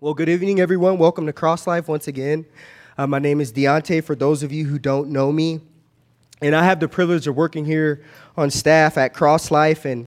Well, 0.00 0.14
good 0.14 0.28
evening, 0.28 0.60
everyone. 0.60 0.96
Welcome 0.96 1.26
to 1.26 1.32
Cross 1.32 1.66
Life 1.66 1.88
once 1.88 2.06
again. 2.06 2.46
Uh, 2.96 3.08
my 3.08 3.18
name 3.18 3.40
is 3.40 3.52
Deontay, 3.52 4.04
for 4.04 4.14
those 4.14 4.44
of 4.44 4.52
you 4.52 4.64
who 4.64 4.78
don't 4.78 5.10
know 5.10 5.32
me. 5.32 5.58
And 6.40 6.54
I 6.54 6.62
have 6.62 6.78
the 6.78 6.86
privilege 6.86 7.26
of 7.26 7.34
working 7.34 7.64
here 7.64 8.04
on 8.36 8.48
staff 8.48 8.96
at 8.96 9.12
Cross 9.12 9.50
Life. 9.50 9.84
And 9.84 10.06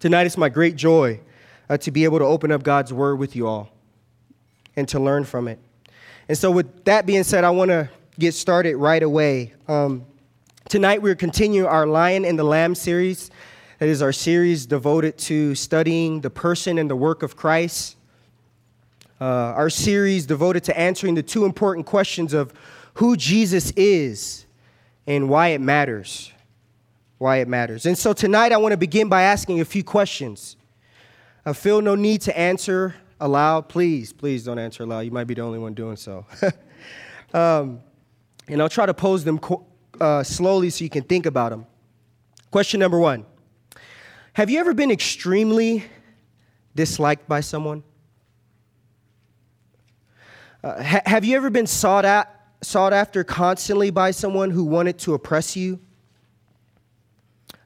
tonight 0.00 0.24
it's 0.24 0.38
my 0.38 0.48
great 0.48 0.76
joy 0.76 1.20
uh, 1.68 1.76
to 1.76 1.90
be 1.90 2.04
able 2.04 2.18
to 2.18 2.24
open 2.24 2.50
up 2.50 2.62
God's 2.62 2.94
Word 2.94 3.16
with 3.16 3.36
you 3.36 3.46
all 3.46 3.68
and 4.74 4.88
to 4.88 4.98
learn 4.98 5.24
from 5.24 5.48
it. 5.48 5.58
And 6.26 6.38
so, 6.38 6.50
with 6.50 6.86
that 6.86 7.04
being 7.04 7.24
said, 7.24 7.44
I 7.44 7.50
want 7.50 7.72
to 7.72 7.90
get 8.18 8.32
started 8.32 8.76
right 8.76 9.02
away. 9.02 9.52
Um, 9.68 10.06
tonight 10.70 11.02
we're 11.02 11.14
continuing 11.14 11.66
our 11.68 11.86
Lion 11.86 12.24
and 12.24 12.38
the 12.38 12.44
Lamb 12.44 12.74
series. 12.74 13.30
That 13.80 13.90
is 13.90 14.00
our 14.00 14.12
series 14.12 14.64
devoted 14.64 15.18
to 15.18 15.54
studying 15.56 16.22
the 16.22 16.30
person 16.30 16.78
and 16.78 16.88
the 16.88 16.96
work 16.96 17.22
of 17.22 17.36
Christ. 17.36 17.98
Uh, 19.20 19.24
our 19.24 19.70
series 19.70 20.26
devoted 20.26 20.64
to 20.64 20.78
answering 20.78 21.14
the 21.14 21.22
two 21.22 21.44
important 21.44 21.86
questions 21.86 22.34
of 22.34 22.52
who 22.94 23.16
Jesus 23.16 23.70
is 23.72 24.46
and 25.06 25.28
why 25.28 25.48
it 25.48 25.60
matters. 25.60 26.32
Why 27.18 27.36
it 27.36 27.48
matters. 27.48 27.86
And 27.86 27.96
so 27.96 28.12
tonight 28.12 28.52
I 28.52 28.56
want 28.56 28.72
to 28.72 28.76
begin 28.76 29.08
by 29.08 29.22
asking 29.22 29.60
a 29.60 29.64
few 29.64 29.84
questions. 29.84 30.56
I 31.46 31.52
feel 31.52 31.80
no 31.80 31.94
need 31.94 32.22
to 32.22 32.36
answer 32.36 32.94
aloud. 33.20 33.68
Please, 33.68 34.12
please 34.12 34.44
don't 34.44 34.58
answer 34.58 34.82
aloud. 34.82 35.00
You 35.00 35.10
might 35.10 35.24
be 35.24 35.34
the 35.34 35.42
only 35.42 35.58
one 35.58 35.74
doing 35.74 35.96
so. 35.96 36.26
um, 37.34 37.80
and 38.48 38.60
I'll 38.60 38.68
try 38.68 38.86
to 38.86 38.94
pose 38.94 39.24
them 39.24 39.40
uh, 40.00 40.22
slowly 40.22 40.70
so 40.70 40.84
you 40.84 40.90
can 40.90 41.04
think 41.04 41.26
about 41.26 41.50
them. 41.50 41.66
Question 42.50 42.80
number 42.80 42.98
one 42.98 43.26
Have 44.34 44.50
you 44.50 44.58
ever 44.60 44.74
been 44.74 44.90
extremely 44.90 45.84
disliked 46.74 47.28
by 47.28 47.40
someone? 47.40 47.82
Uh, 50.64 50.82
ha- 50.82 51.02
have 51.04 51.26
you 51.26 51.36
ever 51.36 51.50
been 51.50 51.66
sought, 51.66 52.06
at, 52.06 52.34
sought 52.62 52.94
after 52.94 53.22
constantly 53.22 53.90
by 53.90 54.10
someone 54.10 54.50
who 54.50 54.64
wanted 54.64 54.98
to 54.98 55.12
oppress 55.12 55.54
you? 55.54 55.78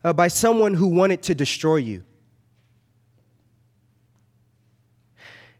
Uh, 0.02 0.12
by 0.12 0.26
someone 0.26 0.74
who 0.74 0.88
wanted 0.88 1.22
to 1.22 1.32
destroy 1.32 1.76
you? 1.76 2.02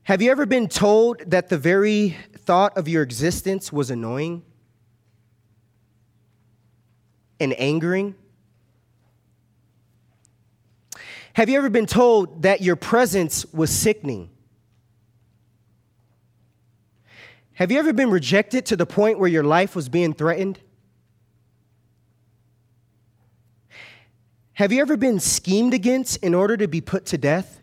Have 0.03 0.21
you 0.21 0.33
ever 0.33 0.47
been 0.47 0.67
told 0.67 1.31
that 1.31 1.49
the 1.49 1.59
very 1.59 2.17
thought 2.39 2.77
of 2.77 2.89
your 2.89 3.05
existence 3.05 3.73
was 3.73 3.89
annoying 3.89 4.43
and 7.39 7.55
angering? 7.61 8.17
Have 11.35 11.49
you 11.49 11.57
ever 11.57 11.71
been 11.71 11.87
told 11.87 12.43
that 12.43 12.63
your 12.63 12.75
presence 12.75 13.47
was 13.53 13.71
sickening? 13.71 14.31
Have 17.59 17.73
you 17.73 17.81
ever 17.81 17.93
been 17.93 18.11
rejected 18.11 18.67
to 18.67 18.77
the 18.77 18.87
point 18.87 19.19
where 19.19 19.29
your 19.29 19.43
life 19.43 19.75
was 19.75 19.89
being 19.89 20.15
threatened? 20.15 20.61
Have 24.53 24.71
you 24.71 24.81
ever 24.81 24.97
been 24.97 25.19
schemed 25.19 25.75
against 25.75 26.19
in 26.19 26.35
order 26.35 26.57
to 26.57 26.69
be 26.69 26.81
put 26.81 27.05
to 27.07 27.19
death? 27.19 27.61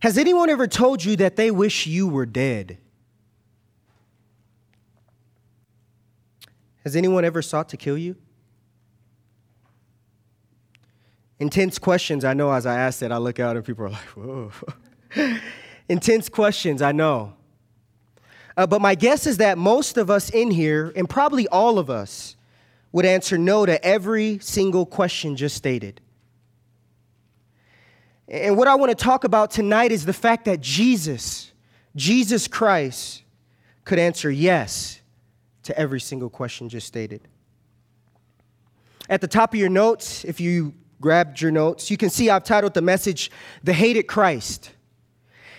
Has 0.00 0.18
anyone 0.18 0.50
ever 0.50 0.66
told 0.66 1.04
you 1.04 1.14
that 1.14 1.36
they 1.36 1.52
wish 1.52 1.86
you 1.86 2.08
were 2.08 2.26
dead? 2.26 2.78
Has 6.82 6.96
anyone 6.96 7.24
ever 7.24 7.42
sought 7.42 7.68
to 7.68 7.76
kill 7.76 7.96
you? 7.96 8.16
Intense 11.38 11.78
questions, 11.78 12.24
I 12.24 12.34
know 12.34 12.50
as 12.50 12.66
I 12.66 12.76
ask 12.76 12.98
that, 12.98 13.12
I 13.12 13.18
look 13.18 13.38
out 13.38 13.54
and 13.54 13.64
people 13.64 13.84
are 13.84 13.90
like, 13.90 14.08
whoa. 14.16 14.50
Intense 15.88 16.28
questions, 16.28 16.82
I 16.82 16.92
know. 16.92 17.34
Uh, 18.56 18.66
but 18.66 18.80
my 18.80 18.94
guess 18.94 19.26
is 19.26 19.38
that 19.38 19.58
most 19.58 19.96
of 19.96 20.10
us 20.10 20.30
in 20.30 20.50
here, 20.50 20.92
and 20.96 21.08
probably 21.08 21.48
all 21.48 21.78
of 21.78 21.90
us, 21.90 22.36
would 22.92 23.04
answer 23.04 23.36
no 23.36 23.66
to 23.66 23.84
every 23.84 24.38
single 24.38 24.86
question 24.86 25.36
just 25.36 25.56
stated. 25.56 26.00
And 28.28 28.56
what 28.56 28.68
I 28.68 28.76
want 28.76 28.96
to 28.96 29.04
talk 29.04 29.24
about 29.24 29.50
tonight 29.50 29.92
is 29.92 30.06
the 30.06 30.12
fact 30.12 30.44
that 30.44 30.60
Jesus, 30.60 31.52
Jesus 31.96 32.48
Christ, 32.48 33.22
could 33.84 33.98
answer 33.98 34.30
yes 34.30 35.00
to 35.64 35.78
every 35.78 36.00
single 36.00 36.30
question 36.30 36.68
just 36.68 36.86
stated. 36.86 37.20
At 39.08 39.20
the 39.20 39.28
top 39.28 39.52
of 39.52 39.60
your 39.60 39.68
notes, 39.68 40.24
if 40.24 40.40
you 40.40 40.72
grabbed 41.00 41.40
your 41.40 41.50
notes, 41.50 41.90
you 41.90 41.96
can 41.96 42.08
see 42.08 42.30
I've 42.30 42.44
titled 42.44 42.72
the 42.72 42.80
message, 42.80 43.30
The 43.62 43.74
Hated 43.74 44.04
Christ. 44.04 44.70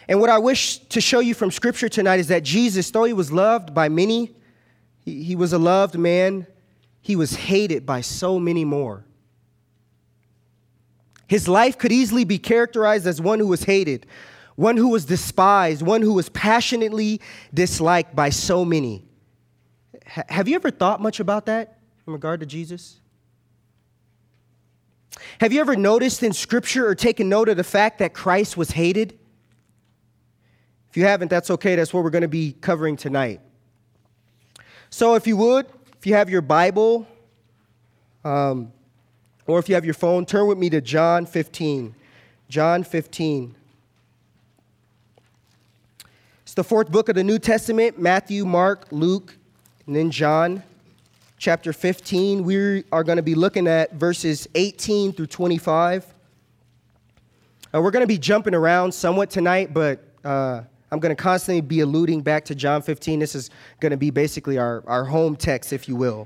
And 0.08 0.20
what 0.20 0.30
I 0.30 0.38
wish 0.38 0.78
to 0.78 1.02
show 1.02 1.20
you 1.20 1.34
from 1.34 1.52
Scripture 1.52 1.90
tonight 1.90 2.20
is 2.20 2.28
that 2.28 2.44
Jesus, 2.44 2.92
though 2.92 3.06
he 3.06 3.14
was 3.14 3.32
loved 3.32 3.74
by 3.74 3.90
many, 3.90 4.36
he, 5.00 5.24
he 5.24 5.36
was 5.36 5.54
a 5.54 5.58
loved 5.58 5.98
man, 5.98 6.48
he 7.02 7.16
was 7.16 7.36
hated 7.36 7.86
by 7.86 8.02
so 8.02 8.40
many 8.40 8.66
more. 8.66 9.06
His 11.28 11.48
life 11.48 11.78
could 11.78 11.92
easily 11.92 12.24
be 12.24 12.38
characterized 12.38 13.08
as 13.08 13.20
one 13.20 13.40
who 13.40 13.48
was 13.48 13.64
hated, 13.64 14.06
one 14.56 14.78
who 14.78 14.90
was 14.90 15.06
despised, 15.06 15.82
one 15.82 16.02
who 16.02 16.14
was 16.14 16.30
passionately 16.30 17.20
disliked 17.54 18.16
by 18.16 18.30
so 18.30 18.64
many. 18.64 19.06
H- 20.18 20.26
have 20.30 20.48
you 20.48 20.56
ever 20.56 20.70
thought 20.70 21.02
much 21.02 21.20
about 21.20 21.48
that 21.48 21.80
in 22.06 22.14
regard 22.14 22.42
to 22.42 22.46
Jesus? 22.46 23.00
Have 25.42 25.52
you 25.52 25.62
ever 25.62 25.76
noticed 25.76 26.22
in 26.22 26.32
Scripture 26.32 26.88
or 26.88 26.94
taken 26.94 27.28
note 27.28 27.50
of 27.50 27.58
the 27.58 27.64
fact 27.64 28.00
that 28.00 28.14
Christ 28.14 28.56
was 28.56 28.72
hated? 28.72 29.18
If 30.96 31.00
you 31.00 31.08
haven't, 31.08 31.28
that's 31.28 31.52
okay. 31.52 31.76
That's 31.76 31.94
what 31.94 32.06
we're 32.06 32.10
going 32.10 32.22
to 32.22 32.30
be 32.30 32.54
covering 32.62 32.96
tonight. 32.96 33.42
So, 34.90 35.16
if 35.16 35.28
you 35.28 35.36
would, 35.36 35.66
if 35.98 36.08
you 36.08 36.14
have 36.14 36.30
your 36.30 36.42
Bible, 36.42 37.06
um, 38.24 38.72
or 39.46 39.60
if 39.60 39.68
you 39.68 39.76
have 39.76 39.84
your 39.84 39.94
phone, 39.94 40.26
turn 40.26 40.48
with 40.48 40.58
me 40.58 40.70
to 40.70 40.80
John 40.80 41.26
15. 41.26 41.94
John 42.48 42.86
15. 42.86 43.56
It's 46.44 46.54
the 46.54 46.64
fourth 46.64 46.90
book 46.90 47.10
of 47.10 47.16
the 47.16 47.26
New 47.26 47.40
Testament 47.40 48.00
Matthew, 48.00 48.46
Mark, 48.46 48.88
Luke, 48.90 49.36
and 49.88 49.98
then 49.98 50.12
John 50.12 50.64
chapter 51.38 51.74
15. 51.74 52.42
We 52.46 52.86
are 52.94 53.04
going 53.04 53.18
to 53.18 53.22
be 53.22 53.36
looking 53.36 53.68
at 53.68 53.92
verses 53.96 54.48
18 54.56 55.12
through 55.12 55.28
25. 55.28 56.06
Uh, 57.74 57.82
we're 57.82 57.92
going 57.92 58.00
to 58.00 58.08
be 58.08 58.18
jumping 58.18 58.56
around 58.56 58.94
somewhat 58.94 59.30
tonight, 59.30 59.74
but 59.74 60.02
uh, 60.24 60.62
I'm 60.96 61.02
going 61.02 61.14
to 61.14 61.22
constantly 61.22 61.60
be 61.60 61.82
alluding 61.82 62.22
back 62.22 62.46
to 62.46 62.56
John 62.56 62.82
15. 62.82 63.20
This 63.20 63.36
is 63.36 63.50
going 63.82 63.92
to 63.92 63.98
be 63.98 64.12
basically 64.12 64.58
our, 64.58 64.82
our 64.88 65.04
home 65.04 65.36
text, 65.36 65.74
if 65.74 65.90
you 65.90 65.98
will. 65.98 66.26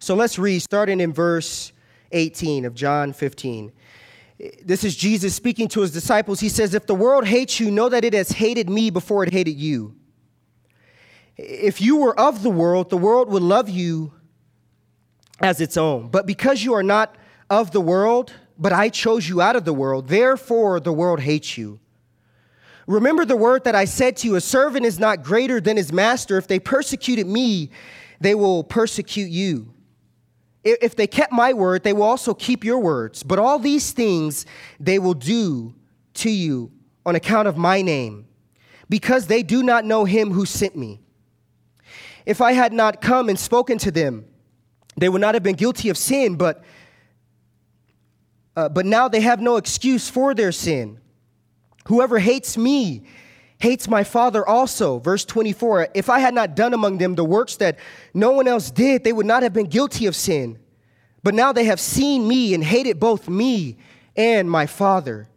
So 0.00 0.16
let's 0.16 0.40
read, 0.40 0.58
starting 0.58 1.00
in 1.00 1.12
verse 1.12 1.72
18 2.10 2.64
of 2.64 2.74
John 2.74 3.12
15. 3.12 3.70
This 4.64 4.82
is 4.82 4.96
Jesus 4.96 5.36
speaking 5.36 5.68
to 5.68 5.82
his 5.82 5.92
disciples. 5.92 6.40
He 6.40 6.48
says, 6.48 6.74
If 6.74 6.88
the 6.88 6.96
world 6.96 7.28
hates 7.28 7.60
you, 7.60 7.70
know 7.70 7.88
that 7.88 8.04
it 8.04 8.12
has 8.12 8.32
hated 8.32 8.68
me 8.68 8.90
before 8.90 9.22
it 9.22 9.32
hated 9.32 9.54
you. 9.54 9.94
If 11.36 11.80
you 11.80 11.98
were 11.98 12.18
of 12.18 12.42
the 12.42 12.50
world, 12.50 12.90
the 12.90 12.96
world 12.96 13.30
would 13.30 13.44
love 13.44 13.68
you 13.68 14.14
as 15.38 15.60
its 15.60 15.76
own. 15.76 16.08
But 16.08 16.26
because 16.26 16.64
you 16.64 16.74
are 16.74 16.82
not 16.82 17.14
of 17.48 17.70
the 17.70 17.80
world, 17.80 18.32
but 18.58 18.72
I 18.72 18.88
chose 18.88 19.28
you 19.28 19.40
out 19.40 19.54
of 19.54 19.64
the 19.64 19.72
world, 19.72 20.08
therefore 20.08 20.80
the 20.80 20.92
world 20.92 21.20
hates 21.20 21.56
you. 21.56 21.78
Remember 22.88 23.26
the 23.26 23.36
word 23.36 23.64
that 23.64 23.74
I 23.74 23.84
said 23.84 24.16
to 24.18 24.26
you 24.26 24.34
a 24.36 24.40
servant 24.40 24.86
is 24.86 24.98
not 24.98 25.22
greater 25.22 25.60
than 25.60 25.76
his 25.76 25.92
master. 25.92 26.38
If 26.38 26.48
they 26.48 26.58
persecuted 26.58 27.26
me, 27.26 27.70
they 28.18 28.34
will 28.34 28.64
persecute 28.64 29.30
you. 29.30 29.74
If 30.64 30.96
they 30.96 31.06
kept 31.06 31.30
my 31.30 31.52
word, 31.52 31.84
they 31.84 31.92
will 31.92 32.04
also 32.04 32.32
keep 32.32 32.64
your 32.64 32.78
words. 32.78 33.22
But 33.22 33.38
all 33.38 33.58
these 33.58 33.92
things 33.92 34.46
they 34.80 34.98
will 34.98 35.14
do 35.14 35.74
to 36.14 36.30
you 36.30 36.72
on 37.04 37.14
account 37.14 37.46
of 37.46 37.58
my 37.58 37.82
name, 37.82 38.26
because 38.88 39.26
they 39.26 39.42
do 39.42 39.62
not 39.62 39.84
know 39.84 40.06
him 40.06 40.32
who 40.32 40.46
sent 40.46 40.74
me. 40.74 41.00
If 42.24 42.40
I 42.40 42.52
had 42.52 42.72
not 42.72 43.02
come 43.02 43.28
and 43.28 43.38
spoken 43.38 43.76
to 43.78 43.90
them, 43.90 44.24
they 44.96 45.10
would 45.10 45.20
not 45.20 45.34
have 45.34 45.42
been 45.42 45.56
guilty 45.56 45.90
of 45.90 45.98
sin, 45.98 46.36
but, 46.36 46.64
uh, 48.56 48.70
but 48.70 48.86
now 48.86 49.08
they 49.08 49.20
have 49.20 49.40
no 49.40 49.56
excuse 49.56 50.08
for 50.08 50.34
their 50.34 50.52
sin. 50.52 51.00
Whoever 51.88 52.18
hates 52.18 52.58
me 52.58 53.02
hates 53.58 53.88
my 53.88 54.04
Father 54.04 54.46
also. 54.46 54.98
Verse 54.98 55.24
24 55.24 55.88
If 55.94 56.10
I 56.10 56.18
had 56.18 56.34
not 56.34 56.54
done 56.54 56.74
among 56.74 56.98
them 56.98 57.14
the 57.14 57.24
works 57.24 57.56
that 57.56 57.78
no 58.12 58.30
one 58.30 58.46
else 58.46 58.70
did, 58.70 59.04
they 59.04 59.12
would 59.12 59.26
not 59.26 59.42
have 59.42 59.54
been 59.54 59.66
guilty 59.66 60.04
of 60.04 60.14
sin. 60.14 60.58
But 61.22 61.34
now 61.34 61.52
they 61.52 61.64
have 61.64 61.80
seen 61.80 62.28
me 62.28 62.52
and 62.52 62.62
hated 62.62 63.00
both 63.00 63.28
me 63.28 63.78
and 64.16 64.50
my 64.50 64.66
Father. 64.66 65.28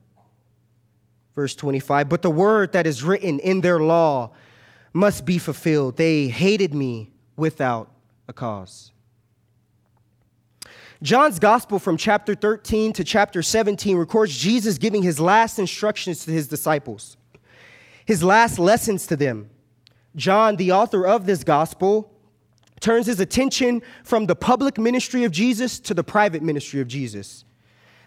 Verse 1.35 1.55
25 1.55 2.09
But 2.09 2.21
the 2.21 2.29
word 2.29 2.73
that 2.73 2.85
is 2.85 3.01
written 3.01 3.39
in 3.39 3.61
their 3.61 3.79
law 3.79 4.31
must 4.91 5.25
be 5.25 5.37
fulfilled. 5.37 5.95
They 5.95 6.27
hated 6.27 6.73
me 6.73 7.11
without 7.37 7.89
a 8.27 8.33
cause. 8.33 8.90
John's 11.03 11.39
gospel 11.39 11.79
from 11.79 11.97
chapter 11.97 12.35
13 12.35 12.93
to 12.93 13.03
chapter 13.03 13.41
17 13.41 13.97
records 13.97 14.37
Jesus 14.37 14.77
giving 14.77 15.01
his 15.01 15.19
last 15.19 15.57
instructions 15.57 16.25
to 16.25 16.31
his 16.31 16.47
disciples, 16.47 17.17
his 18.05 18.23
last 18.23 18.59
lessons 18.59 19.07
to 19.07 19.15
them. 19.15 19.49
John, 20.15 20.57
the 20.57 20.71
author 20.71 21.07
of 21.07 21.25
this 21.25 21.43
gospel, 21.43 22.13
turns 22.81 23.07
his 23.07 23.19
attention 23.19 23.81
from 24.03 24.27
the 24.27 24.35
public 24.35 24.77
ministry 24.77 25.23
of 25.23 25.31
Jesus 25.31 25.79
to 25.79 25.93
the 25.93 26.03
private 26.03 26.43
ministry 26.43 26.81
of 26.81 26.87
Jesus. 26.87 27.45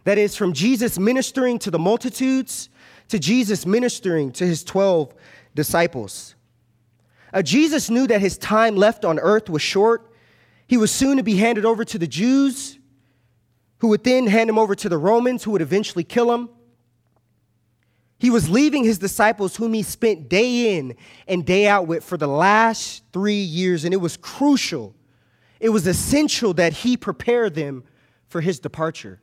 That 0.05 0.19
is, 0.19 0.37
from 0.37 0.53
Jesus 0.53 0.99
ministering 0.99 1.59
to 1.61 1.71
the 1.71 1.79
multitudes 1.79 2.69
to 3.09 3.19
Jesus 3.19 3.67
ministering 3.67 4.31
to 4.33 4.47
his 4.47 4.63
12 4.65 5.15
disciples. 5.55 6.35
Uh, 7.33 7.43
Jesus 7.43 7.91
knew 7.91 8.07
that 8.07 8.21
his 8.21 8.39
time 8.39 8.77
left 8.77 9.05
on 9.05 9.19
earth 9.19 9.51
was 9.51 9.63
short. 9.63 10.11
He 10.67 10.77
was 10.77 10.91
soon 10.91 11.17
to 11.17 11.23
be 11.23 11.37
handed 11.37 11.65
over 11.65 11.85
to 11.85 11.99
the 11.99 12.07
Jews, 12.07 12.79
who 13.79 13.89
would 13.89 14.05
then 14.05 14.27
hand 14.27 14.49
him 14.49 14.59
over 14.59 14.75
to 14.75 14.89
the 14.89 14.99
Romans, 14.99 15.45
who 15.45 15.51
would 15.53 15.63
eventually 15.63 16.05
kill 16.05 16.33
him. 16.33 16.49
He 18.19 18.31
was 18.31 18.49
leaving 18.49 18.85
his 18.85 18.99
disciples, 18.99 19.57
whom 19.57 19.75
he 19.75 19.83
spent 19.83 20.29
day 20.29 20.79
in 20.79 20.97
and 21.29 21.45
day 21.45 21.67
out 21.67 21.87
with 21.87 22.05
for 22.05 22.17
the 22.17 22.27
last 22.27 23.03
three 23.13 23.35
years, 23.35 23.85
and 23.85 23.93
it 23.93 23.99
was 23.99 24.17
crucial. 24.17 24.95
It 25.61 25.71
was 25.71 25.87
essential 25.87 26.55
that 26.55 26.73
he 26.73 26.97
prepare 26.97 27.51
them 27.51 27.85
for 28.29 28.41
his 28.41 28.59
departure. 28.59 29.21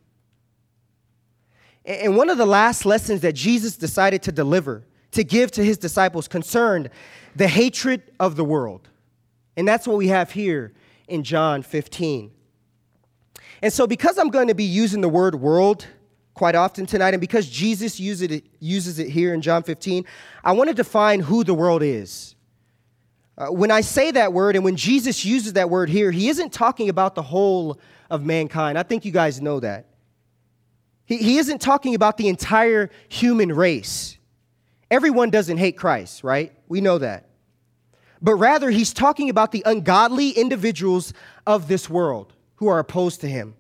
And 1.83 2.15
one 2.15 2.29
of 2.29 2.37
the 2.37 2.45
last 2.45 2.85
lessons 2.85 3.21
that 3.21 3.33
Jesus 3.33 3.75
decided 3.75 4.21
to 4.23 4.31
deliver, 4.31 4.85
to 5.11 5.23
give 5.23 5.51
to 5.51 5.63
his 5.63 5.77
disciples, 5.77 6.27
concerned 6.27 6.89
the 7.35 7.47
hatred 7.47 8.03
of 8.19 8.35
the 8.35 8.43
world. 8.43 8.89
And 9.57 9.67
that's 9.67 9.87
what 9.87 9.97
we 9.97 10.09
have 10.09 10.31
here 10.31 10.73
in 11.07 11.23
John 11.23 11.63
15. 11.63 12.31
And 13.61 13.71
so, 13.71 13.85
because 13.85 14.17
I'm 14.17 14.29
going 14.29 14.47
to 14.47 14.55
be 14.55 14.63
using 14.63 15.01
the 15.01 15.09
word 15.09 15.35
world 15.35 15.85
quite 16.33 16.55
often 16.55 16.85
tonight, 16.85 17.13
and 17.13 17.21
because 17.21 17.47
Jesus 17.47 17.99
uses 17.99 18.31
it, 18.31 18.45
uses 18.59 18.97
it 18.97 19.09
here 19.09 19.33
in 19.33 19.41
John 19.41 19.63
15, 19.63 20.05
I 20.43 20.53
want 20.53 20.69
to 20.69 20.73
define 20.73 21.19
who 21.19 21.43
the 21.43 21.53
world 21.53 21.83
is. 21.83 22.35
Uh, 23.37 23.47
when 23.47 23.71
I 23.71 23.81
say 23.81 24.11
that 24.11 24.33
word, 24.33 24.55
and 24.55 24.65
when 24.65 24.75
Jesus 24.75 25.23
uses 25.23 25.53
that 25.53 25.69
word 25.69 25.89
here, 25.89 26.11
he 26.11 26.29
isn't 26.29 26.51
talking 26.51 26.89
about 26.89 27.15
the 27.15 27.21
whole 27.21 27.79
of 28.09 28.25
mankind. 28.25 28.77
I 28.77 28.83
think 28.83 29.05
you 29.05 29.11
guys 29.11 29.41
know 29.41 29.59
that. 29.59 29.85
He, 31.05 31.17
he 31.17 31.37
isn't 31.37 31.59
talking 31.59 31.95
about 31.95 32.17
the 32.17 32.27
entire 32.27 32.89
human 33.09 33.53
race. 33.53 34.17
Everyone 34.89 35.29
doesn't 35.29 35.57
hate 35.57 35.77
Christ, 35.77 36.23
right? 36.23 36.53
We 36.67 36.81
know 36.81 36.97
that. 36.97 37.29
But 38.21 38.35
rather, 38.35 38.69
he's 38.69 38.93
talking 38.93 39.29
about 39.29 39.51
the 39.51 39.63
ungodly 39.65 40.29
individuals 40.29 41.13
of 41.45 41.67
this 41.67 41.89
world 41.89 42.33
who 42.61 42.67
are 42.67 42.77
opposed 42.77 43.21
to 43.21 43.27
him. 43.27 43.55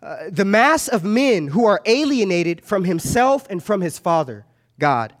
Uh, 0.00 0.30
the 0.30 0.44
mass 0.44 0.86
of 0.86 1.02
men 1.02 1.48
who 1.48 1.64
are 1.64 1.80
alienated 1.84 2.64
from 2.64 2.84
himself 2.84 3.44
and 3.50 3.60
from 3.60 3.80
his 3.80 3.98
Father, 3.98 4.46
God. 4.78 5.12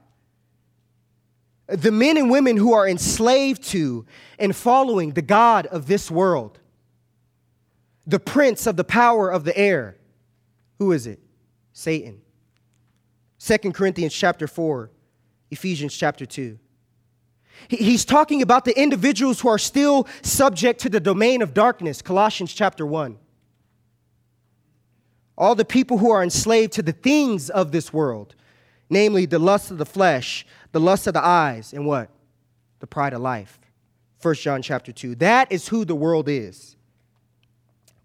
The 1.66 1.90
men 1.90 2.16
and 2.16 2.30
women 2.30 2.56
who 2.56 2.72
are 2.72 2.88
enslaved 2.88 3.64
to 3.70 4.06
and 4.38 4.54
following 4.54 5.10
the 5.10 5.22
God 5.22 5.66
of 5.66 5.88
this 5.88 6.08
world, 6.08 6.60
the 8.06 8.20
prince 8.20 8.68
of 8.68 8.76
the 8.76 8.84
power 8.84 9.28
of 9.28 9.42
the 9.42 9.58
air, 9.58 9.96
who 10.78 10.92
is 10.92 11.04
it? 11.08 11.18
Satan. 11.72 12.20
2 13.40 13.72
Corinthians 13.72 14.14
chapter 14.14 14.46
4, 14.46 14.88
Ephesians 15.50 15.96
chapter 15.96 16.24
2. 16.24 16.60
He's 17.68 18.04
talking 18.04 18.42
about 18.42 18.64
the 18.64 18.78
individuals 18.80 19.40
who 19.40 19.48
are 19.48 19.58
still 19.58 20.06
subject 20.22 20.80
to 20.82 20.88
the 20.88 21.00
domain 21.00 21.42
of 21.42 21.54
darkness, 21.54 22.00
Colossians 22.00 22.52
chapter 22.52 22.86
1. 22.86 23.18
All 25.36 25.54
the 25.54 25.64
people 25.64 25.98
who 25.98 26.10
are 26.10 26.22
enslaved 26.22 26.72
to 26.74 26.82
the 26.82 26.92
things 26.92 27.50
of 27.50 27.72
this 27.72 27.92
world, 27.92 28.34
namely 28.90 29.26
the 29.26 29.38
lust 29.38 29.70
of 29.70 29.78
the 29.78 29.86
flesh, 29.86 30.46
the 30.72 30.80
lust 30.80 31.06
of 31.06 31.14
the 31.14 31.24
eyes, 31.24 31.72
and 31.72 31.86
what? 31.86 32.10
The 32.80 32.86
pride 32.86 33.12
of 33.12 33.20
life. 33.20 33.58
1 34.22 34.34
John 34.34 34.62
chapter 34.62 34.92
2. 34.92 35.16
That 35.16 35.52
is 35.52 35.68
who 35.68 35.84
the 35.84 35.94
world 35.94 36.28
is 36.28 36.76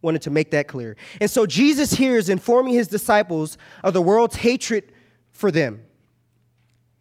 wanted 0.04 0.22
to 0.22 0.30
make 0.30 0.52
that 0.52 0.68
clear. 0.68 0.96
And 1.20 1.32
so 1.32 1.48
Jesus 1.48 1.94
here 1.94 2.18
is 2.18 2.30
informing 2.30 2.74
his 2.74 2.90
disciples 2.90 3.58
of 3.84 3.94
the 3.94 4.02
world's 4.02 4.36
hatred 4.36 4.92
for 5.32 5.50
them. 5.50 5.82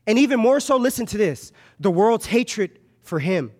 And 0.06 0.18
even 0.18 0.40
more 0.40 0.60
so, 0.60 0.76
listen 0.76 1.06
to 1.06 1.18
this 1.18 1.52
the 1.78 1.90
world's 1.90 2.26
hatred 2.26 2.78
for 3.02 3.18
him. 3.18 3.52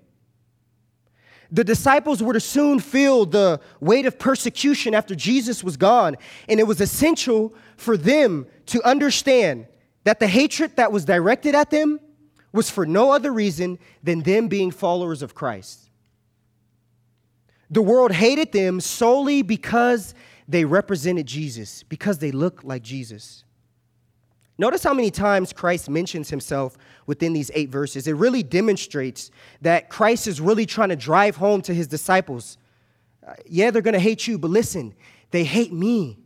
The 1.51 1.65
disciples 1.65 2.23
were 2.23 2.33
to 2.33 2.41
soon 2.41 2.81
feel 2.81 3.27
the 3.27 3.61
weight 3.79 4.07
of 4.07 4.19
persecution 4.19 4.95
after 4.95 5.15
Jesus 5.15 5.63
was 5.63 5.77
gone, 5.77 6.17
and 6.49 6.59
it 6.59 6.67
was 6.67 6.81
essential 6.81 7.55
for 7.77 7.99
them 7.99 8.47
to 8.67 8.83
understand 8.89 9.67
that 10.05 10.19
the 10.19 10.27
hatred 10.27 10.77
that 10.77 10.93
was 10.93 11.05
directed 11.05 11.55
at 11.55 11.71
them 11.71 12.01
was 12.53 12.71
for 12.71 12.87
no 12.87 13.13
other 13.13 13.33
reason 13.33 13.79
than 14.03 14.23
them 14.23 14.49
being 14.49 14.71
followers 14.71 15.21
of 15.21 15.35
Christ. 15.35 15.91
The 17.71 17.83
world 17.83 18.13
hated 18.13 18.53
them 18.53 18.81
solely 18.81 19.43
because 19.43 20.15
they 20.49 20.65
represented 20.65 21.27
Jesus, 21.27 21.83
because 21.83 22.19
they 22.19 22.31
looked 22.31 22.65
like 22.65 22.83
Jesus. 22.83 23.45
Notice 24.59 24.85
how 24.85 24.95
many 24.95 25.11
times 25.11 25.53
Christ 25.53 25.89
mentions 25.89 26.29
himself 26.29 26.77
within 27.07 27.33
these 27.33 27.51
eight 27.55 27.71
verses. 27.71 28.07
It 28.07 28.13
really 28.13 28.43
demonstrates 28.43 29.31
that 29.63 29.89
Christ 29.89 30.27
is 30.27 30.41
really 30.41 30.67
trying 30.67 30.91
to 30.91 30.97
drive 30.97 31.37
home 31.37 31.63
to 31.63 31.75
his 31.75 31.87
disciples. 31.87 32.59
Uh, 33.27 33.35
yeah, 33.47 33.71
they're 33.71 33.83
going 33.83 33.95
to 33.95 34.01
hate 34.01 34.27
you, 34.27 34.39
but 34.39 34.51
listen, 34.51 34.95
they 35.31 35.45
hate 35.45 35.73
me. 35.73 36.19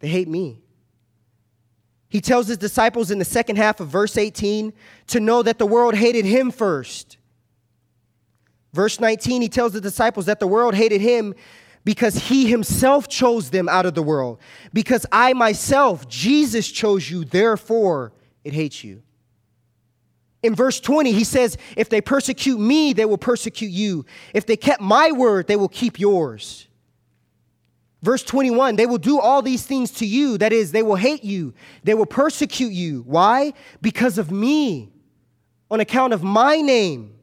They 0.00 0.08
hate 0.08 0.28
me. 0.28 0.60
He 2.08 2.20
tells 2.20 2.46
his 2.46 2.58
disciples 2.58 3.10
in 3.10 3.18
the 3.18 3.24
second 3.24 3.56
half 3.56 3.80
of 3.80 3.88
verse 3.88 4.16
18 4.16 4.72
to 5.08 5.20
know 5.20 5.42
that 5.42 5.58
the 5.58 5.66
world 5.66 5.94
hated 5.94 6.24
him 6.24 6.50
first. 6.50 7.18
Verse 8.72 9.00
19, 9.00 9.42
he 9.42 9.48
tells 9.48 9.72
the 9.72 9.80
disciples 9.80 10.26
that 10.26 10.40
the 10.40 10.46
world 10.46 10.74
hated 10.74 11.00
him 11.00 11.34
because 11.84 12.16
he 12.16 12.48
himself 12.48 13.08
chose 13.08 13.50
them 13.50 13.68
out 13.68 13.86
of 13.86 13.94
the 13.94 14.02
world. 14.02 14.40
Because 14.72 15.04
I 15.12 15.34
myself, 15.34 16.08
Jesus, 16.08 16.70
chose 16.70 17.10
you, 17.10 17.24
therefore 17.24 18.12
it 18.42 18.54
hates 18.54 18.82
you. 18.82 19.02
In 20.42 20.54
verse 20.54 20.80
20, 20.80 21.12
he 21.12 21.24
says, 21.24 21.56
If 21.76 21.88
they 21.88 22.00
persecute 22.00 22.58
me, 22.58 22.92
they 22.92 23.04
will 23.06 23.18
persecute 23.18 23.70
you. 23.70 24.04
If 24.34 24.44
they 24.46 24.56
kept 24.56 24.80
my 24.80 25.10
word, 25.12 25.46
they 25.46 25.56
will 25.56 25.68
keep 25.68 25.98
yours. 25.98 26.68
Verse 28.02 28.22
21, 28.22 28.76
they 28.76 28.84
will 28.84 28.98
do 28.98 29.18
all 29.18 29.40
these 29.40 29.64
things 29.64 29.90
to 29.92 30.06
you. 30.06 30.36
That 30.36 30.52
is, 30.52 30.72
they 30.72 30.82
will 30.82 30.96
hate 30.96 31.24
you, 31.24 31.54
they 31.82 31.94
will 31.94 32.04
persecute 32.04 32.72
you. 32.72 33.02
Why? 33.06 33.54
Because 33.80 34.18
of 34.18 34.30
me, 34.30 34.92
on 35.70 35.80
account 35.80 36.12
of 36.12 36.22
my 36.22 36.60
name. 36.60 37.14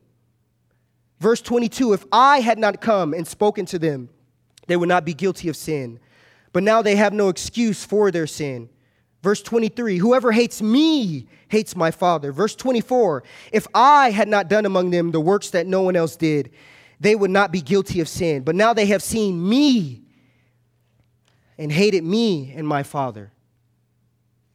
Verse 1.20 1.42
22 1.42 1.94
If 1.94 2.06
I 2.12 2.40
had 2.40 2.58
not 2.58 2.82
come 2.82 3.14
and 3.14 3.28
spoken 3.28 3.68
to 3.68 3.78
them, 3.78 4.10
they 4.68 4.78
would 4.78 4.90
not 4.90 5.06
be 5.06 5.14
guilty 5.14 5.50
of 5.50 5.56
sin. 5.56 6.00
But 6.54 6.64
now 6.64 6.82
they 6.82 6.96
have 6.96 7.14
no 7.14 7.30
excuse 7.30 7.84
for 7.84 8.12
their 8.12 8.28
sin. 8.28 8.70
Verse 9.22 9.42
23 9.42 9.98
Whoever 9.98 10.32
hates 10.32 10.62
me 10.62 11.28
hates 11.50 11.76
my 11.76 11.92
Father. 11.92 12.32
Verse 12.32 12.56
24 12.56 13.24
If 13.52 13.68
I 13.74 14.12
had 14.12 14.28
not 14.28 14.48
done 14.48 14.66
among 14.66 14.92
them 14.92 15.12
the 15.12 15.22
works 15.22 15.52
that 15.52 15.68
no 15.68 15.82
one 15.82 15.96
else 15.96 16.16
did, 16.16 16.52
they 17.00 17.16
would 17.16 17.32
not 17.32 17.52
be 17.52 17.62
guilty 17.62 18.00
of 18.00 18.08
sin. 18.08 18.44
But 18.44 18.56
now 18.56 18.74
they 18.74 18.88
have 18.88 19.04
seen 19.04 19.48
me 19.48 20.04
and 21.58 21.72
hated 21.72 22.04
me 22.04 22.54
and 22.56 22.68
my 22.68 22.84
Father. 22.84 23.32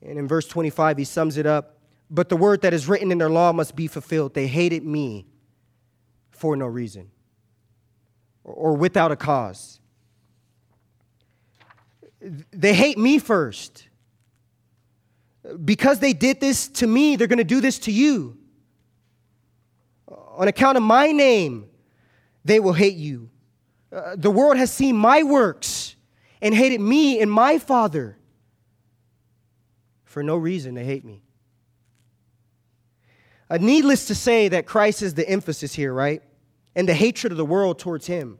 And 0.03 0.19
in 0.19 0.29
verse 0.29 0.47
25, 0.47 0.99
he 0.99 1.05
sums 1.05 1.37
it 1.37 1.47
up 1.47 1.79
But 2.11 2.29
the 2.29 2.37
word 2.37 2.63
that 2.63 2.73
is 2.75 2.89
written 2.89 3.11
in 3.11 3.19
their 3.19 3.31
law 3.31 3.53
must 3.53 3.75
be 3.75 3.87
fulfilled. 3.87 4.35
They 4.35 4.47
hated 4.47 4.85
me 4.85 5.27
for 6.31 6.57
no 6.57 6.67
reason 6.67 7.11
or 8.45 8.75
without 8.75 9.11
a 9.11 9.17
cause. 9.17 9.81
They 12.51 12.75
hate 12.75 12.99
me 12.99 13.19
first. 13.19 13.89
Because 15.65 16.01
they 16.01 16.13
did 16.13 16.41
this 16.41 16.69
to 16.69 16.87
me, 16.87 17.17
they're 17.17 17.29
going 17.29 17.39
to 17.39 17.45
do 17.45 17.61
this 17.61 17.79
to 17.81 17.93
you. 17.93 18.37
On 20.09 20.49
account 20.49 20.77
of 20.77 20.83
my 20.83 21.13
name, 21.13 21.69
they 22.45 22.61
will 22.61 22.73
hate 22.73 22.97
you. 22.97 23.31
Uh, 23.93 24.17
the 24.17 24.31
world 24.31 24.57
has 24.57 24.73
seen 24.73 24.97
my 24.97 25.23
works 25.23 25.95
and 26.43 26.55
hated 26.55 26.81
me 26.81 27.21
and 27.21 27.31
my 27.31 27.59
Father. 27.59 28.19
For 30.05 30.23
no 30.23 30.37
reason, 30.37 30.75
they 30.75 30.85
hate 30.85 31.05
me. 31.05 31.23
Uh, 33.49 33.59
needless 33.59 34.09
to 34.09 34.15
say 34.15 34.49
that 34.49 34.67
Christ 34.67 35.03
is 35.03 35.15
the 35.15 35.29
emphasis 35.29 35.75
here, 35.75 35.93
right? 35.93 36.23
And 36.75 36.89
the 36.89 36.95
hatred 36.95 37.33
of 37.33 37.37
the 37.37 37.45
world 37.45 37.79
towards 37.79 38.07
him. 38.07 38.39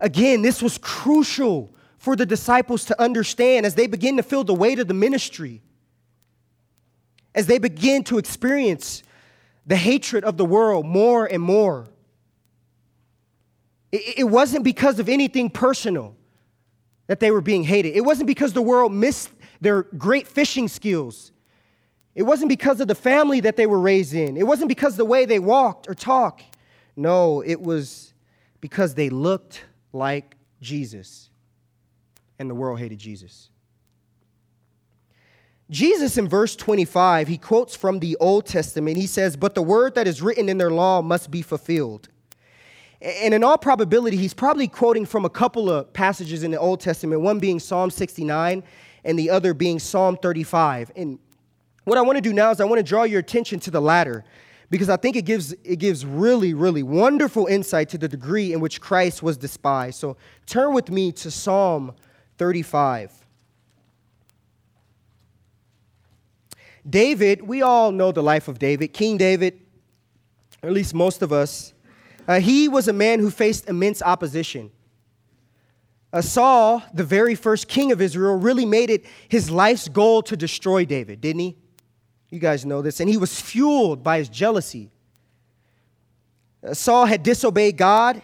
Again, 0.00 0.42
this 0.42 0.62
was 0.62 0.78
crucial 0.78 1.74
for 1.98 2.16
the 2.16 2.24
disciples 2.24 2.84
to 2.86 3.00
understand 3.00 3.66
as 3.66 3.74
they 3.74 3.86
begin 3.86 4.16
to 4.16 4.22
feel 4.22 4.44
the 4.44 4.54
weight 4.54 4.78
of 4.78 4.88
the 4.88 4.94
ministry, 4.94 5.60
as 7.34 7.46
they 7.46 7.58
begin 7.58 8.04
to 8.04 8.18
experience 8.18 9.02
the 9.66 9.76
hatred 9.76 10.24
of 10.24 10.36
the 10.36 10.44
world 10.44 10.86
more 10.86 11.26
and 11.26 11.42
more. 11.42 11.88
It, 13.90 14.28
wasn't 14.28 14.64
because 14.64 14.98
of 14.98 15.08
anything 15.08 15.48
personal 15.48 16.14
that 17.06 17.20
they 17.20 17.30
were 17.30 17.40
being 17.40 17.64
hated. 17.64 17.96
It 17.96 18.02
wasn't 18.02 18.26
because 18.26 18.52
the 18.52 18.62
world 18.62 18.92
missed 18.92 19.30
their 19.62 19.84
great 19.84 20.28
fishing 20.28 20.68
skills. 20.68 21.32
It 22.14 22.22
wasn't 22.24 22.50
because 22.50 22.80
of 22.80 22.88
the 22.88 22.94
family 22.94 23.40
that 23.40 23.56
they 23.56 23.66
were 23.66 23.80
raised 23.80 24.12
in. 24.12 24.36
It 24.36 24.46
wasn't 24.46 24.68
because 24.68 24.96
the 24.96 25.06
way 25.06 25.24
they 25.24 25.38
walked 25.38 25.88
or 25.88 25.94
talked. 25.94 26.44
No, 26.96 27.40
it 27.40 27.60
was 27.60 28.12
because 28.60 28.94
they 28.94 29.08
looked 29.08 29.64
like 29.92 30.36
Jesus. 30.60 31.27
And 32.38 32.48
the 32.48 32.54
world 32.54 32.78
hated 32.78 32.98
Jesus. 32.98 33.50
Jesus, 35.70 36.16
in 36.16 36.28
verse 36.28 36.56
25, 36.56 37.28
he 37.28 37.36
quotes 37.36 37.76
from 37.76 37.98
the 37.98 38.16
Old 38.20 38.46
Testament. 38.46 38.96
He 38.96 39.06
says, 39.06 39.36
But 39.36 39.54
the 39.54 39.62
word 39.62 39.94
that 39.96 40.06
is 40.06 40.22
written 40.22 40.48
in 40.48 40.56
their 40.56 40.70
law 40.70 41.02
must 41.02 41.30
be 41.30 41.42
fulfilled. 41.42 42.08
And 43.00 43.34
in 43.34 43.44
all 43.44 43.58
probability, 43.58 44.16
he's 44.16 44.34
probably 44.34 44.66
quoting 44.66 45.04
from 45.04 45.24
a 45.24 45.30
couple 45.30 45.70
of 45.70 45.92
passages 45.92 46.42
in 46.42 46.50
the 46.50 46.58
Old 46.58 46.80
Testament, 46.80 47.20
one 47.20 47.38
being 47.38 47.60
Psalm 47.60 47.90
69 47.90 48.62
and 49.04 49.18
the 49.18 49.30
other 49.30 49.54
being 49.54 49.78
Psalm 49.78 50.16
35. 50.16 50.90
And 50.96 51.18
what 51.84 51.98
I 51.98 52.02
want 52.02 52.16
to 52.16 52.22
do 52.22 52.32
now 52.32 52.50
is 52.50 52.60
I 52.60 52.64
want 52.64 52.78
to 52.78 52.82
draw 52.82 53.04
your 53.04 53.20
attention 53.20 53.60
to 53.60 53.70
the 53.70 53.80
latter 53.80 54.24
because 54.70 54.88
I 54.88 54.96
think 54.96 55.16
it 55.16 55.24
gives, 55.24 55.52
it 55.64 55.78
gives 55.78 56.04
really, 56.04 56.54
really 56.54 56.82
wonderful 56.82 57.46
insight 57.46 57.88
to 57.90 57.98
the 57.98 58.08
degree 58.08 58.52
in 58.52 58.60
which 58.60 58.80
Christ 58.80 59.22
was 59.22 59.36
despised. 59.36 60.00
So 60.00 60.16
turn 60.46 60.74
with 60.74 60.90
me 60.90 61.12
to 61.12 61.30
Psalm 61.30 61.94
35. 62.38 63.12
David, 66.88 67.42
we 67.42 67.60
all 67.60 67.92
know 67.92 68.12
the 68.12 68.22
life 68.22 68.48
of 68.48 68.58
David, 68.58 68.92
King 68.94 69.18
David, 69.18 69.60
or 70.62 70.68
at 70.68 70.74
least 70.74 70.94
most 70.94 71.20
of 71.20 71.32
us. 71.32 71.74
Uh, 72.26 72.40
he 72.40 72.68
was 72.68 72.88
a 72.88 72.92
man 72.92 73.20
who 73.20 73.30
faced 73.30 73.68
immense 73.68 74.00
opposition. 74.00 74.70
Uh, 76.12 76.22
Saul, 76.22 76.82
the 76.94 77.04
very 77.04 77.34
first 77.34 77.68
king 77.68 77.92
of 77.92 78.00
Israel, 78.00 78.36
really 78.36 78.64
made 78.64 78.88
it 78.88 79.04
his 79.28 79.50
life's 79.50 79.88
goal 79.88 80.22
to 80.22 80.36
destroy 80.36 80.84
David, 80.84 81.20
didn't 81.20 81.40
he? 81.40 81.56
You 82.30 82.38
guys 82.38 82.64
know 82.64 82.80
this. 82.80 83.00
And 83.00 83.08
he 83.08 83.16
was 83.16 83.38
fueled 83.38 84.02
by 84.02 84.18
his 84.18 84.28
jealousy. 84.28 84.90
Uh, 86.66 86.74
Saul 86.74 87.06
had 87.06 87.22
disobeyed 87.22 87.76
God 87.76 88.22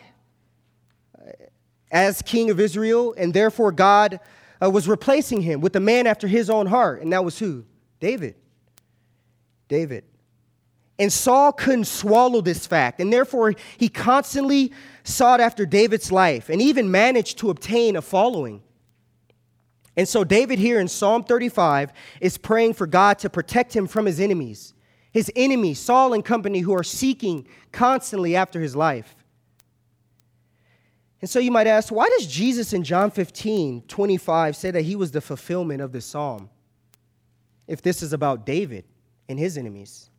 as 1.94 2.20
king 2.20 2.50
of 2.50 2.58
Israel, 2.58 3.14
and 3.16 3.32
therefore 3.32 3.70
God 3.70 4.18
uh, 4.60 4.68
was 4.68 4.88
replacing 4.88 5.40
him 5.42 5.60
with 5.60 5.76
a 5.76 5.80
man 5.80 6.08
after 6.08 6.26
his 6.26 6.50
own 6.50 6.66
heart. 6.66 7.00
And 7.00 7.12
that 7.12 7.24
was 7.24 7.38
who? 7.38 7.64
David. 8.00 8.34
David. 9.68 10.04
And 10.98 11.12
Saul 11.12 11.52
couldn't 11.52 11.86
swallow 11.86 12.40
this 12.40 12.66
fact, 12.66 13.00
and 13.00 13.12
therefore 13.12 13.54
he 13.78 13.88
constantly 13.88 14.72
sought 15.04 15.40
after 15.40 15.64
David's 15.64 16.10
life 16.10 16.48
and 16.48 16.60
even 16.60 16.90
managed 16.90 17.38
to 17.38 17.50
obtain 17.50 17.96
a 17.96 18.02
following. 18.02 18.60
And 19.96 20.08
so, 20.08 20.24
David 20.24 20.58
here 20.58 20.80
in 20.80 20.88
Psalm 20.88 21.22
35 21.22 21.92
is 22.20 22.36
praying 22.36 22.74
for 22.74 22.88
God 22.88 23.20
to 23.20 23.30
protect 23.30 23.74
him 23.74 23.86
from 23.86 24.06
his 24.06 24.18
enemies, 24.18 24.74
his 25.12 25.30
enemies, 25.36 25.78
Saul 25.78 26.12
and 26.12 26.24
company, 26.24 26.60
who 26.60 26.74
are 26.74 26.82
seeking 26.82 27.46
constantly 27.70 28.34
after 28.34 28.60
his 28.60 28.74
life. 28.74 29.14
And 31.24 31.30
so, 31.30 31.38
you 31.38 31.50
might 31.50 31.66
ask, 31.66 31.90
why 31.90 32.06
does 32.10 32.26
Jesus 32.26 32.74
in 32.74 32.84
John 32.84 33.10
15 33.10 33.84
25 33.88 34.54
say 34.54 34.70
that 34.70 34.82
he 34.82 34.94
was 34.94 35.10
the 35.10 35.22
fulfillment 35.22 35.80
of 35.80 35.90
this 35.90 36.04
psalm 36.04 36.50
if 37.66 37.80
this 37.80 38.02
is 38.02 38.12
about 38.12 38.44
David 38.44 38.84
and 39.26 39.38
his 39.38 39.56
enemies? 39.56 40.10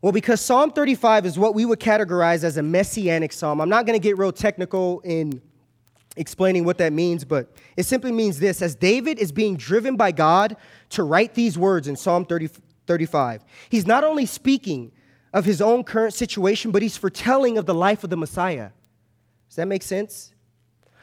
Well, 0.00 0.10
because 0.10 0.40
Psalm 0.40 0.72
35 0.72 1.24
is 1.26 1.38
what 1.38 1.54
we 1.54 1.64
would 1.64 1.78
categorize 1.78 2.42
as 2.42 2.56
a 2.56 2.64
messianic 2.64 3.32
psalm. 3.32 3.60
I'm 3.60 3.68
not 3.68 3.86
going 3.86 3.96
to 3.96 4.02
get 4.02 4.18
real 4.18 4.32
technical 4.32 4.98
in 5.04 5.40
explaining 6.16 6.64
what 6.64 6.78
that 6.78 6.92
means, 6.92 7.24
but 7.24 7.52
it 7.76 7.84
simply 7.84 8.10
means 8.10 8.40
this 8.40 8.60
as 8.60 8.74
David 8.74 9.20
is 9.20 9.30
being 9.30 9.54
driven 9.54 9.94
by 9.94 10.10
God 10.10 10.56
to 10.88 11.04
write 11.04 11.34
these 11.34 11.56
words 11.56 11.86
in 11.86 11.94
Psalm 11.94 12.24
30, 12.24 12.48
35, 12.88 13.44
he's 13.70 13.86
not 13.86 14.02
only 14.02 14.26
speaking 14.26 14.90
of 15.32 15.44
his 15.44 15.62
own 15.62 15.84
current 15.84 16.12
situation, 16.12 16.72
but 16.72 16.82
he's 16.82 16.96
foretelling 16.96 17.56
of 17.56 17.66
the 17.66 17.74
life 17.74 18.02
of 18.02 18.10
the 18.10 18.16
Messiah. 18.16 18.70
Does 19.52 19.56
that 19.56 19.68
make 19.68 19.82
sense? 19.82 20.32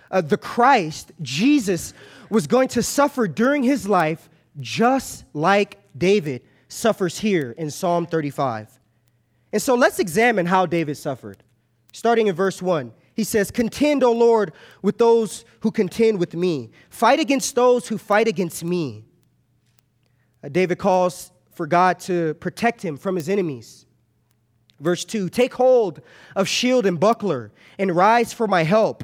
Uh, 0.10 0.22
the 0.22 0.36
Christ, 0.36 1.12
Jesus, 1.22 1.94
was 2.32 2.48
going 2.48 2.68
to 2.70 2.82
suffer 2.82 3.28
during 3.28 3.62
his 3.62 3.88
life 3.88 4.28
just 4.60 5.24
like 5.36 5.78
David 5.96 6.42
suffers 6.68 7.20
here 7.20 7.52
in 7.60 7.70
Psalm 7.70 8.08
35. 8.08 8.80
And 9.54 9.62
so 9.62 9.76
let's 9.76 10.00
examine 10.00 10.48
how 10.48 10.66
David 10.66 10.98
suffered. 10.98 11.44
Starting 11.94 12.26
in 12.26 12.34
verse 12.34 12.60
1. 12.60 12.92
He 13.14 13.24
says, 13.24 13.52
Contend, 13.52 14.04
O 14.04 14.12
Lord, 14.14 14.54
with 14.82 14.98
those 14.98 15.46
who 15.60 15.70
contend 15.70 16.20
with 16.20 16.34
me. 16.34 16.72
Fight 16.90 17.20
against 17.20 17.54
those 17.54 17.88
who 17.88 18.00
fight 18.00 18.28
against 18.28 18.64
me. 18.64 19.06
Uh, 20.44 20.50
David 20.50 20.80
calls 20.80 21.32
for 21.52 21.68
God 21.68 22.00
to 22.00 22.34
protect 22.34 22.82
him 22.82 22.98
from 22.98 23.16
his 23.16 23.30
enemies. 23.30 23.86
Verse 24.80 25.06
2 25.06 25.30
Take 25.30 25.54
hold 25.56 26.02
of 26.36 26.48
shield 26.48 26.86
and 26.86 27.00
buckler, 27.00 27.52
and 27.78 27.96
rise 27.96 28.34
for 28.34 28.48
my 28.48 28.64
help. 28.64 29.04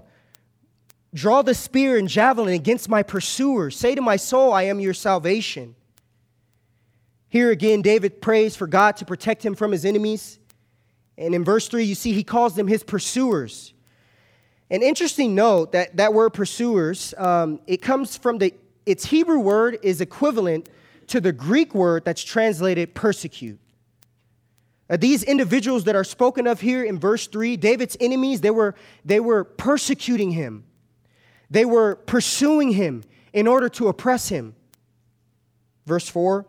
Draw 1.14 1.44
the 1.44 1.56
spear 1.56 1.98
and 1.98 2.10
javelin 2.10 2.54
against 2.54 2.90
my 2.90 3.02
pursuers. 3.02 3.78
Say 3.78 3.96
to 3.96 4.02
my 4.02 4.18
soul, 4.18 4.52
I 4.52 4.64
am 4.64 4.82
your 4.82 4.94
salvation. 4.94 5.76
Here 7.30 7.52
again, 7.52 7.82
David 7.82 8.22
prays 8.22 8.56
for 8.56 8.68
God 8.68 8.98
to 8.98 9.06
protect 9.06 9.44
him 9.44 9.56
from 9.56 9.72
his 9.72 9.86
enemies. 9.86 10.40
And 11.18 11.34
in 11.34 11.44
verse 11.44 11.68
3, 11.70 11.84
you 11.84 11.96
see 11.96 12.12
he 12.12 12.24
calls 12.24 12.56
them 12.56 12.68
his 12.68 12.84
pursuers. 12.84 13.74
An 14.70 14.82
interesting 14.82 15.36
note 15.36 15.72
that 15.72 15.96
that 15.98 16.14
word 16.14 16.32
pursuers, 16.32 17.14
um, 17.18 17.62
it 17.68 17.82
comes 17.82 18.18
from 18.18 18.40
the, 18.40 18.54
its 18.86 19.06
Hebrew 19.06 19.40
word 19.40 19.78
is 19.84 20.02
equivalent 20.02 20.70
to 21.08 21.22
the 21.22 21.32
Greek 21.32 21.74
word 21.76 22.04
that's 22.04 22.24
translated 22.24 22.94
persecute. 22.94 23.60
Uh, 24.90 24.98
these 24.98 25.24
individuals 25.24 25.86
that 25.86 25.96
are 25.96 26.04
spoken 26.04 26.46
of 26.46 26.62
here 26.62 26.84
in 26.84 27.00
verse 27.00 27.28
3, 27.28 27.58
David's 27.58 27.98
enemies, 28.00 28.42
they 28.42 28.52
were, 28.52 28.76
they 29.04 29.20
were 29.20 29.44
persecuting 29.44 30.32
him. 30.32 30.64
They 31.50 31.66
were 31.66 31.96
pursuing 31.96 32.72
him 32.72 33.04
in 33.34 33.48
order 33.48 33.70
to 33.70 33.88
oppress 33.88 34.30
him. 34.30 34.56
Verse 35.86 36.08
4 36.08 36.46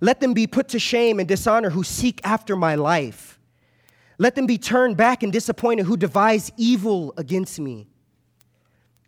Let 0.00 0.20
them 0.20 0.34
be 0.34 0.46
put 0.46 0.68
to 0.68 0.78
shame 0.78 1.18
and 1.18 1.28
dishonor 1.28 1.70
who 1.70 1.82
seek 1.82 2.20
after 2.24 2.54
my 2.54 2.76
life. 2.76 3.40
Let 4.18 4.34
them 4.34 4.46
be 4.46 4.58
turned 4.58 4.96
back 4.96 5.22
and 5.22 5.32
disappointed 5.32 5.86
who 5.86 5.96
devise 5.96 6.50
evil 6.56 7.12
against 7.16 7.58
me. 7.58 7.88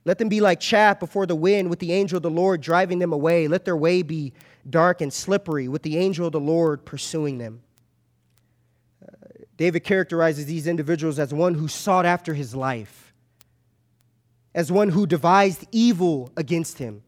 Let 0.05 0.19
them 0.19 0.29
be 0.29 0.41
like 0.41 0.61
chaff 0.61 1.01
before 1.01 1.27
the 1.27 1.37
wind 1.37 1.71
with 1.71 1.79
the 1.79 1.93
angel 1.93 2.17
of 2.17 2.23
the 2.23 2.31
Lord 2.31 2.61
driving 2.61 2.99
them 2.99 3.13
away. 3.13 3.49
Let 3.49 3.65
their 3.65 3.77
way 3.77 4.03
be 4.03 4.33
dark 4.69 5.01
and 5.01 5.13
slippery 5.13 5.69
with 5.69 5.83
the 5.83 5.99
angel 5.99 6.27
of 6.27 6.33
the 6.33 6.41
Lord 6.41 6.85
pursuing 6.85 7.39
them. 7.39 7.63
David 9.59 9.81
characterizes 9.83 10.47
these 10.47 10.69
individuals 10.69 11.19
as 11.19 11.35
one 11.35 11.55
who 11.55 11.67
sought 11.67 12.07
after 12.07 12.33
his 12.33 12.55
life, 12.55 13.13
as 14.55 14.73
one 14.73 14.89
who 14.89 15.07
devised 15.07 15.67
evil 15.73 16.33
against 16.37 16.79
him. 16.79 17.03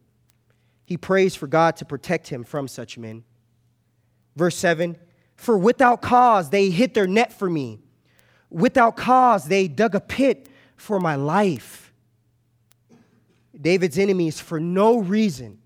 He 0.85 0.97
prays 0.97 1.37
for 1.37 1.47
God 1.47 1.77
to 1.77 1.85
protect 1.85 2.29
him 2.29 2.43
from 2.43 2.67
such 2.67 2.99
men. 2.99 3.23
Verse 4.35 4.57
7 4.57 4.99
For 5.37 5.57
without 5.57 6.03
cause 6.03 6.51
they 6.51 6.71
hid 6.71 6.93
their 6.93 7.07
net 7.07 7.33
for 7.33 7.49
me. 7.49 7.79
Without 8.51 8.97
cause, 8.97 9.45
they 9.45 9.69
dug 9.69 9.95
a 9.95 10.01
pit 10.01 10.49
for 10.75 10.99
my 10.99 11.15
life. 11.15 11.93
David's 13.59 13.97
enemies, 13.97 14.41
for 14.41 14.59
no 14.59 14.99
reason, 14.99 15.59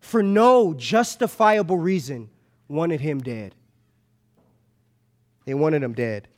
for 0.00 0.22
no 0.22 0.72
justifiable 0.72 1.76
reason, 1.76 2.30
wanted 2.66 3.02
him 3.02 3.20
dead. 3.20 3.54
They 5.44 5.54
wanted 5.54 5.82
him 5.82 5.92
dead. 5.92 6.28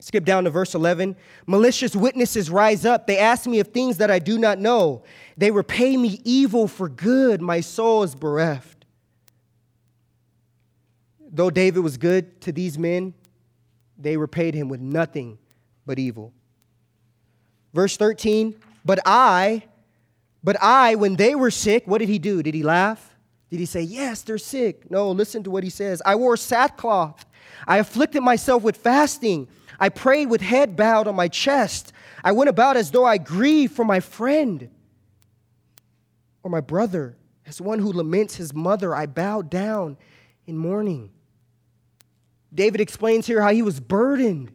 Skip 0.00 0.24
down 0.24 0.44
to 0.44 0.50
verse 0.50 0.74
11. 0.74 1.14
Malicious 1.46 1.94
witnesses 1.94 2.50
rise 2.50 2.86
up. 2.86 3.06
They 3.06 3.18
ask 3.18 3.46
me 3.46 3.60
of 3.60 3.68
things 3.68 3.98
that 3.98 4.10
I 4.10 4.18
do 4.18 4.38
not 4.38 4.58
know. 4.58 5.02
They 5.36 5.50
repay 5.50 5.96
me 5.96 6.20
evil 6.24 6.66
for 6.66 6.88
good. 6.88 7.42
My 7.42 7.60
soul 7.60 8.02
is 8.02 8.14
bereft. 8.14 8.86
Though 11.30 11.50
David 11.50 11.80
was 11.80 11.98
good 11.98 12.40
to 12.42 12.52
these 12.52 12.78
men, 12.78 13.14
they 13.98 14.16
repaid 14.16 14.54
him 14.54 14.68
with 14.68 14.80
nothing 14.80 15.38
but 15.84 15.98
evil. 15.98 16.32
Verse 17.74 17.96
13, 17.96 18.56
but 18.84 18.98
I, 19.04 19.64
but 20.42 20.56
I, 20.60 20.94
when 20.94 21.16
they 21.16 21.34
were 21.34 21.50
sick, 21.50 21.86
what 21.86 21.98
did 21.98 22.08
he 22.08 22.18
do? 22.18 22.42
Did 22.42 22.54
he 22.54 22.62
laugh? 22.62 23.14
Did 23.50 23.60
he 23.60 23.66
say, 23.66 23.82
Yes, 23.82 24.22
they're 24.22 24.38
sick? 24.38 24.90
No, 24.90 25.10
listen 25.10 25.42
to 25.44 25.50
what 25.50 25.62
he 25.62 25.70
says. 25.70 26.00
I 26.06 26.14
wore 26.14 26.36
sackcloth. 26.36 27.26
I 27.66 27.78
afflicted 27.78 28.22
myself 28.22 28.62
with 28.62 28.76
fasting. 28.76 29.48
I 29.78 29.88
prayed 29.88 30.26
with 30.26 30.40
head 30.40 30.76
bowed 30.76 31.08
on 31.08 31.14
my 31.14 31.28
chest. 31.28 31.92
I 32.22 32.32
went 32.32 32.50
about 32.50 32.76
as 32.76 32.90
though 32.90 33.04
I 33.04 33.18
grieved 33.18 33.74
for 33.74 33.84
my 33.84 34.00
friend 34.00 34.70
or 36.42 36.50
my 36.50 36.60
brother. 36.60 37.16
As 37.46 37.60
one 37.60 37.78
who 37.78 37.92
laments 37.92 38.36
his 38.36 38.54
mother, 38.54 38.94
I 38.94 39.06
bowed 39.06 39.50
down 39.50 39.96
in 40.46 40.56
mourning. 40.56 41.10
David 42.54 42.80
explains 42.80 43.26
here 43.26 43.40
how 43.40 43.52
he 43.52 43.62
was 43.62 43.80
burdened 43.80 44.52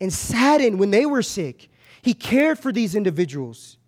and 0.00 0.12
saddened 0.12 0.78
when 0.78 0.90
they 0.90 1.06
were 1.06 1.22
sick. 1.22 1.68
He 2.02 2.14
cared 2.14 2.58
for 2.58 2.72
these 2.72 2.94
individuals. 2.94 3.78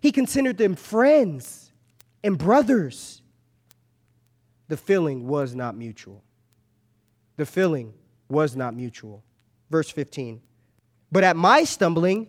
He 0.00 0.12
considered 0.12 0.58
them 0.58 0.76
friends 0.76 1.72
and 2.22 2.38
brothers. 2.38 3.22
The 4.68 4.76
feeling 4.76 5.26
was 5.26 5.54
not 5.54 5.76
mutual. 5.76 6.22
The 7.36 7.46
feeling 7.46 7.94
was 8.28 8.56
not 8.56 8.74
mutual. 8.74 9.22
Verse 9.70 9.90
15. 9.90 10.40
But 11.10 11.24
at 11.24 11.36
my 11.36 11.64
stumbling, 11.64 12.28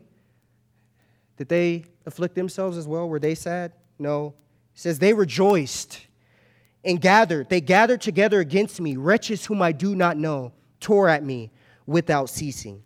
did 1.38 1.50
they 1.50 1.85
afflict 2.05 2.35
themselves 2.35 2.77
as 2.77 2.88
well? 2.88 3.07
Were 3.07 3.19
they 3.19 3.35
sad? 3.35 3.74
No. 4.00 4.35
It 4.74 4.79
says 4.79 5.00
they 5.00 5.13
rejoiced 5.13 6.01
and 6.83 7.01
gathered. 7.01 7.50
They 7.50 7.62
gathered 7.62 8.01
together 8.01 8.39
against 8.39 8.79
me. 8.79 8.95
Wretches 8.95 9.45
whom 9.45 9.62
I 9.62 9.71
do 9.71 9.95
not 9.95 10.17
know 10.17 10.53
tore 10.79 11.09
at 11.09 11.24
me 11.24 11.51
without 11.85 12.29
ceasing. 12.29 12.83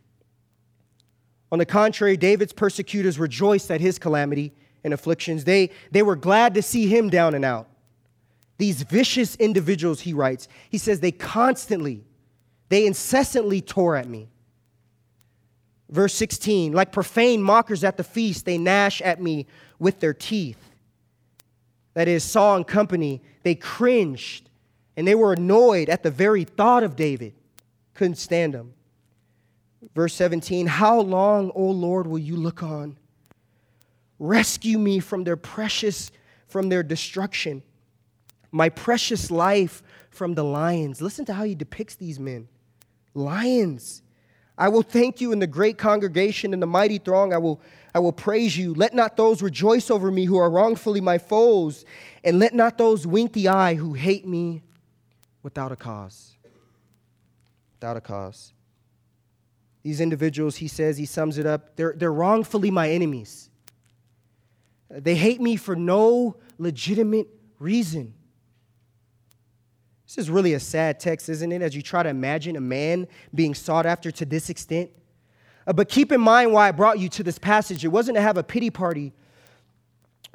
On 1.51 1.59
the 1.59 1.65
contrary, 1.65 2.15
David's 2.15 2.53
persecutors 2.53 3.17
rejoiced 3.17 3.71
at 3.71 3.81
his 3.81 3.97
calamity 3.97 4.53
and 4.83 4.93
afflictions. 4.93 5.43
They, 5.43 5.71
they 5.91 6.03
were 6.03 6.15
glad 6.15 6.53
to 6.53 6.61
see 6.61 6.88
him 6.88 7.09
down 7.09 7.33
and 7.33 7.43
out. 7.43 7.67
These 8.57 8.83
vicious 8.83 9.35
individuals, 9.35 10.01
he 10.01 10.13
writes, 10.13 10.47
he 10.69 10.77
says, 10.77 10.99
they 10.99 11.11
constantly, 11.11 12.03
they 12.69 12.85
incessantly 12.85 13.61
tore 13.61 13.95
at 13.95 14.07
me. 14.07 14.29
Verse 15.89 16.13
16, 16.13 16.71
like 16.71 16.91
profane 16.91 17.41
mockers 17.41 17.83
at 17.83 17.97
the 17.97 18.03
feast, 18.03 18.45
they 18.45 18.59
gnash 18.59 19.01
at 19.01 19.19
me 19.19 19.47
with 19.79 19.99
their 19.99 20.13
teeth. 20.13 20.69
That 21.95 22.07
is, 22.07 22.23
Saul 22.23 22.57
and 22.57 22.67
company, 22.67 23.21
they 23.43 23.55
cringed 23.55 24.49
and 24.95 25.07
they 25.07 25.15
were 25.15 25.33
annoyed 25.33 25.89
at 25.89 26.03
the 26.03 26.11
very 26.11 26.43
thought 26.43 26.83
of 26.83 26.95
David. 26.95 27.33
Couldn't 27.95 28.17
stand 28.17 28.53
him. 28.53 28.73
Verse 29.95 30.13
17, 30.13 30.67
how 30.67 30.99
long, 30.99 31.51
O 31.55 31.63
Lord, 31.63 32.05
will 32.05 32.19
you 32.19 32.35
look 32.35 32.61
on? 32.61 32.97
Rescue 34.19 34.77
me 34.77 34.99
from 34.99 35.23
their 35.23 35.38
precious, 35.38 36.11
from 36.47 36.69
their 36.69 36.83
destruction, 36.83 37.63
my 38.51 38.69
precious 38.69 39.31
life 39.31 39.81
from 40.11 40.35
the 40.35 40.43
lions. 40.43 41.01
Listen 41.01 41.25
to 41.25 41.33
how 41.33 41.45
he 41.45 41.55
depicts 41.55 41.95
these 41.95 42.19
men 42.19 42.47
lions. 43.19 44.01
I 44.57 44.69
will 44.69 44.81
thank 44.81 45.21
you 45.21 45.31
in 45.31 45.39
the 45.39 45.47
great 45.47 45.77
congregation 45.77 46.53
and 46.53 46.61
the 46.61 46.67
mighty 46.67 46.97
throng. 46.97 47.33
I 47.33 47.38
will, 47.38 47.61
I 47.93 47.99
will 47.99 48.11
praise 48.11 48.57
you. 48.57 48.73
Let 48.73 48.93
not 48.93 49.15
those 49.15 49.41
rejoice 49.41 49.91
over 49.91 50.11
me 50.11 50.25
who 50.25 50.38
are 50.38 50.49
wrongfully 50.49 51.01
my 51.01 51.17
foes, 51.17 51.85
and 52.23 52.39
let 52.39 52.53
not 52.53 52.77
those 52.77 53.07
wink 53.07 53.33
the 53.33 53.47
eye 53.47 53.75
who 53.75 53.93
hate 53.93 54.27
me 54.27 54.63
without 55.43 55.71
a 55.71 55.75
cause. 55.75 56.35
Without 57.79 57.95
a 57.95 58.01
cause. 58.01 58.53
These 59.83 60.01
individuals, 60.01 60.57
he 60.57 60.67
says, 60.67 60.97
he 60.97 61.05
sums 61.05 61.38
it 61.38 61.45
up, 61.45 61.77
they're, 61.77 61.93
they're 61.95 62.11
wrongfully 62.11 62.69
my 62.69 62.89
enemies. 62.89 63.49
They 64.89 65.15
hate 65.15 65.39
me 65.39 65.55
for 65.55 65.75
no 65.75 66.35
legitimate 66.57 67.27
reason. 67.59 68.13
This 70.09 70.17
is 70.17 70.31
really 70.31 70.55
a 70.55 70.59
sad 70.59 70.99
text, 70.99 71.29
isn't 71.29 71.51
it? 71.51 71.61
As 71.61 71.75
you 71.75 71.83
try 71.83 72.01
to 72.01 72.09
imagine 72.09 72.55
a 72.55 72.61
man 72.61 73.07
being 73.35 73.53
sought 73.53 73.85
after 73.85 74.09
to 74.09 74.25
this 74.25 74.49
extent. 74.49 74.89
Uh, 75.67 75.73
but 75.73 75.87
keep 75.87 76.11
in 76.11 76.19
mind 76.19 76.51
why 76.51 76.67
I 76.67 76.71
brought 76.71 76.97
you 76.97 77.09
to 77.09 77.21
this 77.21 77.37
passage. 77.37 77.85
It 77.85 77.89
wasn't 77.89 78.15
to 78.15 78.21
have 78.23 78.35
a 78.35 78.41
pity 78.41 78.71
party 78.71 79.13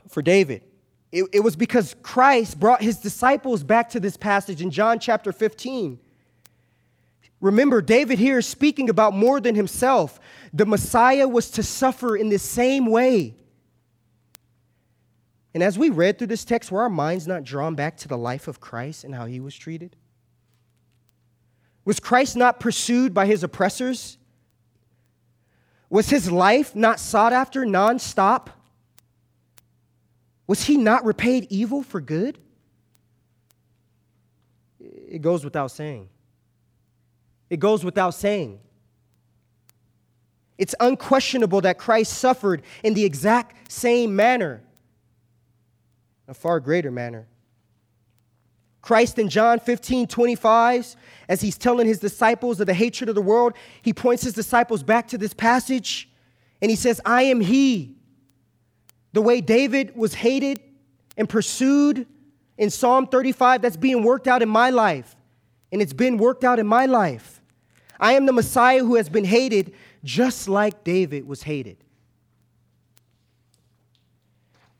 for 0.09 0.23
David, 0.23 0.63
it, 1.11 1.25
it 1.33 1.41
was 1.41 1.57
because 1.57 1.97
Christ 2.05 2.61
brought 2.61 2.83
his 2.83 2.99
disciples 2.99 3.65
back 3.65 3.91
to 3.91 4.01
this 4.01 4.17
passage 4.17 4.63
in 4.63 4.71
John 4.71 5.01
chapter 5.01 5.33
15. 5.33 5.99
Remember, 7.41 7.83
David 7.83 8.21
here 8.21 8.39
is 8.39 8.47
speaking 8.47 8.89
about 8.89 9.13
more 9.13 9.41
than 9.41 9.57
himself. 9.57 10.21
The 10.53 10.67
Messiah 10.67 11.27
was 11.27 11.51
to 11.51 11.65
suffer 11.65 12.17
in 12.17 12.29
the 12.29 12.39
same 12.39 12.87
way. 12.87 13.35
And 15.55 15.63
as 15.63 15.79
we 15.79 15.89
read 15.89 16.19
through 16.19 16.27
this 16.27 16.45
text, 16.45 16.73
were 16.73 16.83
our 16.83 16.91
minds 16.91 17.29
not 17.29 17.45
drawn 17.45 17.77
back 17.77 17.97
to 17.99 18.09
the 18.09 18.19
life 18.19 18.49
of 18.49 18.61
Christ 18.61 19.05
and 19.05 19.15
how 19.15 19.27
he 19.27 19.39
was 19.39 19.55
treated? 19.55 19.95
Was 21.85 22.01
Christ 22.01 22.37
not 22.37 22.59
pursued 22.59 23.15
by 23.15 23.27
his 23.27 23.45
oppressors? 23.45 24.19
Was 25.89 26.11
his 26.11 26.31
life 26.31 26.75
not 26.75 26.99
sought 26.99 27.33
after 27.33 27.65
nonstop? 27.65 28.49
Was 30.49 30.65
he 30.65 30.77
not 30.77 31.05
repaid 31.05 31.47
evil 31.51 31.85
for 31.85 32.01
good? 32.01 32.39
It 34.81 35.23
goes 35.23 35.45
without 35.45 35.71
saying. 35.71 36.09
It 37.49 37.61
goes 37.61 37.85
without 37.85 38.15
saying. 38.15 38.59
It's 40.59 40.75
unquestionable 40.81 41.61
that 41.61 41.79
Christ 41.79 42.15
suffered 42.15 42.63
in 42.83 42.95
the 42.95 43.05
exact 43.05 43.71
same 43.71 44.17
manner 44.17 44.63
a 46.29 46.35
far 46.35 46.61
greater 46.61 46.91
manner. 46.91 47.27
Christ 48.83 49.19
in 49.19 49.31
John 49.31 49.61
15, 49.61 50.07
25, 50.07 50.97
as 51.29 51.41
he's 51.41 51.57
telling 51.57 51.87
his 51.87 52.01
disciples 52.01 52.61
of 52.61 52.67
the 52.67 52.75
hatred 52.75 53.09
of 53.09 53.15
the 53.15 53.23
world, 53.23 53.55
he 53.81 53.95
points 53.95 54.23
his 54.23 54.35
disciples 54.35 54.83
back 54.83 55.09
to 55.09 55.19
this 55.19 55.33
passage 55.33 56.11
and 56.61 56.71
he 56.71 56.77
says, 56.77 57.01
I 57.05 57.23
am 57.23 57.41
he. 57.41 57.97
The 59.13 59.23
way 59.23 59.41
David 59.41 59.97
was 59.97 60.15
hated 60.15 60.61
and 61.17 61.29
pursued 61.29 62.07
in 62.57 62.71
Psalm 62.71 63.07
35, 63.07 63.63
that's 63.63 63.77
being 63.77 64.03
worked 64.03 64.29
out 64.29 64.43
in 64.43 64.49
my 64.49 64.71
life. 64.71 65.17
And 65.73 65.83
it's 65.83 65.93
been 65.93 66.19
worked 66.19 66.45
out 66.45 66.59
in 66.59 66.67
my 66.67 66.87
life. 66.87 67.43
I 67.99 68.13
am 68.13 68.27
the 68.27 68.33
Messiah 68.33 68.81
who 68.81 68.95
has 68.97 69.09
been 69.09 69.25
hated 69.25 69.75
just 70.05 70.49
like 70.49 70.85
David 70.85 71.27
was 71.27 71.43
hated. 71.43 71.84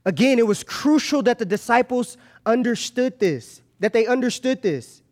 Again, 0.05 0.39
it 0.39 0.47
was 0.47 0.63
crucial 0.63 1.23
that 1.23 1.39
the 1.39 1.47
disciples 1.47 2.17
understood 2.45 3.19
this, 3.19 3.63
that 3.81 3.93
they 3.93 4.07
understood 4.07 4.63
this. 4.63 5.03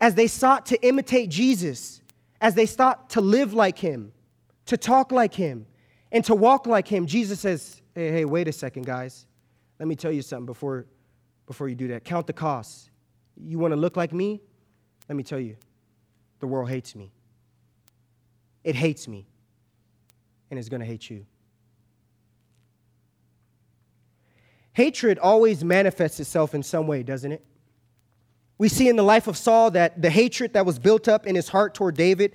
As 0.00 0.14
they 0.14 0.26
sought 0.26 0.66
to 0.66 0.86
imitate 0.86 1.30
Jesus, 1.30 2.02
as 2.40 2.54
they 2.54 2.66
sought 2.66 3.10
to 3.10 3.20
live 3.20 3.54
like 3.54 3.78
him, 3.78 4.12
to 4.66 4.76
talk 4.76 5.10
like 5.10 5.34
him, 5.34 5.66
and 6.12 6.24
to 6.26 6.34
walk 6.34 6.66
like 6.66 6.86
him, 6.86 7.06
Jesus 7.06 7.40
says, 7.40 7.80
Hey, 7.94 8.10
hey, 8.10 8.24
wait 8.26 8.46
a 8.46 8.52
second, 8.52 8.84
guys. 8.84 9.26
Let 9.78 9.88
me 9.88 9.96
tell 9.96 10.12
you 10.12 10.20
something 10.20 10.46
before, 10.46 10.86
before 11.46 11.68
you 11.68 11.74
do 11.74 11.88
that. 11.88 12.04
Count 12.04 12.26
the 12.26 12.32
costs. 12.34 12.90
You 13.38 13.58
want 13.58 13.72
to 13.72 13.76
look 13.76 13.96
like 13.96 14.12
me? 14.12 14.42
Let 15.08 15.16
me 15.16 15.22
tell 15.22 15.40
you, 15.40 15.56
the 16.40 16.46
world 16.46 16.68
hates 16.68 16.94
me. 16.94 17.10
It 18.64 18.74
hates 18.74 19.08
me, 19.08 19.26
and 20.50 20.58
it's 20.58 20.68
going 20.68 20.80
to 20.80 20.86
hate 20.86 21.08
you. 21.08 21.24
Hatred 24.76 25.18
always 25.18 25.64
manifests 25.64 26.20
itself 26.20 26.54
in 26.54 26.62
some 26.62 26.86
way, 26.86 27.02
doesn't 27.02 27.32
it? 27.32 27.42
We 28.58 28.68
see 28.68 28.90
in 28.90 28.96
the 28.96 29.02
life 29.02 29.26
of 29.26 29.34
Saul 29.34 29.70
that 29.70 30.02
the 30.02 30.10
hatred 30.10 30.52
that 30.52 30.66
was 30.66 30.78
built 30.78 31.08
up 31.08 31.26
in 31.26 31.34
his 31.34 31.48
heart 31.48 31.72
toward 31.72 31.96
David 31.96 32.34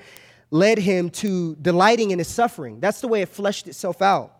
led 0.50 0.80
him 0.80 1.12
to 1.12 1.56
delighting 1.58 2.10
in 2.10 2.18
his 2.18 2.28
suffering. 2.28 2.80
That's 2.80 3.00
the 3.00 3.08
way 3.08 3.22
it 3.22 3.30
fleshed 3.30 3.68
itself 3.68 4.02
out. 4.02 4.38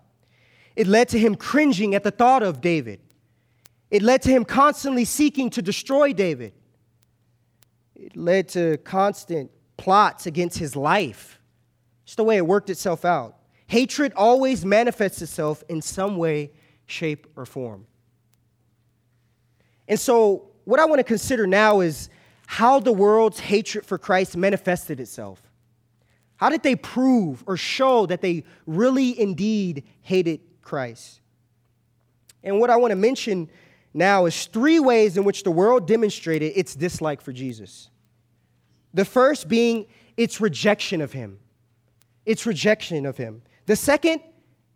It 0.76 0.88
led 0.88 1.10
to 1.10 1.20
him 1.20 1.36
cringing 1.36 1.94
at 1.94 2.04
the 2.04 2.10
thought 2.10 2.42
of 2.42 2.60
David. 2.60 3.02
It 3.92 4.02
led 4.02 4.24
to 4.24 4.32
him 4.32 4.46
constantly 4.46 5.06
seeking 5.06 5.52
to 5.52 5.62
destroy 5.62 6.12
David. 6.12 6.54
It 7.96 8.18
led 8.18 8.50
to 8.50 8.78
constant 8.78 9.52
plots 9.78 10.26
against 10.26 10.58
his 10.58 10.76
life. 10.76 11.40
It's 12.06 12.16
the 12.16 12.24
way 12.24 12.38
it 12.38 12.48
worked 12.48 12.72
itself 12.72 13.06
out. 13.06 13.38
Hatred 13.68 14.12
always 14.16 14.66
manifests 14.66 15.22
itself 15.22 15.64
in 15.70 15.84
some 15.84 16.18
way, 16.18 16.50
shape, 16.88 17.28
or 17.36 17.46
form. 17.46 17.86
And 19.92 20.00
so, 20.00 20.48
what 20.64 20.80
I 20.80 20.86
want 20.86 21.00
to 21.00 21.04
consider 21.04 21.46
now 21.46 21.82
is 21.82 22.08
how 22.48 22.80
the 22.80 22.94
world's 22.94 23.42
hatred 23.42 23.86
for 23.86 23.98
Christ 23.98 24.38
manifested 24.38 25.02
itself. 25.02 25.42
How 26.38 26.50
did 26.50 26.64
they 26.64 26.78
prove 26.78 27.44
or 27.46 27.58
show 27.58 28.06
that 28.06 28.22
they 28.22 28.46
really 28.66 29.20
indeed 29.20 29.84
hated 30.02 30.40
Christ? 30.62 31.20
And 32.42 32.58
what 32.58 32.70
I 32.70 32.78
want 32.78 32.92
to 32.92 32.96
mention 32.96 33.50
now 33.94 34.28
is 34.28 34.46
three 34.46 34.80
ways 34.80 35.18
in 35.18 35.26
which 35.26 35.44
the 35.44 35.52
world 35.52 35.88
demonstrated 35.88 36.54
its 36.56 36.74
dislike 36.74 37.20
for 37.20 37.34
Jesus. 37.34 37.90
The 38.94 39.04
first 39.04 39.50
being 39.50 39.88
its 40.16 40.40
rejection 40.40 41.02
of 41.02 41.12
him. 41.12 41.38
Its 42.26 42.46
rejection 42.46 43.06
of 43.06 43.18
him. 43.18 43.42
The 43.66 43.76
second, 43.76 44.22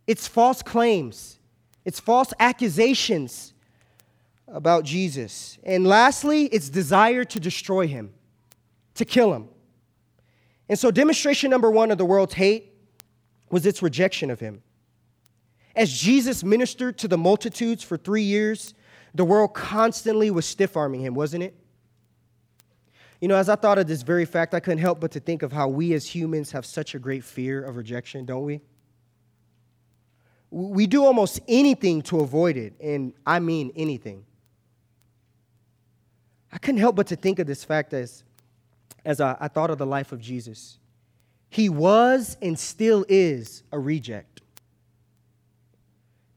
its 0.07 0.27
false 0.27 0.61
claims, 0.61 1.39
its 1.85 2.01
false 2.01 2.33
accusations 2.37 3.53
about 4.47 4.83
Jesus. 4.83 5.57
And 5.63 5.85
lastly, 5.85 6.45
its 6.45 6.69
desire 6.69 7.23
to 7.25 7.39
destroy 7.39 7.87
him, 7.87 8.13
to 8.95 9.05
kill 9.05 9.33
him. 9.33 9.49
And 10.69 10.77
so, 10.77 10.91
demonstration 10.91 11.49
number 11.49 11.69
one 11.69 11.91
of 11.91 11.97
the 11.97 12.05
world's 12.05 12.33
hate 12.33 12.73
was 13.49 13.65
its 13.65 13.81
rejection 13.81 14.31
of 14.31 14.39
him. 14.39 14.61
As 15.75 15.91
Jesus 15.91 16.43
ministered 16.43 16.97
to 16.99 17.07
the 17.07 17.17
multitudes 17.17 17.83
for 17.83 17.97
three 17.97 18.23
years, 18.23 18.73
the 19.13 19.25
world 19.25 19.53
constantly 19.53 20.31
was 20.31 20.45
stiff 20.45 20.75
arming 20.75 21.01
him, 21.01 21.13
wasn't 21.13 21.43
it? 21.43 21.55
You 23.21 23.27
know, 23.27 23.35
as 23.35 23.49
I 23.49 23.55
thought 23.55 23.77
of 23.77 23.87
this 23.87 24.01
very 24.01 24.25
fact, 24.25 24.53
I 24.53 24.59
couldn't 24.59 24.79
help 24.79 24.99
but 24.99 25.11
to 25.11 25.19
think 25.19 25.41
of 25.41 25.51
how 25.51 25.67
we 25.67 25.93
as 25.93 26.05
humans 26.05 26.51
have 26.51 26.65
such 26.65 26.95
a 26.95 26.99
great 26.99 27.23
fear 27.23 27.63
of 27.63 27.75
rejection, 27.77 28.25
don't 28.25 28.43
we? 28.43 28.61
We 30.51 30.87
do 30.87 31.03
almost 31.03 31.39
anything 31.47 32.01
to 32.03 32.19
avoid 32.19 32.55
it, 32.55 32.73
and 32.79 33.13
I 33.25 33.39
mean 33.39 33.71
anything. 33.75 34.25
I 36.55 36.57
couldn't 36.57 36.79
help 36.79 36.95
but 36.95 37.07
to 37.07 37.17
think 37.17 37.39
of 37.39 37.47
this 37.47 37.65
fact 37.65 37.93
as, 37.93 38.23
as 39.03 39.19
I, 39.19 39.35
I 39.41 39.49
thought 39.49 39.69
of 39.69 39.77
the 39.77 39.85
life 39.85 40.13
of 40.13 40.21
Jesus. 40.21 40.77
He 41.49 41.67
was 41.67 42.37
and 42.41 42.57
still 42.57 43.05
is 43.09 43.63
a 43.73 43.77
reject. 43.77 44.39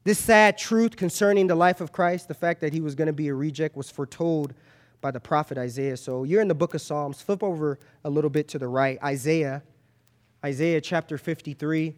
This 0.03 0.19
sad 0.19 0.57
truth 0.57 0.97
concerning 0.97 1.47
the 1.47 1.55
life 1.55 1.79
of 1.79 1.93
Christ, 1.93 2.27
the 2.27 2.33
fact 2.33 2.59
that 2.61 2.73
he 2.73 2.81
was 2.81 2.95
going 2.95 3.07
to 3.07 3.13
be 3.13 3.29
a 3.29 3.33
reject, 3.33 3.77
was 3.77 3.89
foretold 3.89 4.53
by 4.99 5.11
the 5.11 5.21
prophet 5.21 5.57
Isaiah. 5.57 5.95
So 5.95 6.25
you're 6.25 6.41
in 6.41 6.49
the 6.49 6.55
book 6.55 6.73
of 6.73 6.81
Psalms. 6.81 7.21
Flip 7.21 7.41
over 7.41 7.79
a 8.03 8.09
little 8.09 8.29
bit 8.29 8.49
to 8.49 8.59
the 8.59 8.67
right. 8.67 9.01
Isaiah, 9.01 9.63
Isaiah 10.43 10.81
chapter 10.81 11.17
53. 11.17 11.95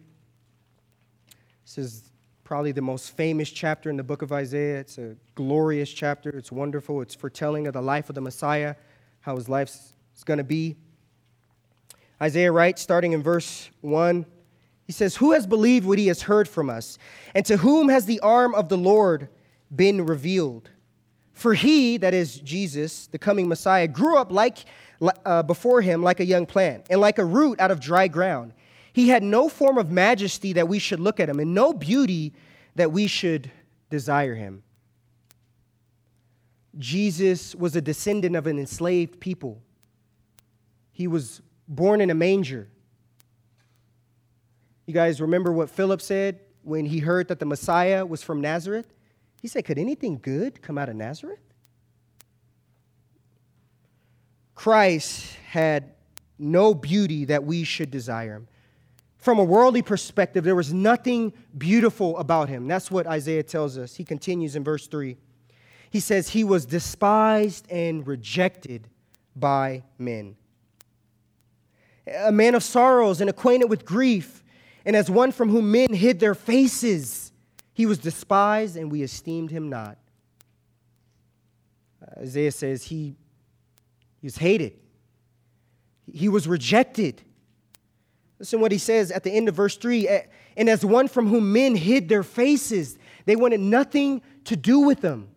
This 1.64 1.78
is 1.78 2.11
probably 2.44 2.72
the 2.72 2.82
most 2.82 3.16
famous 3.16 3.50
chapter 3.50 3.88
in 3.90 3.96
the 3.96 4.02
book 4.02 4.22
of 4.22 4.32
Isaiah. 4.32 4.80
It's 4.80 4.98
a 4.98 5.16
glorious 5.34 5.92
chapter. 5.92 6.30
It's 6.30 6.52
wonderful. 6.52 7.00
It's 7.00 7.14
foretelling 7.14 7.66
of 7.66 7.72
the 7.72 7.82
life 7.82 8.08
of 8.08 8.14
the 8.14 8.20
Messiah, 8.20 8.74
how 9.20 9.36
his 9.36 9.48
life 9.48 9.68
is 9.68 10.24
going 10.24 10.38
to 10.38 10.44
be. 10.44 10.76
Isaiah 12.20 12.52
writes, 12.52 12.82
starting 12.82 13.12
in 13.12 13.22
verse 13.22 13.70
1, 13.80 14.26
he 14.86 14.92
says, 14.92 15.16
Who 15.16 15.32
has 15.32 15.46
believed 15.46 15.86
what 15.86 15.98
he 15.98 16.08
has 16.08 16.22
heard 16.22 16.48
from 16.48 16.68
us? 16.68 16.98
And 17.34 17.46
to 17.46 17.56
whom 17.56 17.88
has 17.88 18.06
the 18.06 18.20
arm 18.20 18.54
of 18.54 18.68
the 18.68 18.76
Lord 18.76 19.28
been 19.74 20.04
revealed? 20.04 20.70
For 21.32 21.54
he, 21.54 21.96
that 21.96 22.14
is 22.14 22.38
Jesus, 22.40 23.06
the 23.06 23.18
coming 23.18 23.48
Messiah, 23.48 23.88
grew 23.88 24.16
up 24.16 24.30
like 24.30 24.58
uh, 25.24 25.42
before 25.42 25.80
him 25.80 26.02
like 26.02 26.20
a 26.20 26.24
young 26.24 26.46
plant, 26.46 26.86
and 26.90 27.00
like 27.00 27.18
a 27.18 27.24
root 27.24 27.58
out 27.58 27.70
of 27.70 27.80
dry 27.80 28.06
ground. 28.06 28.52
He 28.92 29.08
had 29.08 29.22
no 29.22 29.48
form 29.48 29.78
of 29.78 29.90
majesty 29.90 30.52
that 30.52 30.68
we 30.68 30.78
should 30.78 31.00
look 31.00 31.18
at 31.20 31.28
him, 31.28 31.40
and 31.40 31.54
no 31.54 31.72
beauty 31.72 32.34
that 32.74 32.92
we 32.92 33.06
should 33.06 33.50
desire 33.90 34.34
him. 34.34 34.62
Jesus 36.78 37.54
was 37.54 37.76
a 37.76 37.80
descendant 37.80 38.36
of 38.36 38.46
an 38.46 38.58
enslaved 38.58 39.20
people. 39.20 39.62
He 40.90 41.06
was 41.06 41.42
born 41.68 42.00
in 42.00 42.10
a 42.10 42.14
manger. 42.14 42.68
You 44.86 44.94
guys 44.94 45.20
remember 45.20 45.52
what 45.52 45.70
Philip 45.70 46.00
said 46.00 46.40
when 46.62 46.86
he 46.86 46.98
heard 46.98 47.28
that 47.28 47.38
the 47.38 47.46
Messiah 47.46 48.04
was 48.04 48.22
from 48.22 48.40
Nazareth? 48.40 48.92
He 49.40 49.48
said, 49.48 49.64
Could 49.64 49.78
anything 49.78 50.18
good 50.20 50.62
come 50.62 50.78
out 50.78 50.88
of 50.88 50.96
Nazareth? 50.96 51.40
Christ 54.54 55.36
had 55.48 55.92
no 56.38 56.74
beauty 56.74 57.24
that 57.26 57.44
we 57.44 57.64
should 57.64 57.90
desire 57.90 58.34
him. 58.34 58.48
From 59.22 59.38
a 59.38 59.44
worldly 59.44 59.82
perspective, 59.82 60.42
there 60.42 60.56
was 60.56 60.74
nothing 60.74 61.32
beautiful 61.56 62.18
about 62.18 62.48
him. 62.48 62.66
That's 62.66 62.90
what 62.90 63.06
Isaiah 63.06 63.44
tells 63.44 63.78
us. 63.78 63.94
He 63.94 64.02
continues 64.02 64.56
in 64.56 64.64
verse 64.64 64.88
3. 64.88 65.16
He 65.90 66.00
says, 66.00 66.30
He 66.30 66.42
was 66.42 66.66
despised 66.66 67.70
and 67.70 68.04
rejected 68.04 68.88
by 69.36 69.84
men. 69.96 70.34
A 72.24 72.32
man 72.32 72.56
of 72.56 72.64
sorrows 72.64 73.20
and 73.20 73.30
acquainted 73.30 73.70
with 73.70 73.84
grief, 73.84 74.42
and 74.84 74.96
as 74.96 75.08
one 75.08 75.30
from 75.30 75.50
whom 75.50 75.70
men 75.70 75.94
hid 75.94 76.18
their 76.18 76.34
faces. 76.34 77.30
He 77.74 77.86
was 77.86 77.98
despised, 77.98 78.76
and 78.76 78.90
we 78.90 79.02
esteemed 79.02 79.52
him 79.52 79.68
not. 79.68 79.98
Isaiah 82.18 82.50
says 82.50 82.82
he, 82.82 83.14
he 84.20 84.26
was 84.26 84.38
hated, 84.38 84.80
he 86.12 86.28
was 86.28 86.48
rejected. 86.48 87.22
Listen 88.42 88.58
what 88.58 88.72
he 88.72 88.78
says 88.78 89.12
at 89.12 89.22
the 89.22 89.30
end 89.30 89.48
of 89.48 89.54
verse 89.54 89.76
3 89.76 90.08
and 90.56 90.68
as 90.68 90.84
one 90.84 91.06
from 91.06 91.28
whom 91.28 91.52
men 91.52 91.76
hid 91.76 92.08
their 92.08 92.24
faces, 92.24 92.98
they 93.24 93.36
wanted 93.36 93.60
nothing 93.60 94.20
to 94.46 94.56
do 94.56 94.80
with 94.80 95.00
them. 95.00 95.28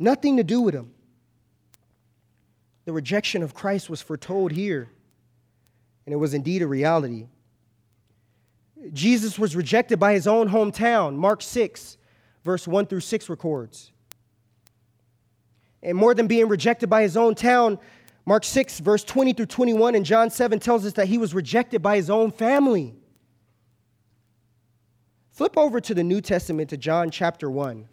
Nothing 0.00 0.36
to 0.38 0.42
do 0.42 0.60
with 0.60 0.74
him. 0.74 0.90
The 2.84 2.92
rejection 2.92 3.44
of 3.44 3.54
Christ 3.54 3.88
was 3.88 4.02
foretold 4.02 4.50
here, 4.50 4.88
and 6.04 6.12
it 6.12 6.16
was 6.16 6.34
indeed 6.34 6.62
a 6.62 6.66
reality. 6.66 7.28
Jesus 8.92 9.38
was 9.38 9.54
rejected 9.54 10.00
by 10.00 10.12
his 10.12 10.26
own 10.26 10.48
hometown. 10.48 11.14
Mark 11.14 11.42
6, 11.42 11.96
verse 12.44 12.66
1 12.66 12.86
through 12.86 13.00
6 13.02 13.28
records. 13.28 13.92
And 15.80 15.96
more 15.96 16.12
than 16.12 16.26
being 16.26 16.48
rejected 16.48 16.90
by 16.90 17.02
his 17.02 17.16
own 17.16 17.36
town, 17.36 17.78
Mark 18.26 18.42
6, 18.44 18.80
verse 18.80 19.04
20 19.04 19.32
through 19.34 19.46
21, 19.46 19.94
and 19.94 20.04
John 20.04 20.30
7 20.30 20.58
tells 20.58 20.84
us 20.84 20.94
that 20.94 21.06
he 21.06 21.16
was 21.16 21.32
rejected 21.32 21.80
by 21.80 21.94
his 21.96 22.10
own 22.10 22.32
family. 22.32 22.96
Flip 25.30 25.56
over 25.56 25.80
to 25.80 25.94
the 25.94 26.02
New 26.02 26.20
Testament 26.20 26.70
to 26.70 26.76
John 26.76 27.10
chapter 27.10 27.48
1. 27.48 27.88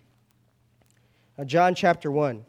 Now, 1.38 1.44
John 1.44 1.76
chapter 1.76 2.12
1. 2.12 2.46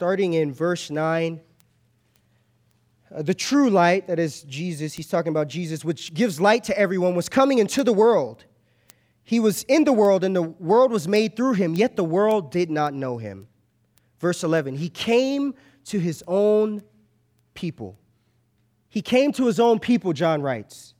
starting 0.00 0.32
in 0.32 0.50
verse 0.50 0.90
9. 0.90 1.42
Uh, 3.14 3.22
the 3.22 3.34
true 3.34 3.70
light, 3.70 4.06
that 4.06 4.18
is 4.18 4.42
Jesus, 4.42 4.94
he's 4.94 5.08
talking 5.08 5.30
about 5.30 5.48
Jesus, 5.48 5.84
which 5.84 6.14
gives 6.14 6.40
light 6.40 6.64
to 6.64 6.78
everyone, 6.78 7.14
was 7.14 7.28
coming 7.28 7.58
into 7.58 7.82
the 7.82 7.92
world. 7.92 8.44
He 9.24 9.40
was 9.40 9.64
in 9.64 9.84
the 9.84 9.92
world, 9.92 10.22
and 10.24 10.34
the 10.34 10.42
world 10.42 10.92
was 10.92 11.08
made 11.08 11.36
through 11.36 11.54
him, 11.54 11.74
yet 11.74 11.96
the 11.96 12.04
world 12.04 12.50
did 12.50 12.70
not 12.70 12.94
know 12.94 13.18
him. 13.18 13.48
Verse 14.20 14.44
11, 14.44 14.76
he 14.76 14.88
came 14.88 15.54
to 15.86 15.98
his 15.98 16.22
own 16.26 16.82
people. 17.54 17.98
He 18.88 19.02
came 19.02 19.32
to 19.32 19.46
his 19.46 19.58
own 19.58 19.78
people, 19.78 20.12
John 20.12 20.42
writes. 20.42 20.94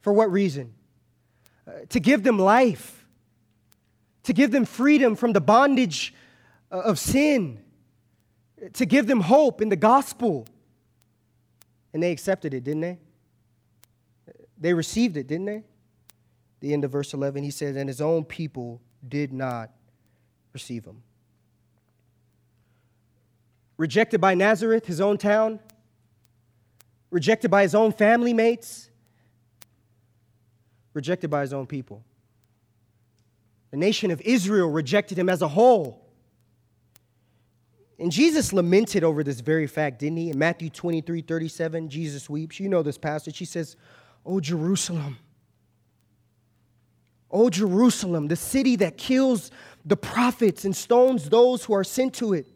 For 0.00 0.12
what 0.12 0.30
reason? 0.30 0.74
Uh, 1.66 1.72
to 1.88 2.00
give 2.00 2.22
them 2.22 2.38
life, 2.38 3.06
to 4.24 4.32
give 4.32 4.50
them 4.50 4.64
freedom 4.64 5.16
from 5.16 5.32
the 5.32 5.40
bondage 5.40 6.14
uh, 6.70 6.80
of 6.80 6.98
sin, 6.98 7.60
to 8.72 8.86
give 8.86 9.06
them 9.06 9.20
hope 9.20 9.60
in 9.60 9.68
the 9.68 9.76
gospel. 9.76 10.46
And 11.94 12.02
they 12.02 12.10
accepted 12.10 12.52
it, 12.52 12.64
didn't 12.64 12.80
they? 12.80 12.98
They 14.58 14.74
received 14.74 15.16
it, 15.16 15.28
didn't 15.28 15.46
they? 15.46 15.62
The 16.60 16.72
end 16.72 16.84
of 16.84 16.90
verse 16.90 17.14
11, 17.14 17.44
he 17.44 17.50
says, 17.50 17.76
And 17.76 17.88
his 17.88 18.00
own 18.00 18.24
people 18.24 18.82
did 19.08 19.32
not 19.32 19.70
receive 20.52 20.84
him. 20.84 21.02
Rejected 23.76 24.20
by 24.20 24.34
Nazareth, 24.34 24.86
his 24.86 25.00
own 25.00 25.18
town, 25.18 25.60
rejected 27.10 27.50
by 27.50 27.62
his 27.62 27.74
own 27.74 27.92
family 27.92 28.32
mates, 28.32 28.90
rejected 30.94 31.30
by 31.30 31.42
his 31.42 31.52
own 31.52 31.66
people. 31.66 32.04
The 33.70 33.76
nation 33.76 34.10
of 34.10 34.20
Israel 34.22 34.68
rejected 34.68 35.18
him 35.18 35.28
as 35.28 35.42
a 35.42 35.48
whole. 35.48 36.03
And 37.98 38.10
Jesus 38.10 38.52
lamented 38.52 39.04
over 39.04 39.22
this 39.22 39.40
very 39.40 39.66
fact, 39.66 40.00
didn't 40.00 40.18
he? 40.18 40.30
In 40.30 40.38
Matthew 40.38 40.70
23 40.70 41.22
37, 41.22 41.88
Jesus 41.88 42.28
weeps. 42.28 42.58
You 42.58 42.68
know 42.68 42.82
this 42.82 42.98
passage. 42.98 43.38
He 43.38 43.44
says, 43.44 43.76
Oh, 44.26 44.40
Jerusalem. 44.40 45.18
Oh, 47.30 47.50
Jerusalem, 47.50 48.28
the 48.28 48.36
city 48.36 48.76
that 48.76 48.96
kills 48.96 49.50
the 49.84 49.96
prophets 49.96 50.64
and 50.64 50.74
stones 50.74 51.28
those 51.28 51.64
who 51.64 51.74
are 51.74 51.84
sent 51.84 52.14
to 52.14 52.32
it. 52.32 52.46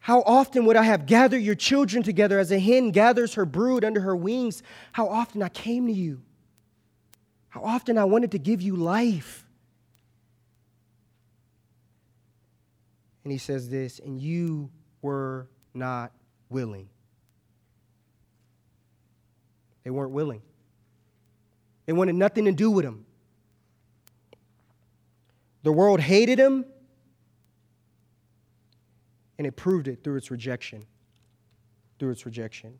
How 0.00 0.22
often 0.22 0.64
would 0.64 0.76
I 0.76 0.84
have 0.84 1.04
gathered 1.04 1.42
your 1.42 1.54
children 1.54 2.02
together 2.02 2.38
as 2.38 2.50
a 2.50 2.58
hen 2.58 2.90
gathers 2.90 3.34
her 3.34 3.44
brood 3.44 3.84
under 3.84 4.00
her 4.00 4.16
wings? 4.16 4.62
How 4.92 5.08
often 5.08 5.42
I 5.42 5.50
came 5.50 5.86
to 5.86 5.92
you. 5.92 6.22
How 7.50 7.62
often 7.62 7.98
I 7.98 8.04
wanted 8.04 8.30
to 8.32 8.38
give 8.38 8.62
you 8.62 8.76
life. 8.76 9.44
And 13.28 13.32
he 13.34 13.36
says 13.36 13.68
this, 13.68 13.98
and 13.98 14.18
you 14.18 14.70
were 15.02 15.48
not 15.74 16.12
willing. 16.48 16.88
They 19.84 19.90
weren't 19.90 20.12
willing. 20.12 20.40
They 21.84 21.92
wanted 21.92 22.14
nothing 22.14 22.46
to 22.46 22.52
do 22.52 22.70
with 22.70 22.86
him. 22.86 23.04
The 25.62 25.70
world 25.70 26.00
hated 26.00 26.38
him, 26.38 26.64
and 29.36 29.46
it 29.46 29.56
proved 29.56 29.88
it 29.88 30.02
through 30.02 30.16
its 30.16 30.30
rejection. 30.30 30.86
Through 31.98 32.12
its 32.12 32.24
rejection. 32.24 32.78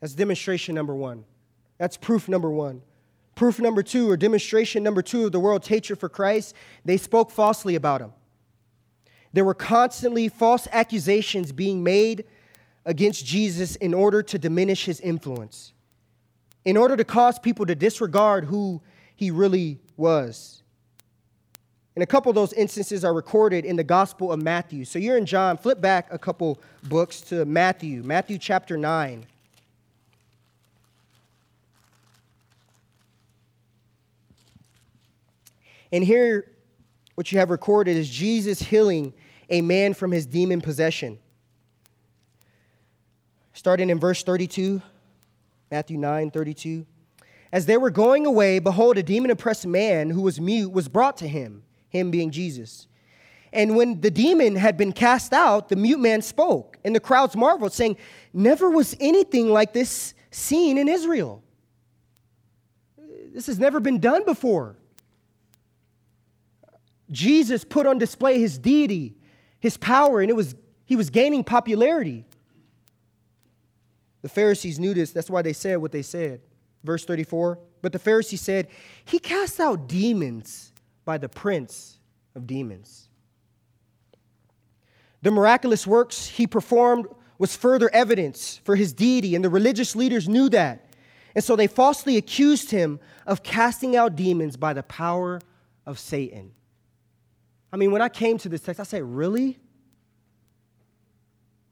That's 0.00 0.12
demonstration 0.12 0.74
number 0.74 0.96
one. 0.96 1.24
That's 1.78 1.96
proof 1.96 2.28
number 2.28 2.50
one. 2.50 2.82
Proof 3.36 3.60
number 3.60 3.84
two, 3.84 4.10
or 4.10 4.16
demonstration 4.16 4.82
number 4.82 5.02
two 5.02 5.26
of 5.26 5.30
the 5.30 5.38
world's 5.38 5.68
hatred 5.68 6.00
for 6.00 6.08
Christ, 6.08 6.56
they 6.84 6.96
spoke 6.96 7.30
falsely 7.30 7.76
about 7.76 8.00
him. 8.00 8.12
There 9.32 9.44
were 9.44 9.54
constantly 9.54 10.28
false 10.28 10.66
accusations 10.72 11.52
being 11.52 11.82
made 11.82 12.24
against 12.84 13.24
Jesus 13.26 13.76
in 13.76 13.92
order 13.92 14.22
to 14.22 14.38
diminish 14.38 14.86
his 14.86 15.00
influence, 15.00 15.72
in 16.64 16.76
order 16.76 16.96
to 16.96 17.04
cause 17.04 17.38
people 17.38 17.66
to 17.66 17.74
disregard 17.74 18.44
who 18.44 18.80
he 19.14 19.30
really 19.30 19.78
was. 19.96 20.62
And 21.94 22.02
a 22.04 22.06
couple 22.06 22.30
of 22.30 22.36
those 22.36 22.52
instances 22.52 23.04
are 23.04 23.12
recorded 23.12 23.64
in 23.64 23.74
the 23.74 23.82
Gospel 23.82 24.30
of 24.30 24.40
Matthew. 24.40 24.84
So 24.84 25.00
you're 25.00 25.18
in 25.18 25.26
John, 25.26 25.58
flip 25.58 25.80
back 25.80 26.06
a 26.12 26.18
couple 26.18 26.60
books 26.84 27.20
to 27.22 27.44
Matthew, 27.44 28.04
Matthew 28.04 28.38
chapter 28.38 28.76
9. 28.76 29.26
And 35.90 36.04
here, 36.04 36.52
what 37.18 37.32
you 37.32 37.38
have 37.40 37.50
recorded 37.50 37.96
is 37.96 38.08
Jesus 38.08 38.60
healing 38.60 39.12
a 39.50 39.60
man 39.60 39.92
from 39.92 40.12
his 40.12 40.24
demon 40.24 40.60
possession. 40.60 41.18
Starting 43.52 43.90
in 43.90 43.98
verse 43.98 44.22
32, 44.22 44.80
Matthew 45.68 45.98
9 45.98 46.30
32. 46.30 46.86
As 47.50 47.66
they 47.66 47.76
were 47.76 47.90
going 47.90 48.24
away, 48.24 48.60
behold, 48.60 48.98
a 48.98 49.02
demon 49.02 49.32
oppressed 49.32 49.66
man 49.66 50.10
who 50.10 50.22
was 50.22 50.40
mute 50.40 50.70
was 50.70 50.86
brought 50.86 51.16
to 51.16 51.26
him, 51.26 51.64
him 51.88 52.12
being 52.12 52.30
Jesus. 52.30 52.86
And 53.52 53.74
when 53.74 54.00
the 54.00 54.12
demon 54.12 54.54
had 54.54 54.76
been 54.76 54.92
cast 54.92 55.32
out, 55.32 55.70
the 55.70 55.74
mute 55.74 55.98
man 55.98 56.22
spoke, 56.22 56.78
and 56.84 56.94
the 56.94 57.00
crowds 57.00 57.34
marveled, 57.34 57.72
saying, 57.72 57.96
Never 58.32 58.70
was 58.70 58.96
anything 59.00 59.48
like 59.48 59.72
this 59.72 60.14
seen 60.30 60.78
in 60.78 60.86
Israel. 60.86 61.42
This 63.34 63.48
has 63.48 63.58
never 63.58 63.80
been 63.80 63.98
done 63.98 64.24
before. 64.24 64.76
Jesus 67.10 67.64
put 67.64 67.86
on 67.86 67.98
display 67.98 68.38
his 68.38 68.58
deity, 68.58 69.16
his 69.60 69.76
power, 69.76 70.20
and 70.20 70.30
it 70.30 70.34
was, 70.34 70.54
he 70.84 70.96
was 70.96 71.10
gaining 71.10 71.44
popularity. 71.44 72.24
The 74.22 74.28
Pharisees 74.28 74.78
knew 74.78 74.94
this. 74.94 75.12
That's 75.12 75.30
why 75.30 75.42
they 75.42 75.52
said 75.52 75.78
what 75.78 75.92
they 75.92 76.02
said. 76.02 76.40
Verse 76.84 77.04
34 77.04 77.58
But 77.82 77.92
the 77.92 77.98
Pharisees 77.98 78.40
said, 78.40 78.68
He 79.04 79.18
cast 79.18 79.60
out 79.60 79.88
demons 79.88 80.72
by 81.04 81.18
the 81.18 81.28
prince 81.28 81.98
of 82.34 82.46
demons. 82.46 83.08
The 85.22 85.30
miraculous 85.30 85.86
works 85.86 86.26
he 86.26 86.46
performed 86.46 87.06
was 87.38 87.56
further 87.56 87.90
evidence 87.92 88.60
for 88.64 88.76
his 88.76 88.92
deity, 88.92 89.34
and 89.34 89.44
the 89.44 89.50
religious 89.50 89.96
leaders 89.96 90.28
knew 90.28 90.48
that. 90.50 90.84
And 91.34 91.44
so 91.44 91.56
they 91.56 91.66
falsely 91.66 92.16
accused 92.16 92.70
him 92.70 92.98
of 93.26 93.42
casting 93.42 93.96
out 93.96 94.16
demons 94.16 94.56
by 94.56 94.72
the 94.72 94.82
power 94.82 95.40
of 95.86 95.98
Satan. 95.98 96.52
I 97.72 97.76
mean, 97.76 97.92
when 97.92 98.02
I 98.02 98.08
came 98.08 98.38
to 98.38 98.48
this 98.48 98.62
text, 98.62 98.80
I 98.80 98.84
said, 98.84 99.02
Really? 99.02 99.58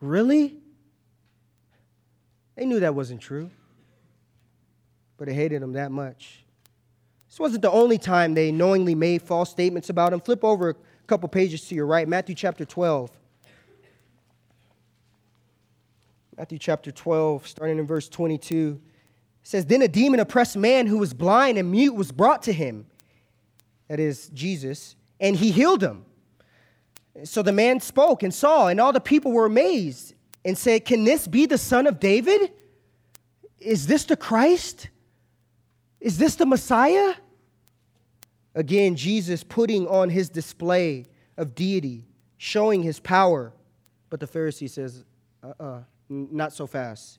Really? 0.01 0.57
They 2.55 2.65
knew 2.65 2.81
that 2.81 2.95
wasn't 2.95 3.21
true, 3.21 3.51
but 5.17 5.29
they 5.29 5.35
hated 5.35 5.63
him 5.63 5.73
that 5.75 5.91
much. 5.91 6.45
This 7.29 7.39
wasn't 7.39 7.63
the 7.63 7.71
only 7.71 7.99
time 7.99 8.35
they 8.35 8.51
knowingly 8.51 8.95
made 8.95 9.21
false 9.23 9.51
statements 9.51 9.91
about 9.91 10.13
him. 10.13 10.21
Flip 10.21 10.43
over 10.43 10.71
a 10.71 10.75
couple 11.07 11.29
pages 11.29 11.69
to 11.69 11.75
your 11.75 11.87
right, 11.87 12.09
Matthew 12.09 12.35
chapter 12.35 12.65
12. 12.65 13.11
Matthew 16.37 16.59
chapter 16.59 16.91
12, 16.91 17.47
starting 17.47 17.79
in 17.79 17.87
verse 17.87 18.09
22, 18.09 18.81
says, 19.43 19.65
Then 19.65 19.83
a 19.83 19.89
demon 19.89 20.21
oppressed 20.21 20.57
man 20.57 20.87
who 20.87 20.99
was 20.99 21.15
blind 21.15 21.57
and 21.57 21.71
mute 21.71 21.95
was 21.95 22.13
brought 22.13 22.43
to 22.43 22.53
him, 22.53 22.87
that 23.89 24.01
is, 24.01 24.29
Jesus, 24.31 24.96
and 25.21 25.37
he 25.37 25.51
healed 25.51 25.83
him. 25.83 26.05
So 27.25 27.43
the 27.43 27.53
man 27.53 27.81
spoke 27.81 28.23
and 28.23 28.33
saw, 28.33 28.69
and 28.69 28.81
all 28.81 28.93
the 28.93 29.01
people 29.01 29.33
were 29.33 29.47
amazed 29.47 30.15
and 30.45 30.57
said, 30.57 30.85
Can 30.85 31.05
this 31.05 31.27
be 31.27 31.47
the 31.47 31.59
son 31.59 31.87
of 31.87 31.99
David? 31.99 32.53
Is 33.59 33.87
this 33.87 34.05
the 34.05 34.17
Christ? 34.17 34.89
Is 36.01 36.19
this 36.19 36.37
the 36.37 36.47
Messiah? 36.47 37.15
Again, 38.55 38.97
Jesus 38.97 39.43
putting 39.43 39.87
on 39.87 40.09
his 40.09 40.29
display 40.29 41.07
of 41.37 41.55
deity, 41.55 42.05
showing 42.39 42.83
his 42.83 43.01
power. 43.01 43.53
But 44.09 44.21
the 44.21 44.27
Pharisee 44.27 44.71
says, 44.71 45.05
uh 45.43 45.49
uh-uh, 45.49 45.65
uh, 45.65 45.81
not 46.09 46.53
so 46.53 46.67
fast. 46.67 47.19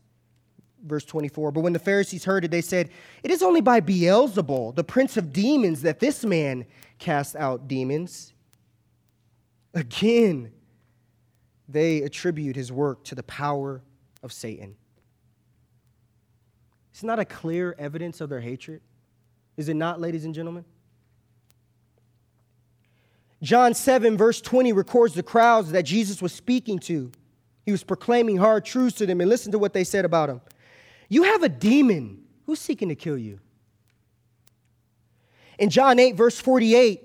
Verse 0.88 1.06
24. 1.06 1.52
But 1.52 1.62
when 1.62 1.74
the 1.74 1.80
Pharisees 1.80 2.24
heard 2.24 2.46
it, 2.46 2.52
they 2.52 2.62
said, 2.62 2.90
It 3.24 3.30
is 3.30 3.44
only 3.44 3.62
by 3.62 3.82
Beelzebul, 3.82 4.76
the 4.76 4.84
prince 4.84 5.18
of 5.18 5.34
demons, 5.34 5.82
that 5.82 6.00
this 6.00 6.24
man 6.24 6.66
casts 6.98 7.36
out 7.36 7.68
demons. 7.68 8.34
Again, 9.74 10.52
they 11.68 12.02
attribute 12.02 12.56
his 12.56 12.72
work 12.72 13.04
to 13.06 13.16
the 13.16 13.24
power 13.24 13.82
of 14.24 14.32
Satan. 14.32 14.76
It's 16.92 17.04
not 17.04 17.20
a 17.20 17.26
clear 17.26 17.76
evidence 17.78 18.22
of 18.22 18.30
their 18.30 18.40
hatred. 18.40 18.82
Is 19.58 19.70
it 19.70 19.76
not, 19.76 20.00
ladies 20.00 20.26
and 20.26 20.34
gentlemen? 20.34 20.66
John 23.44 23.74
7, 23.74 24.18
verse 24.18 24.42
20, 24.42 24.74
records 24.74 25.14
the 25.14 25.22
crowds 25.22 25.72
that 25.72 25.84
Jesus 25.84 26.22
was 26.22 26.34
speaking 26.34 26.80
to. 26.80 27.12
He 27.66 27.72
was 27.72 27.84
proclaiming 27.84 28.38
hard 28.38 28.66
truths 28.66 28.96
to 28.98 29.06
them, 29.06 29.22
and 29.22 29.30
listen 29.30 29.52
to 29.52 29.60
what 29.60 29.74
they 29.74 29.84
said 29.84 30.06
about 30.06 30.30
him. 30.30 30.42
You 31.10 31.24
have 31.24 31.44
a 31.44 31.50
demon. 31.50 32.24
Who's 32.46 32.60
seeking 32.60 32.90
to 32.90 32.96
kill 32.96 33.18
you? 33.18 33.40
In 35.60 35.70
John 35.70 36.00
8, 36.00 36.16
verse 36.16 36.40
48, 36.40 37.04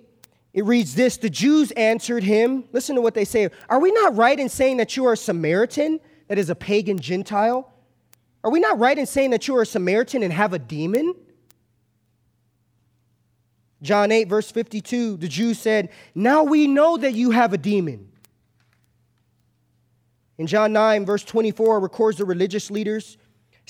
it 0.53 0.65
reads 0.65 0.95
this 0.95 1.17
The 1.17 1.31
Jews 1.31 1.71
answered 1.73 2.23
him, 2.23 2.65
listen 2.73 2.97
to 2.97 3.03
what 3.03 3.15
they 3.15 3.25
say. 3.25 3.49
Are 3.69 3.81
we 3.81 3.93
not 3.93 4.17
right 4.17 4.39
in 4.39 4.49
saying 4.49 4.77
that 4.79 4.97
you 4.97 5.07
are 5.07 5.15
a 5.15 5.17
Samaritan, 5.17 6.01
that 6.29 6.39
is 6.39 6.51
a 6.51 6.55
pagan 6.55 6.99
Gentile? 6.99 7.73
Are 8.45 8.51
we 8.51 8.61
not 8.61 8.79
right 8.79 8.99
in 8.99 9.07
saying 9.07 9.31
that 9.31 9.47
you 9.47 9.57
are 9.57 9.63
a 9.63 9.67
Samaritan 9.67 10.23
and 10.23 10.33
have 10.33 10.53
a 10.53 10.59
demon? 10.59 11.15
John 13.83 14.13
8, 14.13 14.29
verse 14.29 14.51
52, 14.51 15.17
the 15.17 15.29
Jews 15.29 15.59
said, 15.59 15.91
Now 16.15 16.45
we 16.45 16.67
know 16.67 16.97
that 16.97 17.15
you 17.15 17.33
have 17.33 17.53
a 17.53 17.59
demon. 17.59 18.09
In 20.39 20.47
John 20.47 20.73
9, 20.73 21.05
verse 21.05 21.25
24, 21.25 21.81
records 21.81 22.19
the 22.19 22.25
religious 22.25 22.71
leaders 22.71 23.17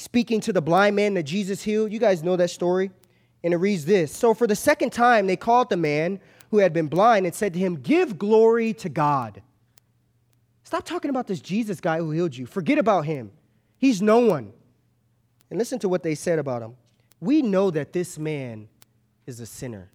speaking 0.02 0.40
to 0.42 0.52
the 0.52 0.62
blind 0.62 0.96
man 0.96 1.14
that 1.14 1.22
Jesus 1.22 1.62
healed. 1.62 1.92
You 1.92 1.98
guys 1.98 2.22
know 2.22 2.36
that 2.36 2.50
story. 2.50 2.90
And 3.44 3.52
it 3.54 3.56
reads 3.56 3.84
this 3.84 4.12
So 4.12 4.34
for 4.34 4.46
the 4.46 4.56
second 4.56 4.90
time, 4.90 5.26
they 5.26 5.36
called 5.36 5.70
the 5.70 5.76
man 5.76 6.20
who 6.50 6.58
had 6.58 6.72
been 6.72 6.88
blind 6.88 7.26
and 7.26 7.34
said 7.34 7.54
to 7.54 7.58
him, 7.58 7.76
Give 7.76 8.18
glory 8.18 8.72
to 8.74 8.88
God. 8.88 9.42
Stop 10.64 10.84
talking 10.84 11.10
about 11.10 11.26
this 11.26 11.40
Jesus 11.40 11.80
guy 11.80 11.98
who 11.98 12.10
healed 12.10 12.36
you. 12.36 12.46
Forget 12.46 12.78
about 12.78 13.04
him. 13.04 13.30
He's 13.76 14.00
no 14.00 14.20
one. 14.20 14.52
And 15.50 15.58
listen 15.58 15.78
to 15.80 15.88
what 15.88 16.02
they 16.02 16.14
said 16.14 16.38
about 16.38 16.62
him. 16.62 16.76
We 17.20 17.42
know 17.42 17.70
that 17.70 17.92
this 17.92 18.18
man 18.18 18.68
is 19.26 19.40
a 19.40 19.46
sinner. 19.46 19.90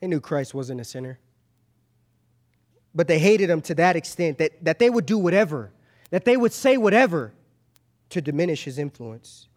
They 0.00 0.06
knew 0.06 0.20
Christ 0.20 0.54
wasn't 0.54 0.80
a 0.80 0.84
sinner. 0.84 1.18
But 2.94 3.08
they 3.08 3.18
hated 3.18 3.50
him 3.50 3.60
to 3.62 3.74
that 3.74 3.96
extent 3.96 4.38
that, 4.38 4.64
that 4.64 4.78
they 4.78 4.88
would 4.88 5.04
do 5.04 5.18
whatever, 5.18 5.72
that 6.14 6.24
they 6.24 6.36
would 6.36 6.52
say 6.52 6.76
whatever 6.76 7.32
to 8.08 8.20
diminish 8.20 8.62
his 8.62 8.78
influence. 8.78 9.48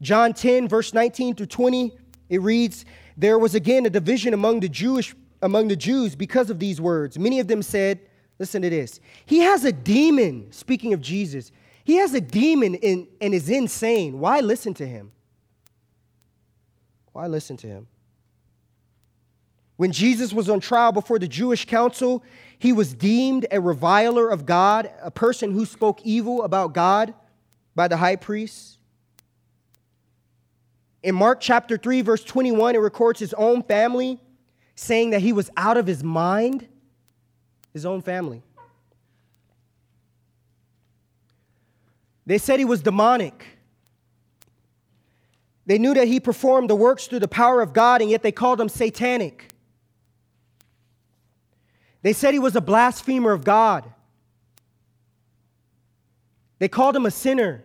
John 0.00 0.32
10, 0.32 0.68
verse 0.68 0.94
19 0.94 1.34
through 1.34 1.44
20 1.44 1.92
it 2.30 2.40
reads, 2.40 2.86
There 3.18 3.38
was 3.38 3.54
again 3.54 3.84
a 3.84 3.90
division 3.90 4.32
among 4.32 4.60
the 4.60 4.70
Jewish 4.70 5.14
among 5.42 5.68
the 5.68 5.76
Jews 5.76 6.16
because 6.16 6.48
of 6.48 6.58
these 6.58 6.80
words. 6.80 7.18
Many 7.18 7.40
of 7.40 7.48
them 7.48 7.60
said, 7.60 8.00
Listen 8.38 8.62
to 8.62 8.70
this. 8.70 9.00
He 9.26 9.40
has 9.40 9.66
a 9.66 9.72
demon, 9.72 10.50
speaking 10.50 10.94
of 10.94 11.02
Jesus. 11.02 11.52
He 11.84 11.96
has 11.96 12.14
a 12.14 12.22
demon 12.22 12.76
in, 12.76 13.06
and 13.20 13.34
is 13.34 13.50
insane. 13.50 14.20
Why 14.20 14.40
listen 14.40 14.72
to 14.72 14.86
him? 14.86 15.12
Why 17.12 17.26
listen 17.26 17.58
to 17.58 17.66
him? 17.66 17.86
When 19.76 19.92
Jesus 19.92 20.32
was 20.32 20.48
on 20.48 20.60
trial 20.60 20.92
before 20.92 21.18
the 21.18 21.28
Jewish 21.28 21.66
council, 21.66 22.22
he 22.64 22.72
was 22.72 22.94
deemed 22.94 23.46
a 23.50 23.60
reviler 23.60 24.30
of 24.30 24.46
God, 24.46 24.90
a 25.02 25.10
person 25.10 25.52
who 25.52 25.66
spoke 25.66 26.00
evil 26.02 26.42
about 26.42 26.72
God 26.72 27.12
by 27.74 27.88
the 27.88 27.98
high 27.98 28.16
priest. 28.16 28.78
In 31.02 31.14
Mark 31.14 31.42
chapter 31.42 31.76
3, 31.76 32.00
verse 32.00 32.24
21, 32.24 32.74
it 32.74 32.78
records 32.78 33.20
his 33.20 33.34
own 33.34 33.62
family 33.64 34.18
saying 34.76 35.10
that 35.10 35.20
he 35.20 35.30
was 35.30 35.50
out 35.58 35.76
of 35.76 35.86
his 35.86 36.02
mind. 36.02 36.66
His 37.74 37.84
own 37.84 38.00
family. 38.00 38.42
They 42.24 42.38
said 42.38 42.60
he 42.60 42.64
was 42.64 42.80
demonic. 42.80 43.44
They 45.66 45.76
knew 45.76 45.92
that 45.92 46.08
he 46.08 46.18
performed 46.18 46.70
the 46.70 46.76
works 46.76 47.08
through 47.08 47.20
the 47.20 47.28
power 47.28 47.60
of 47.60 47.74
God, 47.74 48.00
and 48.00 48.10
yet 48.10 48.22
they 48.22 48.32
called 48.32 48.58
him 48.58 48.70
satanic. 48.70 49.53
They 52.04 52.12
said 52.12 52.32
he 52.32 52.38
was 52.38 52.54
a 52.54 52.60
blasphemer 52.60 53.32
of 53.32 53.42
God. 53.42 53.90
They 56.60 56.68
called 56.68 56.94
him 56.94 57.06
a 57.06 57.10
sinner. 57.10 57.64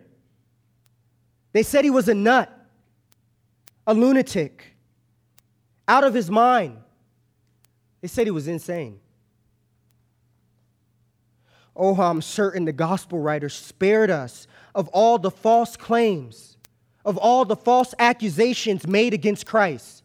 They 1.52 1.62
said 1.62 1.84
he 1.84 1.90
was 1.90 2.08
a 2.08 2.14
nut 2.14 2.56
a 3.86 3.94
lunatic, 3.94 4.76
out 5.88 6.04
of 6.04 6.14
his 6.14 6.30
mind. 6.30 6.76
They 8.00 8.08
said 8.08 8.26
he 8.26 8.30
was 8.30 8.46
insane. 8.46 9.00
Oh, 11.74 12.00
I'm 12.00 12.22
certain 12.22 12.66
the 12.66 12.72
gospel 12.72 13.18
writers 13.18 13.54
spared 13.54 14.10
us 14.10 14.46
of 14.76 14.86
all 14.88 15.18
the 15.18 15.30
false 15.30 15.76
claims 15.76 16.56
of 17.04 17.16
all 17.16 17.44
the 17.44 17.56
false 17.56 17.94
accusations 17.98 18.86
made 18.86 19.14
against 19.14 19.46
Christ. 19.46 19.99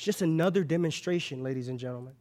It's 0.00 0.04
just 0.06 0.22
another 0.22 0.64
demonstration, 0.64 1.42
ladies 1.42 1.68
and 1.68 1.78
gentlemen. 1.78 2.14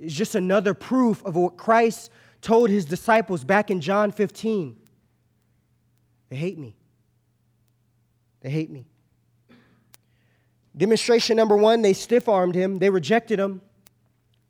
It's 0.00 0.14
just 0.14 0.36
another 0.36 0.72
proof 0.72 1.20
of 1.24 1.34
what 1.34 1.56
Christ 1.56 2.12
told 2.40 2.70
his 2.70 2.84
disciples 2.84 3.42
back 3.42 3.72
in 3.72 3.80
John 3.80 4.12
15. 4.12 4.76
They 6.28 6.36
hate 6.36 6.56
me. 6.56 6.76
They 8.40 8.50
hate 8.50 8.70
me. 8.70 8.86
Demonstration 10.76 11.36
number 11.36 11.56
one, 11.56 11.82
they 11.82 11.92
stiff 11.92 12.28
armed 12.28 12.54
him, 12.54 12.78
they 12.78 12.88
rejected 12.88 13.40
him. 13.40 13.60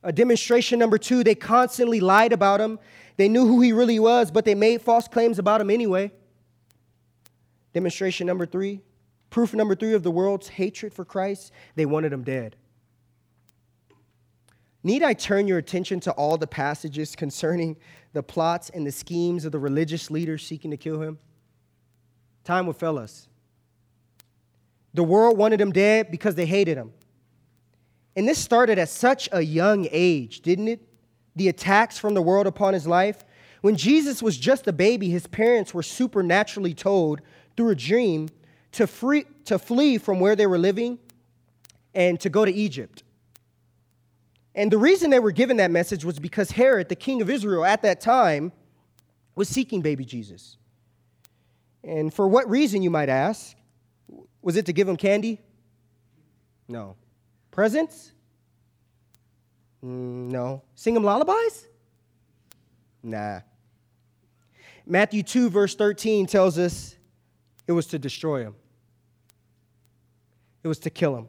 A 0.02 0.12
demonstration 0.12 0.78
number 0.78 0.98
two, 0.98 1.24
they 1.24 1.34
constantly 1.34 2.00
lied 2.00 2.34
about 2.34 2.60
him. 2.60 2.78
They 3.16 3.30
knew 3.30 3.46
who 3.46 3.62
he 3.62 3.72
really 3.72 3.98
was, 3.98 4.30
but 4.30 4.44
they 4.44 4.54
made 4.54 4.82
false 4.82 5.08
claims 5.08 5.38
about 5.38 5.58
him 5.58 5.70
anyway. 5.70 6.12
Demonstration 7.72 8.26
number 8.26 8.44
three, 8.44 8.82
proof 9.34 9.52
number 9.52 9.74
three 9.74 9.94
of 9.94 10.04
the 10.04 10.12
world's 10.12 10.46
hatred 10.46 10.94
for 10.94 11.04
Christ, 11.04 11.50
they 11.74 11.86
wanted 11.86 12.12
him 12.12 12.22
dead. 12.22 12.54
Need 14.84 15.02
I 15.02 15.12
turn 15.12 15.48
your 15.48 15.58
attention 15.58 15.98
to 16.00 16.12
all 16.12 16.36
the 16.36 16.46
passages 16.46 17.16
concerning 17.16 17.76
the 18.12 18.22
plots 18.22 18.70
and 18.70 18.86
the 18.86 18.92
schemes 18.92 19.44
of 19.44 19.50
the 19.50 19.58
religious 19.58 20.08
leaders 20.08 20.46
seeking 20.46 20.70
to 20.70 20.76
kill 20.76 21.02
him? 21.02 21.18
Time 22.44 22.64
will 22.64 22.74
fail 22.74 22.96
us. 22.96 23.26
The 24.92 25.02
world 25.02 25.36
wanted 25.36 25.60
him 25.60 25.72
dead 25.72 26.12
because 26.12 26.36
they 26.36 26.46
hated 26.46 26.76
him. 26.76 26.92
And 28.14 28.28
this 28.28 28.38
started 28.38 28.78
at 28.78 28.88
such 28.88 29.28
a 29.32 29.40
young 29.40 29.88
age, 29.90 30.42
didn't 30.42 30.68
it? 30.68 30.80
The 31.34 31.48
attacks 31.48 31.98
from 31.98 32.14
the 32.14 32.22
world 32.22 32.46
upon 32.46 32.72
his 32.72 32.86
life. 32.86 33.24
When 33.62 33.74
Jesus 33.74 34.22
was 34.22 34.38
just 34.38 34.68
a 34.68 34.72
baby, 34.72 35.10
his 35.10 35.26
parents 35.26 35.74
were 35.74 35.82
supernaturally 35.82 36.72
told 36.72 37.20
through 37.56 37.70
a 37.70 37.74
dream 37.74 38.28
to, 38.74 38.86
free, 38.86 39.24
to 39.46 39.58
flee 39.58 39.98
from 39.98 40.20
where 40.20 40.36
they 40.36 40.46
were 40.46 40.58
living 40.58 40.98
and 41.94 42.18
to 42.20 42.28
go 42.28 42.44
to 42.44 42.52
Egypt. 42.52 43.02
And 44.54 44.70
the 44.70 44.78
reason 44.78 45.10
they 45.10 45.18
were 45.18 45.32
given 45.32 45.56
that 45.56 45.70
message 45.70 46.04
was 46.04 46.18
because 46.18 46.52
Herod, 46.52 46.88
the 46.88 46.96
king 46.96 47.22
of 47.22 47.30
Israel 47.30 47.64
at 47.64 47.82
that 47.82 48.00
time, 48.00 48.52
was 49.34 49.48
seeking 49.48 49.80
baby 49.80 50.04
Jesus. 50.04 50.58
And 51.82 52.14
for 52.14 52.28
what 52.28 52.48
reason, 52.48 52.82
you 52.82 52.90
might 52.90 53.08
ask? 53.08 53.56
Was 54.42 54.56
it 54.56 54.66
to 54.66 54.72
give 54.72 54.88
him 54.88 54.96
candy? 54.96 55.40
No. 56.68 56.96
Presents? 57.50 58.12
Mm, 59.84 60.30
no. 60.30 60.62
Sing 60.74 60.94
him 60.96 61.04
lullabies? 61.04 61.68
Nah. 63.02 63.40
Matthew 64.86 65.22
2, 65.22 65.50
verse 65.50 65.74
13 65.74 66.26
tells 66.26 66.58
us 66.58 66.96
it 67.66 67.72
was 67.72 67.86
to 67.88 67.98
destroy 67.98 68.42
him, 68.42 68.54
it 70.64 70.68
was 70.68 70.78
to 70.80 70.90
kill 70.90 71.16
him. 71.16 71.28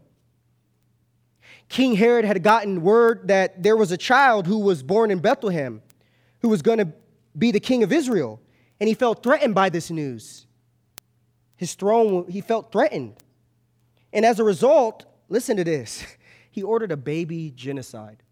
King 1.68 1.96
Herod 1.96 2.26
had 2.26 2.42
gotten 2.42 2.82
word 2.82 3.28
that 3.28 3.62
there 3.62 3.76
was 3.76 3.92
a 3.92 3.98
child 3.98 4.48
who 4.48 4.60
was 4.60 4.82
born 4.82 5.12
in 5.12 5.20
Bethlehem 5.20 5.82
who 6.40 6.50
was 6.50 6.62
going 6.62 6.78
to 6.78 6.88
be 7.38 7.52
the 7.52 7.60
king 7.60 7.84
of 7.84 7.92
Israel. 7.92 8.40
And 8.80 8.88
he 8.88 8.94
felt 8.94 9.24
threatened 9.24 9.56
by 9.56 9.70
this 9.70 9.90
news. 9.90 10.46
His 11.58 11.74
throne, 11.74 12.30
he 12.30 12.42
felt 12.42 12.72
threatened. 12.72 13.16
And 14.14 14.26
as 14.26 14.40
a 14.40 14.44
result, 14.44 15.06
listen 15.28 15.58
to 15.58 15.64
this 15.64 16.06
he 16.52 16.64
ordered 16.64 16.92
a 16.92 16.98
baby 16.98 17.52
genocide 17.56 18.24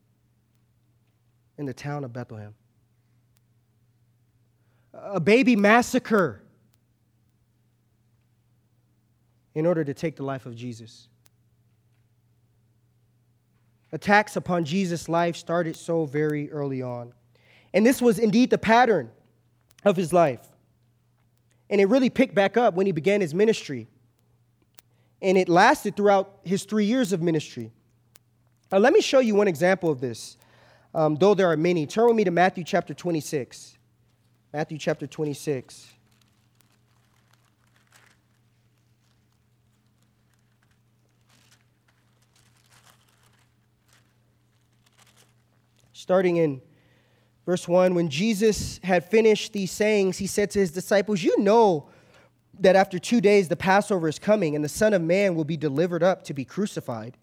in 1.57 1.65
the 1.65 1.73
town 1.73 2.03
of 2.03 2.13
Bethlehem, 2.13 2.55
a 4.93 5.19
baby 5.19 5.55
massacre 5.55 6.42
in 9.55 9.65
order 9.65 9.83
to 9.83 9.93
take 9.93 10.15
the 10.15 10.23
life 10.23 10.45
of 10.45 10.55
Jesus. 10.55 11.07
Attacks 13.91 14.35
upon 14.35 14.65
Jesus' 14.65 15.07
life 15.07 15.35
started 15.35 15.75
so 15.75 16.05
very 16.05 16.51
early 16.51 16.81
on. 16.81 17.13
And 17.73 17.85
this 17.85 18.01
was 18.01 18.17
indeed 18.17 18.49
the 18.49 18.57
pattern 18.57 19.11
of 19.85 19.95
his 19.95 20.11
life. 20.11 20.47
And 21.69 21.79
it 21.79 21.85
really 21.85 22.09
picked 22.09 22.33
back 22.33 22.57
up 22.57 22.73
when 22.73 22.85
he 22.85 22.91
began 22.91 23.21
his 23.21 23.33
ministry. 23.33 23.87
And 25.21 25.37
it 25.37 25.47
lasted 25.47 25.95
throughout 25.95 26.39
his 26.43 26.63
three 26.63 26.85
years 26.85 27.13
of 27.13 27.21
ministry. 27.21 27.71
Now, 28.71 28.79
let 28.79 28.93
me 28.93 29.01
show 29.01 29.19
you 29.19 29.35
one 29.35 29.47
example 29.47 29.91
of 29.91 30.01
this, 30.01 30.37
um, 30.95 31.15
though 31.15 31.35
there 31.35 31.51
are 31.51 31.57
many. 31.57 31.85
Turn 31.85 32.07
with 32.07 32.15
me 32.15 32.23
to 32.23 32.31
Matthew 32.31 32.63
chapter 32.63 32.95
26. 32.95 33.77
Matthew 34.51 34.79
chapter 34.79 35.05
26. 35.05 35.92
Starting 46.03 46.35
in 46.35 46.61
verse 47.45 47.65
1 47.65 47.95
when 47.95 48.09
Jesus 48.09 48.77
had 48.83 49.05
finished 49.05 49.53
these 49.53 49.71
sayings, 49.71 50.17
he 50.17 50.27
said 50.27 50.51
to 50.51 50.59
his 50.59 50.69
disciples, 50.69 51.23
You 51.23 51.39
know 51.39 51.87
that 52.59 52.75
after 52.75 52.99
two 52.99 53.21
days 53.21 53.47
the 53.47 53.55
Passover 53.55 54.09
is 54.09 54.19
coming, 54.19 54.53
and 54.53 54.65
the 54.65 54.69
Son 54.69 54.93
of 54.93 55.01
Man 55.01 55.33
will 55.33 55.45
be 55.45 55.55
delivered 55.55 56.03
up 56.03 56.23
to 56.23 56.33
be 56.33 56.43
crucified. 56.43 57.15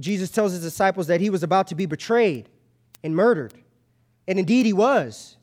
Jesus 0.00 0.32
tells 0.32 0.50
his 0.50 0.62
disciples 0.62 1.06
that 1.06 1.20
he 1.20 1.30
was 1.30 1.44
about 1.44 1.68
to 1.68 1.76
be 1.76 1.86
betrayed 1.86 2.48
and 3.04 3.14
murdered. 3.14 3.54
And 4.26 4.36
indeed, 4.36 4.66
he 4.66 4.72
was. 4.72 5.36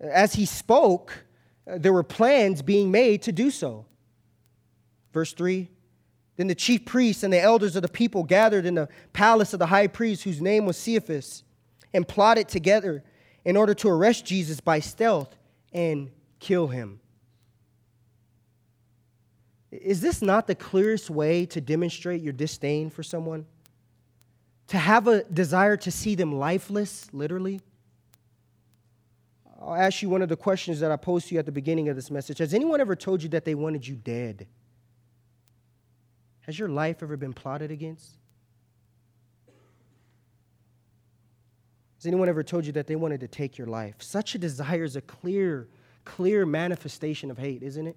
As 0.00 0.32
he 0.32 0.46
spoke, 0.46 1.26
uh, 1.70 1.76
there 1.76 1.92
were 1.92 2.02
plans 2.02 2.62
being 2.62 2.90
made 2.90 3.20
to 3.22 3.32
do 3.32 3.50
so. 3.50 3.84
Verse 5.12 5.34
3 5.34 5.68
then 6.40 6.46
the 6.46 6.54
chief 6.54 6.86
priests 6.86 7.22
and 7.22 7.30
the 7.30 7.38
elders 7.38 7.76
of 7.76 7.82
the 7.82 7.88
people 7.88 8.24
gathered 8.24 8.64
in 8.64 8.74
the 8.74 8.88
palace 9.12 9.52
of 9.52 9.58
the 9.58 9.66
high 9.66 9.86
priest, 9.86 10.24
whose 10.24 10.40
name 10.40 10.64
was 10.64 10.82
Caiaphas, 10.82 11.42
and 11.92 12.08
plotted 12.08 12.48
together 12.48 13.04
in 13.44 13.58
order 13.58 13.74
to 13.74 13.90
arrest 13.90 14.24
Jesus 14.24 14.58
by 14.58 14.80
stealth 14.80 15.36
and 15.74 16.10
kill 16.38 16.68
him. 16.68 16.98
Is 19.70 20.00
this 20.00 20.22
not 20.22 20.46
the 20.46 20.54
clearest 20.54 21.10
way 21.10 21.44
to 21.44 21.60
demonstrate 21.60 22.22
your 22.22 22.32
disdain 22.32 22.88
for 22.88 23.02
someone? 23.02 23.44
To 24.68 24.78
have 24.78 25.08
a 25.08 25.24
desire 25.24 25.76
to 25.76 25.90
see 25.90 26.14
them 26.14 26.32
lifeless, 26.38 27.12
literally? 27.12 27.60
I'll 29.60 29.74
ask 29.74 30.00
you 30.00 30.08
one 30.08 30.22
of 30.22 30.30
the 30.30 30.36
questions 30.36 30.80
that 30.80 30.90
I 30.90 30.96
posed 30.96 31.28
to 31.28 31.34
you 31.34 31.38
at 31.38 31.44
the 31.44 31.52
beginning 31.52 31.90
of 31.90 31.96
this 31.96 32.10
message. 32.10 32.38
Has 32.38 32.54
anyone 32.54 32.80
ever 32.80 32.96
told 32.96 33.22
you 33.22 33.28
that 33.28 33.44
they 33.44 33.54
wanted 33.54 33.86
you 33.86 33.94
dead? 33.94 34.46
Has 36.50 36.58
your 36.58 36.68
life 36.68 37.00
ever 37.00 37.16
been 37.16 37.32
plotted 37.32 37.70
against? 37.70 38.18
Has 41.96 42.06
anyone 42.06 42.28
ever 42.28 42.42
told 42.42 42.66
you 42.66 42.72
that 42.72 42.88
they 42.88 42.96
wanted 42.96 43.20
to 43.20 43.28
take 43.28 43.56
your 43.56 43.68
life? 43.68 43.94
Such 44.00 44.34
a 44.34 44.38
desire 44.38 44.82
is 44.82 44.96
a 44.96 45.00
clear, 45.00 45.68
clear 46.04 46.44
manifestation 46.44 47.30
of 47.30 47.38
hate, 47.38 47.62
isn't 47.62 47.86
it? 47.86 47.96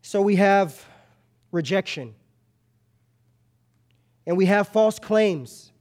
So 0.00 0.22
we 0.22 0.36
have 0.36 0.82
rejection, 1.52 2.14
and 4.26 4.34
we 4.34 4.46
have 4.46 4.68
false 4.68 4.98
claims. 4.98 5.72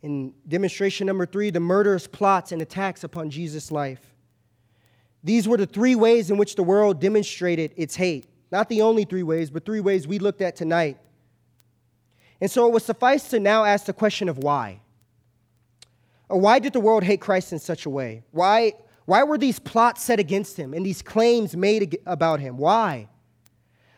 In 0.00 0.32
demonstration 0.48 1.06
number 1.06 1.26
three, 1.26 1.50
the 1.50 1.60
murderous 1.60 2.06
plots 2.06 2.50
and 2.50 2.62
attacks 2.62 3.04
upon 3.04 3.28
Jesus' 3.28 3.70
life. 3.70 4.14
These 5.22 5.48
were 5.48 5.56
the 5.56 5.66
three 5.66 5.94
ways 5.94 6.30
in 6.30 6.36
which 6.36 6.54
the 6.54 6.62
world 6.62 7.00
demonstrated 7.00 7.72
its 7.76 7.96
hate. 7.96 8.26
Not 8.50 8.68
the 8.68 8.82
only 8.82 9.04
three 9.04 9.22
ways, 9.22 9.50
but 9.50 9.64
three 9.64 9.80
ways 9.80 10.06
we 10.06 10.18
looked 10.18 10.40
at 10.40 10.56
tonight. 10.56 10.98
And 12.40 12.50
so 12.50 12.66
it 12.66 12.72
would 12.72 12.82
suffice 12.82 13.28
to 13.30 13.40
now 13.40 13.64
ask 13.64 13.86
the 13.86 13.92
question 13.92 14.28
of 14.28 14.38
why. 14.38 14.80
Or 16.28 16.38
why 16.38 16.58
did 16.58 16.72
the 16.72 16.80
world 16.80 17.02
hate 17.02 17.20
Christ 17.20 17.52
in 17.52 17.58
such 17.58 17.86
a 17.86 17.90
way? 17.90 18.22
Why, 18.30 18.74
why 19.06 19.22
were 19.24 19.38
these 19.38 19.58
plots 19.58 20.02
set 20.02 20.20
against 20.20 20.56
him 20.56 20.72
and 20.72 20.84
these 20.84 21.02
claims 21.02 21.56
made 21.56 21.98
about 22.06 22.40
him? 22.40 22.56
Why? 22.58 23.08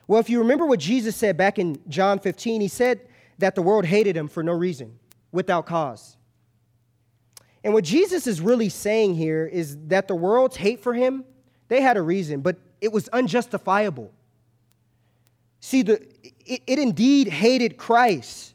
Well, 0.06 0.20
if 0.20 0.30
you 0.30 0.38
remember 0.38 0.66
what 0.66 0.80
Jesus 0.80 1.16
said 1.16 1.36
back 1.36 1.58
in 1.58 1.78
John 1.88 2.18
15, 2.18 2.60
he 2.60 2.68
said 2.68 3.00
that 3.38 3.54
the 3.54 3.62
world 3.62 3.84
hated 3.84 4.16
him 4.16 4.28
for 4.28 4.42
no 4.42 4.52
reason, 4.52 4.98
without 5.32 5.66
cause. 5.66 6.16
And 7.62 7.74
what 7.74 7.84
Jesus 7.84 8.26
is 8.26 8.40
really 8.40 8.68
saying 8.68 9.14
here 9.14 9.46
is 9.46 9.76
that 9.88 10.08
the 10.08 10.14
world's 10.14 10.56
hate 10.56 10.80
for 10.80 10.94
him, 10.94 11.24
they 11.68 11.80
had 11.80 11.96
a 11.96 12.02
reason, 12.02 12.40
but 12.40 12.56
it 12.80 12.92
was 12.92 13.08
unjustifiable. 13.08 14.12
See, 15.60 15.82
the, 15.82 16.00
it, 16.46 16.62
it 16.66 16.78
indeed 16.78 17.28
hated 17.28 17.76
Christ, 17.76 18.54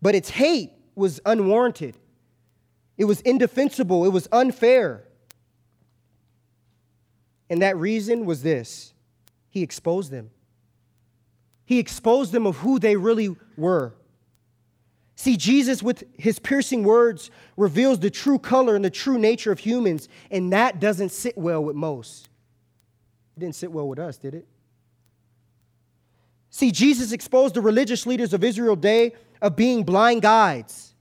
but 0.00 0.14
its 0.14 0.30
hate 0.30 0.72
was 0.94 1.20
unwarranted. 1.26 1.96
It 2.96 3.04
was 3.04 3.20
indefensible. 3.20 4.04
It 4.04 4.12
was 4.12 4.26
unfair. 4.32 5.04
And 7.50 7.62
that 7.62 7.76
reason 7.76 8.24
was 8.24 8.42
this 8.42 8.92
He 9.50 9.62
exposed 9.62 10.10
them. 10.10 10.30
He 11.64 11.78
exposed 11.78 12.32
them 12.32 12.46
of 12.46 12.56
who 12.56 12.78
they 12.78 12.96
really 12.96 13.36
were. 13.56 13.94
See, 15.18 15.36
Jesus, 15.36 15.82
with 15.82 16.04
his 16.16 16.38
piercing 16.38 16.84
words, 16.84 17.32
reveals 17.56 17.98
the 17.98 18.08
true 18.08 18.38
color 18.38 18.76
and 18.76 18.84
the 18.84 18.88
true 18.88 19.18
nature 19.18 19.50
of 19.50 19.58
humans, 19.58 20.08
and 20.30 20.52
that 20.52 20.78
doesn't 20.78 21.08
sit 21.08 21.36
well 21.36 21.60
with 21.64 21.74
most. 21.74 22.28
It 23.36 23.40
didn't 23.40 23.56
sit 23.56 23.72
well 23.72 23.88
with 23.88 23.98
us, 23.98 24.16
did 24.16 24.36
it? 24.36 24.46
See, 26.50 26.70
Jesus 26.70 27.10
exposed 27.10 27.56
the 27.56 27.60
religious 27.60 28.06
leaders 28.06 28.32
of 28.32 28.44
Israel 28.44 28.76
day 28.76 29.12
of 29.42 29.56
being 29.56 29.82
blind 29.82 30.22
guides, 30.22 30.94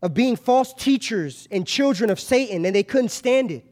of 0.00 0.14
being 0.14 0.34
false 0.34 0.72
teachers 0.72 1.46
and 1.50 1.66
children 1.66 2.08
of 2.08 2.18
Satan, 2.18 2.64
and 2.64 2.74
they 2.74 2.82
couldn't 2.82 3.10
stand 3.10 3.50
it. 3.50 3.66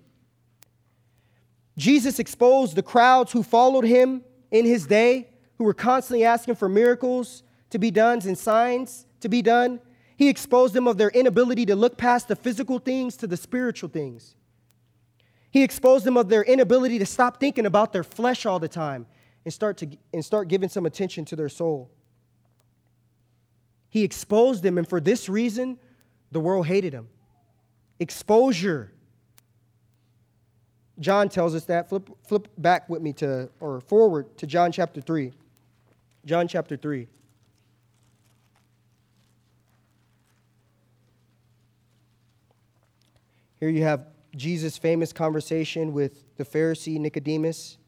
Jesus 1.79 2.19
exposed 2.19 2.77
the 2.77 2.83
crowds 2.83 3.33
who 3.33 3.43
followed 3.43 3.87
him 3.87 4.23
in 4.51 4.67
his 4.67 4.87
day, 4.87 5.31
who 5.57 5.65
were 5.65 5.73
constantly 5.73 6.27
asking 6.27 6.57
for 6.57 6.69
miracles 6.69 7.43
to 7.71 7.79
be 7.79 7.91
done 7.91 8.21
and 8.27 8.37
signs 8.37 9.07
to 9.21 9.29
be 9.29 9.43
done. 9.43 9.81
He 10.17 10.29
exposed 10.29 10.75
them 10.75 10.89
of 10.89 10.99
their 10.99 11.11
inability 11.11 11.67
to 11.67 11.77
look 11.77 11.97
past 11.97 12.29
the 12.29 12.37
physical 12.37 12.79
things 12.79 13.17
to 13.19 13.27
the 13.27 13.37
spiritual 13.37 13.89
things. 13.89 14.35
He 15.51 15.63
exposed 15.63 16.05
them 16.05 16.17
of 16.17 16.29
their 16.29 16.43
inability 16.43 16.99
to 16.99 17.07
stop 17.07 17.41
thinking 17.41 17.67
about 17.67 17.93
their 17.93 18.05
flesh 18.05 18.45
all 18.45 18.59
the 18.59 18.69
time 18.69 19.07
and 19.45 19.55
start, 19.55 19.79
to, 19.79 19.89
and 20.13 20.25
start 20.25 20.49
giving 20.49 20.69
some 20.69 20.87
attention 20.87 21.25
to 21.27 21.37
their 21.37 21.49
soul. 21.49 21.91
He 23.89 24.05
exposed 24.05 24.63
them, 24.63 24.77
and 24.77 24.87
for 24.87 25.01
this 25.01 25.29
reason, 25.29 25.79
the 26.31 26.41
world 26.41 26.67
hated 26.67 26.93
him. 26.93 27.09
Exposure. 27.99 28.93
John 31.01 31.29
tells 31.29 31.55
us 31.55 31.65
that. 31.65 31.89
Flip, 31.89 32.09
flip 32.27 32.49
back 32.59 32.89
with 32.89 33.01
me 33.01 33.13
to, 33.15 33.49
or 33.61 33.81
forward 33.81 34.37
to 34.39 34.47
John 34.47 34.73
chapter 34.73 35.01
3. 35.01 35.33
John 36.27 36.47
chapter 36.47 36.77
3. 36.77 37.09
Here 43.61 43.69
you 43.69 43.83
have 43.83 44.07
Jesus' 44.37 44.79
famous 44.79 45.13
conversation 45.13 45.93
with 45.93 46.37
the 46.37 46.45
Pharisee 46.45 46.99
Nicodemus. 46.99 47.79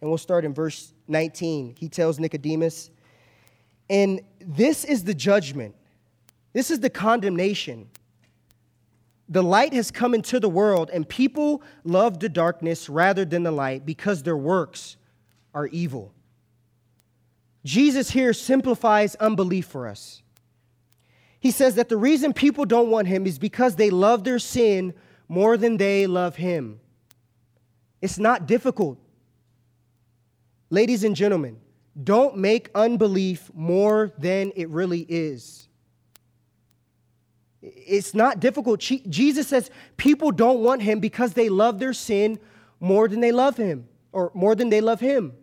And 0.00 0.10
we'll 0.10 0.18
start 0.18 0.44
in 0.44 0.54
verse 0.54 0.92
19. 1.08 1.76
He 1.78 1.88
tells 1.88 2.18
Nicodemus, 2.18 2.90
And 3.88 4.20
this 4.40 4.84
is 4.84 5.04
the 5.04 5.14
judgment, 5.14 5.74
this 6.52 6.70
is 6.70 6.80
the 6.80 6.90
condemnation. 6.90 7.88
The 9.28 9.44
light 9.44 9.72
has 9.74 9.92
come 9.92 10.12
into 10.12 10.40
the 10.40 10.48
world, 10.48 10.90
and 10.92 11.08
people 11.08 11.62
love 11.84 12.18
the 12.18 12.28
darkness 12.28 12.88
rather 12.88 13.24
than 13.24 13.44
the 13.44 13.52
light 13.52 13.86
because 13.86 14.24
their 14.24 14.36
works 14.36 14.96
are 15.54 15.68
evil. 15.68 16.12
Jesus 17.64 18.10
here 18.10 18.32
simplifies 18.32 19.14
unbelief 19.16 19.66
for 19.66 19.86
us. 19.86 20.22
He 21.40 21.50
says 21.50 21.74
that 21.76 21.88
the 21.88 21.96
reason 21.96 22.34
people 22.34 22.66
don't 22.66 22.90
want 22.90 23.08
him 23.08 23.26
is 23.26 23.38
because 23.38 23.76
they 23.76 23.90
love 23.90 24.24
their 24.24 24.38
sin 24.38 24.92
more 25.26 25.56
than 25.56 25.78
they 25.78 26.06
love 26.06 26.36
him. 26.36 26.80
It's 28.02 28.18
not 28.18 28.46
difficult. 28.46 28.98
Ladies 30.68 31.02
and 31.02 31.16
gentlemen, 31.16 31.58
don't 32.02 32.36
make 32.36 32.70
unbelief 32.74 33.50
more 33.54 34.12
than 34.18 34.52
it 34.54 34.68
really 34.68 35.06
is. 35.08 35.66
It's 37.62 38.14
not 38.14 38.40
difficult. 38.40 38.80
Jesus 38.80 39.48
says 39.48 39.70
people 39.96 40.30
don't 40.30 40.60
want 40.60 40.82
him 40.82 41.00
because 41.00 41.34
they 41.34 41.48
love 41.48 41.78
their 41.78 41.92
sin 41.92 42.38
more 42.78 43.08
than 43.08 43.20
they 43.20 43.32
love 43.32 43.56
him, 43.56 43.86
or 44.12 44.30
more 44.34 44.54
than 44.54 44.70
they 44.70 44.80
love 44.80 45.00
him. 45.00 45.34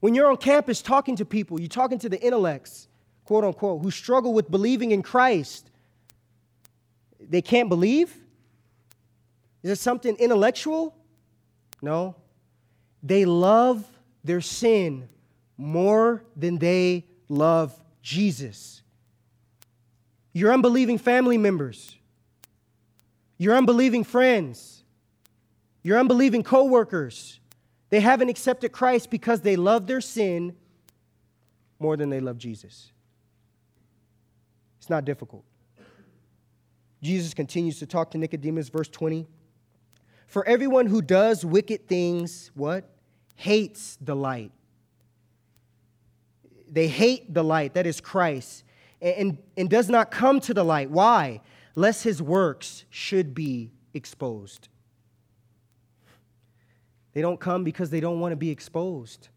When 0.00 0.14
you're 0.14 0.30
on 0.30 0.38
campus 0.38 0.80
talking 0.80 1.16
to 1.16 1.26
people, 1.26 1.60
you're 1.60 1.68
talking 1.68 1.98
to 1.98 2.08
the 2.08 2.20
intellects 2.20 2.88
quote 3.30 3.44
unquote, 3.44 3.80
who 3.80 3.92
struggle 3.92 4.34
with 4.34 4.50
believing 4.50 4.90
in 4.90 5.04
Christ, 5.04 5.70
they 7.20 7.40
can't 7.40 7.68
believe? 7.68 8.12
Is 9.62 9.70
it 9.70 9.76
something 9.76 10.16
intellectual? 10.16 10.96
No. 11.80 12.16
They 13.04 13.24
love 13.24 13.86
their 14.24 14.40
sin 14.40 15.08
more 15.56 16.24
than 16.34 16.58
they 16.58 17.06
love 17.28 17.72
Jesus. 18.02 18.82
Your 20.32 20.52
unbelieving 20.52 20.98
family 20.98 21.38
members, 21.38 21.96
your 23.38 23.56
unbelieving 23.56 24.02
friends, 24.02 24.82
your 25.84 26.00
unbelieving 26.00 26.42
coworkers, 26.42 27.38
they 27.90 28.00
haven't 28.00 28.28
accepted 28.28 28.72
Christ 28.72 29.08
because 29.08 29.42
they 29.42 29.54
love 29.54 29.86
their 29.86 30.00
sin 30.00 30.56
more 31.78 31.96
than 31.96 32.10
they 32.10 32.18
love 32.18 32.36
Jesus. 32.36 32.90
It's 34.80 34.88
not 34.88 35.04
difficult. 35.04 35.44
Jesus 37.02 37.34
continues 37.34 37.78
to 37.80 37.86
talk 37.86 38.10
to 38.12 38.18
Nicodemus, 38.18 38.70
verse 38.70 38.88
20. 38.88 39.26
For 40.26 40.46
everyone 40.48 40.86
who 40.86 41.02
does 41.02 41.44
wicked 41.44 41.86
things, 41.86 42.50
what? 42.54 42.88
Hates 43.36 43.98
the 44.00 44.16
light. 44.16 44.52
They 46.66 46.88
hate 46.88 47.34
the 47.34 47.44
light, 47.44 47.74
that 47.74 47.86
is 47.86 48.00
Christ, 48.00 48.64
and, 49.02 49.36
and 49.54 49.68
does 49.68 49.90
not 49.90 50.10
come 50.10 50.40
to 50.40 50.54
the 50.54 50.64
light. 50.64 50.90
Why? 50.90 51.42
Lest 51.74 52.02
his 52.02 52.22
works 52.22 52.84
should 52.88 53.34
be 53.34 53.72
exposed. 53.92 54.68
They 57.12 57.20
don't 57.20 57.38
come 57.38 57.64
because 57.64 57.90
they 57.90 58.00
don't 58.00 58.20
want 58.20 58.32
to 58.32 58.36
be 58.36 58.50
exposed 58.50 59.28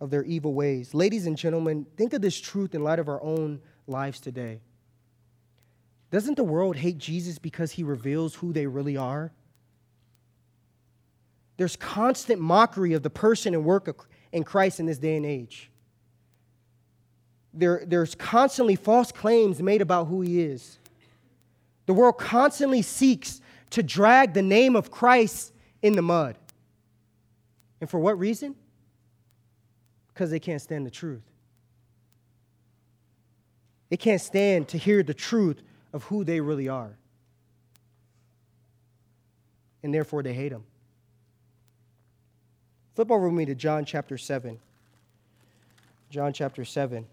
of 0.00 0.10
their 0.10 0.24
evil 0.24 0.54
ways. 0.54 0.94
Ladies 0.94 1.26
and 1.26 1.36
gentlemen, 1.36 1.86
think 1.96 2.14
of 2.14 2.22
this 2.22 2.40
truth 2.40 2.74
in 2.74 2.82
light 2.82 2.98
of 2.98 3.08
our 3.08 3.22
own 3.22 3.60
lives 3.90 4.20
today. 4.20 4.60
Doesn't 6.10 6.36
the 6.36 6.44
world 6.44 6.76
hate 6.76 6.98
Jesus 6.98 7.38
because 7.38 7.72
he 7.72 7.82
reveals 7.82 8.34
who 8.34 8.52
they 8.52 8.66
really 8.66 8.96
are? 8.96 9.32
There's 11.56 11.76
constant 11.76 12.40
mockery 12.40 12.94
of 12.94 13.02
the 13.02 13.10
person 13.10 13.54
and 13.54 13.64
work 13.64 14.06
in 14.32 14.44
Christ 14.44 14.80
in 14.80 14.86
this 14.86 14.98
day 14.98 15.16
and 15.16 15.26
age. 15.26 15.70
There, 17.52 17.82
there's 17.86 18.14
constantly 18.14 18.76
false 18.76 19.12
claims 19.12 19.60
made 19.60 19.82
about 19.82 20.06
who 20.06 20.22
he 20.22 20.40
is. 20.40 20.78
The 21.86 21.92
world 21.92 22.18
constantly 22.18 22.82
seeks 22.82 23.40
to 23.70 23.82
drag 23.82 24.34
the 24.34 24.42
name 24.42 24.74
of 24.74 24.90
Christ 24.90 25.52
in 25.82 25.96
the 25.96 26.02
mud. 26.02 26.36
And 27.80 27.88
for 27.88 27.98
what 27.98 28.18
reason? 28.18 28.54
Because 30.08 30.30
they 30.30 30.40
can't 30.40 30.62
stand 30.62 30.86
the 30.86 30.90
truth. 30.90 31.29
They 33.90 33.96
can't 33.96 34.20
stand 34.20 34.68
to 34.68 34.78
hear 34.78 35.02
the 35.02 35.14
truth 35.14 35.62
of 35.92 36.04
who 36.04 36.24
they 36.24 36.40
really 36.40 36.68
are. 36.68 36.96
And 39.82 39.92
therefore, 39.92 40.22
they 40.22 40.32
hate 40.32 40.52
him. 40.52 40.64
Flip 42.94 43.10
over 43.10 43.28
with 43.28 43.36
me 43.36 43.44
to 43.46 43.54
John 43.54 43.84
chapter 43.84 44.16
7. 44.16 44.58
John 46.10 46.32
chapter 46.32 46.64
7. 46.64 47.06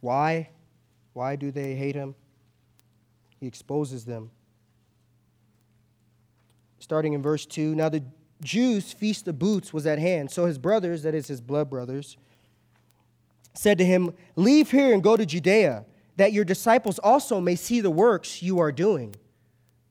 Why? 0.00 0.50
Why 1.12 1.36
do 1.36 1.50
they 1.50 1.74
hate 1.74 1.94
him? 1.94 2.14
He 3.40 3.46
exposes 3.46 4.04
them. 4.04 4.30
Starting 6.78 7.12
in 7.12 7.22
verse 7.22 7.46
2 7.46 7.74
Now 7.74 7.88
the 7.88 8.04
Jews' 8.42 8.92
feast 8.92 9.28
of 9.28 9.38
booths 9.38 9.72
was 9.72 9.86
at 9.86 9.98
hand, 9.98 10.30
so 10.30 10.46
his 10.46 10.58
brothers, 10.58 11.02
that 11.02 11.14
is 11.14 11.26
his 11.26 11.40
blood 11.40 11.70
brothers, 11.70 12.16
said 13.56 13.78
to 13.78 13.84
him, 13.84 14.14
Leave 14.36 14.70
here 14.70 14.92
and 14.92 15.02
go 15.02 15.16
to 15.16 15.26
Judea, 15.26 15.84
that 16.16 16.32
your 16.32 16.44
disciples 16.44 16.98
also 16.98 17.40
may 17.40 17.56
see 17.56 17.80
the 17.80 17.90
works 17.90 18.42
you 18.42 18.58
are 18.58 18.72
doing. 18.72 19.14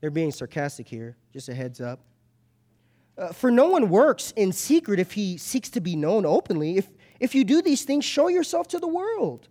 They're 0.01 0.11
being 0.11 0.32
sarcastic 0.32 0.88
here, 0.88 1.18
just 1.34 1.49
a 1.49 1.53
heads 1.53 1.82
up. 1.82 1.99
Uh, 3.18 3.32
for 3.32 3.49
no 3.49 3.68
one 3.70 3.89
works 3.89 4.32
in 4.36 4.51
secret 4.51 4.99
if 4.99 5.13
he 5.13 5.38
seeks 5.38 5.70
to 5.70 5.80
be 5.80 5.95
known 5.95 6.26
openly. 6.26 6.78
If, 6.78 6.89
if 7.20 7.34
you 7.34 7.43
do 7.43 7.61
these 7.61 7.84
things, 7.84 8.03
show 8.03 8.28
yourself 8.28 8.68
to 8.70 8.80
the 8.80 8.88
world. 8.88 9.47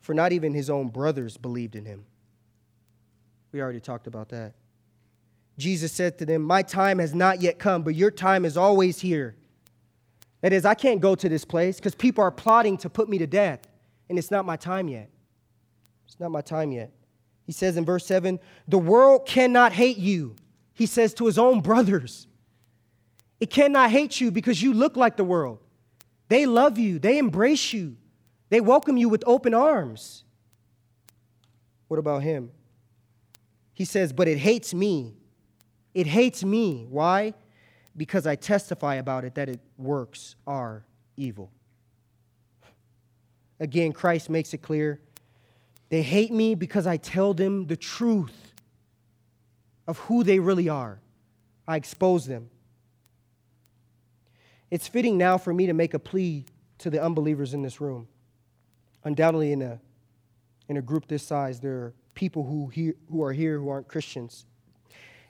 For 0.00 0.14
not 0.14 0.32
even 0.32 0.52
his 0.52 0.68
own 0.68 0.88
brothers 0.88 1.36
believed 1.36 1.76
in 1.76 1.84
him. 1.84 2.04
We 3.52 3.60
already 3.60 3.80
talked 3.80 4.06
about 4.06 4.30
that. 4.30 4.54
Jesus 5.58 5.92
said 5.92 6.18
to 6.18 6.26
them, 6.26 6.42
My 6.42 6.62
time 6.62 6.98
has 6.98 7.14
not 7.14 7.40
yet 7.40 7.58
come, 7.58 7.82
but 7.82 7.94
your 7.94 8.10
time 8.10 8.44
is 8.44 8.56
always 8.56 9.00
here. 9.00 9.36
That 10.42 10.52
is, 10.52 10.64
I 10.64 10.74
can't 10.74 11.00
go 11.00 11.14
to 11.14 11.28
this 11.28 11.44
place 11.44 11.76
because 11.76 11.94
people 11.94 12.22
are 12.22 12.30
plotting 12.30 12.76
to 12.78 12.90
put 12.90 13.08
me 13.08 13.18
to 13.18 13.26
death, 13.26 13.60
and 14.08 14.18
it's 14.18 14.30
not 14.30 14.44
my 14.44 14.56
time 14.56 14.88
yet. 14.88 15.08
It's 16.06 16.20
not 16.20 16.30
my 16.30 16.42
time 16.42 16.72
yet. 16.72 16.92
He 17.44 17.52
says 17.52 17.76
in 17.76 17.84
verse 17.84 18.04
7 18.04 18.38
The 18.68 18.78
world 18.78 19.26
cannot 19.26 19.72
hate 19.72 19.98
you, 19.98 20.36
he 20.74 20.86
says 20.86 21.14
to 21.14 21.26
his 21.26 21.38
own 21.38 21.60
brothers. 21.60 22.26
It 23.40 23.50
cannot 23.50 23.90
hate 23.90 24.20
you 24.20 24.30
because 24.30 24.62
you 24.62 24.72
look 24.72 24.96
like 24.96 25.16
the 25.16 25.24
world. 25.24 25.58
They 26.28 26.46
love 26.46 26.78
you, 26.78 26.98
they 26.98 27.18
embrace 27.18 27.72
you, 27.72 27.96
they 28.50 28.60
welcome 28.60 28.96
you 28.96 29.08
with 29.08 29.24
open 29.26 29.54
arms. 29.54 30.24
What 31.88 31.98
about 31.98 32.22
him? 32.22 32.50
He 33.74 33.84
says, 33.84 34.12
But 34.12 34.28
it 34.28 34.38
hates 34.38 34.74
me. 34.74 35.14
It 35.94 36.06
hates 36.06 36.42
me. 36.42 36.86
Why? 36.88 37.34
Because 37.96 38.26
I 38.26 38.36
testify 38.36 38.96
about 38.96 39.24
it 39.24 39.34
that 39.34 39.48
its 39.48 39.62
works 39.76 40.36
are 40.46 40.84
evil. 41.16 41.50
Again, 43.60 43.92
Christ 43.92 44.30
makes 44.30 44.54
it 44.54 44.58
clear. 44.58 45.00
They 45.88 46.02
hate 46.02 46.32
me 46.32 46.54
because 46.54 46.86
I 46.86 46.96
tell 46.96 47.34
them 47.34 47.66
the 47.66 47.76
truth 47.76 48.54
of 49.86 49.98
who 49.98 50.24
they 50.24 50.38
really 50.38 50.68
are. 50.68 51.00
I 51.68 51.76
expose 51.76 52.26
them. 52.26 52.50
It's 54.70 54.88
fitting 54.88 55.18
now 55.18 55.36
for 55.36 55.52
me 55.52 55.66
to 55.66 55.74
make 55.74 55.92
a 55.92 55.98
plea 55.98 56.46
to 56.78 56.90
the 56.90 57.02
unbelievers 57.02 57.52
in 57.52 57.62
this 57.62 57.80
room. 57.80 58.08
Undoubtedly, 59.04 59.52
in 59.52 59.62
a, 59.62 59.78
in 60.68 60.78
a 60.78 60.82
group 60.82 61.06
this 61.06 61.22
size, 61.22 61.60
there 61.60 61.74
are 61.74 61.94
people 62.14 62.44
who, 62.44 62.68
he, 62.68 62.92
who 63.10 63.22
are 63.22 63.32
here 63.32 63.58
who 63.58 63.68
aren't 63.68 63.86
Christians. 63.86 64.46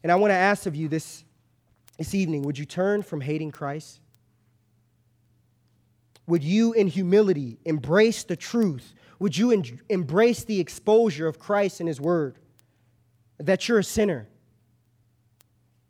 And 0.03 0.13
I 0.13 0.15
want 0.15 0.31
to 0.31 0.37
ask 0.37 0.67
of 0.67 0.77
you 0.77 0.89
this, 0.89 1.25
this 2.03 2.17
evening 2.17 2.43
would 2.43 2.59
you 2.59 2.65
turn 2.65 3.01
from 3.01 3.21
hating 3.21 3.53
Christ? 3.53 4.01
Would 6.27 6.43
you, 6.43 6.73
in 6.73 6.89
humility, 6.89 7.61
embrace 7.65 8.25
the 8.25 8.35
truth? 8.35 8.93
Would 9.21 9.39
you 9.39 9.53
en- 9.53 9.81
embrace 9.89 10.43
the 10.43 10.59
exposure 10.59 11.29
of 11.29 11.39
Christ 11.39 11.79
and 11.79 11.87
His 11.87 12.01
Word? 12.01 12.41
That 13.39 13.69
you're 13.69 13.79
a 13.79 13.85
sinner. 13.85 14.27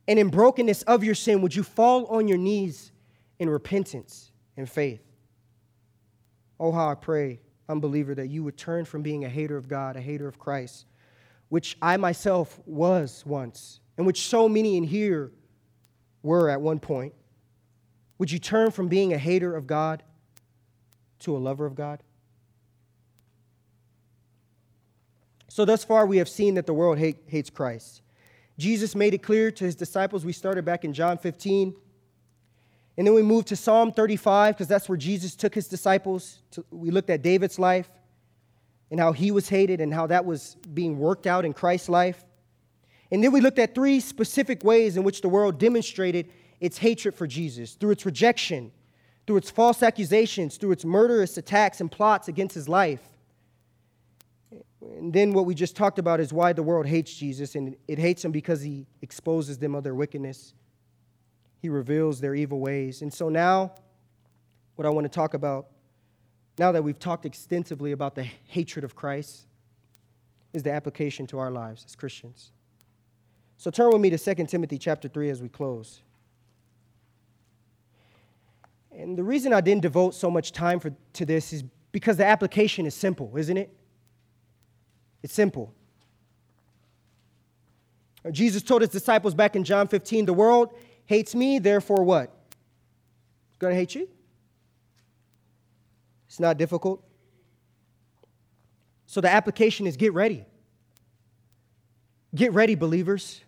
And 0.07 0.19
in 0.19 0.29
brokenness 0.29 0.83
of 0.83 1.03
your 1.03 1.15
sin, 1.15 1.41
would 1.41 1.57
you 1.57 1.63
fall 1.63 2.05
on 2.09 2.29
your 2.29 2.37
knees 2.37 2.93
in 3.39 3.49
repentance 3.49 4.33
and 4.59 4.69
faith? 4.69 5.01
Oh, 6.61 6.73
how 6.73 6.91
I 6.91 6.95
pray, 6.95 7.41
unbeliever, 7.71 8.15
that 8.17 8.29
you 8.29 8.45
would 8.45 8.59
turn 8.59 8.85
from 8.85 9.01
being 9.01 9.25
a 9.25 9.31
hater 9.31 9.57
of 9.57 9.67
God, 9.67 9.97
a 9.97 10.01
hater 10.03 10.29
of 10.29 10.39
Christ, 10.39 10.85
which 11.49 11.79
I 11.81 11.97
myself 11.97 12.61
was 12.67 13.25
once, 13.25 13.81
and 13.97 14.07
which 14.07 14.29
so 14.29 14.47
many 14.47 14.77
in 14.77 14.85
here 14.85 15.33
were 16.23 16.49
at 16.49 16.61
one 16.61 16.79
point. 16.79 17.15
Would 18.19 18.31
you 18.31 18.39
turn 18.39 18.71
from 18.71 18.89
being 18.89 19.13
a 19.13 19.19
hater 19.19 19.55
of 19.55 19.67
God 19.67 20.03
to 21.21 21.37
a 21.37 21.39
lover 21.39 21.67
of 21.67 21.75
God? 21.75 22.03
So, 25.49 25.65
thus 25.65 25.85
far, 25.85 26.07
we 26.07 26.17
have 26.17 26.29
seen 26.29 26.55
that 26.55 26.67
the 26.67 26.73
world 26.73 26.99
hate, 26.99 27.19
hates 27.27 27.51
Christ. 27.51 28.01
Jesus 28.59 28.95
made 28.95 29.13
it 29.13 29.23
clear 29.23 29.51
to 29.51 29.65
his 29.65 29.75
disciples. 29.75 30.25
We 30.25 30.33
started 30.33 30.65
back 30.65 30.85
in 30.85 30.93
John 30.93 31.19
15. 31.19 31.75
And 32.97 33.07
then 33.07 33.15
we 33.15 33.23
moved 33.23 33.49
to 33.49 33.57
Psalm 33.57 33.93
35 33.93 34.55
because 34.55 34.69
that's 34.69 34.89
where 34.89 34.99
Jesus 34.99 35.35
took 35.35 35.55
his 35.55 35.69
disciples. 35.69 36.43
To, 36.53 36.65
we 36.71 36.91
looked 36.91 37.11
at 37.11 37.23
David's 37.23 37.59
life 37.59 37.91
and 38.91 39.01
how 39.01 39.13
he 39.13 39.31
was 39.31 39.49
hated 39.49 39.81
and 39.81 39.93
how 39.93 40.07
that 40.09 40.25
was 40.25 40.57
being 40.73 40.99
worked 40.99 41.27
out 41.27 41.45
in 41.45 41.55
Christ's 41.55 41.89
life. 41.89 42.25
And 43.13 43.23
then 43.23 43.31
we 43.31 43.43
looked 43.43 43.59
at 43.59 43.75
three 43.75 44.01
specific 44.01 44.65
ways 44.65 44.97
in 44.97 45.05
which 45.05 45.21
the 45.21 45.29
world 45.29 45.59
demonstrated 45.59 46.31
its 46.61 46.79
hatred 46.79 47.15
for 47.15 47.27
Jesus 47.27 47.75
through 47.75 47.91
its 47.91 48.07
rejection, 48.07 48.73
through 49.27 49.37
its 49.37 49.51
false 49.51 49.83
accusations, 49.83 50.57
through 50.57 50.73
its 50.73 50.85
murderous 50.85 51.37
attacks 51.37 51.83
and 51.83 51.93
plots 51.93 52.29
against 52.29 52.55
his 52.55 52.71
life. 52.71 53.03
And 54.81 55.13
then 55.13 55.35
what 55.35 55.45
we 55.45 55.55
just 55.55 55.77
talked 55.77 55.99
about 55.99 56.21
is 56.21 56.33
why 56.33 56.55
the 56.55 56.63
world 56.63 56.87
hates 56.87 57.15
Jesus, 57.15 57.55
and 57.55 57.77
it 57.87 57.99
hates 57.99 58.25
him 58.25 58.33
because 58.33 58.63
he 58.63 58.87
exposes 59.03 59.59
them 59.59 59.75
of 59.75 59.85
their 59.85 59.95
wickedness. 59.95 60.55
He 61.61 61.69
reveals 61.69 62.19
their 62.19 62.35
evil 62.35 62.61
ways. 62.61 63.03
And 63.03 63.13
so 63.13 63.29
now, 63.29 63.75
what 64.77 64.87
I 64.87 64.89
want 64.89 65.05
to 65.05 65.11
talk 65.11 65.35
about, 65.35 65.67
now 66.59 66.73
that 66.73 66.83
we've 66.83 66.99
talked 66.99 67.27
extensively 67.27 67.93
about 67.93 68.15
the 68.15 68.27
hatred 68.49 68.85
of 68.85 68.97
Christ, 68.97 69.47
is 70.55 70.63
the 70.63 70.73
application 70.73 71.27
to 71.27 71.39
our 71.39 71.51
lives 71.51 71.85
as 71.87 71.95
Christians. 71.95 72.53
So 73.63 73.71
turn 73.71 73.93
with 73.93 74.01
me 74.01 74.11
to 74.11 74.19
2 74.19 74.47
Timothy 74.47 74.77
chapter 74.77 75.07
3 75.07 75.31
as 75.31 75.41
we 75.41 75.49
close. 75.49 76.03
And 78.91 79.17
the 79.17 79.23
reason 79.23 79.53
I 79.53 79.61
didn't 79.61 79.83
devote 79.83 80.17
so 80.17 80.29
much 80.29 80.51
time 80.51 80.81
for, 80.81 80.93
to 81.13 81.25
this 81.25 81.53
is 81.53 81.63
because 81.93 82.17
the 82.17 82.25
application 82.25 82.87
is 82.87 82.95
simple, 82.97 83.33
isn't 83.37 83.57
it? 83.57 83.73
It's 85.23 85.33
simple. 85.33 85.73
Jesus 88.33 88.65
told 88.65 88.83
his 88.83 88.91
disciples 88.91 89.33
back 89.33 89.55
in 89.55 89.63
John 89.63 89.87
15 89.87 90.27
the 90.27 90.33
world 90.33 90.77
hates 91.07 91.33
me, 91.33 91.61
therefore 91.61 92.03
what? 92.03 92.35
It's 93.51 93.59
to 93.61 93.73
hate 93.73 93.95
you. 93.95 94.09
It's 96.27 96.41
not 96.41 96.59
difficult. 96.59 97.01
So 99.07 99.21
the 99.21 99.31
application 99.31 99.87
is 99.87 99.97
get 99.97 100.13
ready. 100.15 100.47
Get 102.35 102.53
ready, 102.55 102.75
believers. 102.75 103.41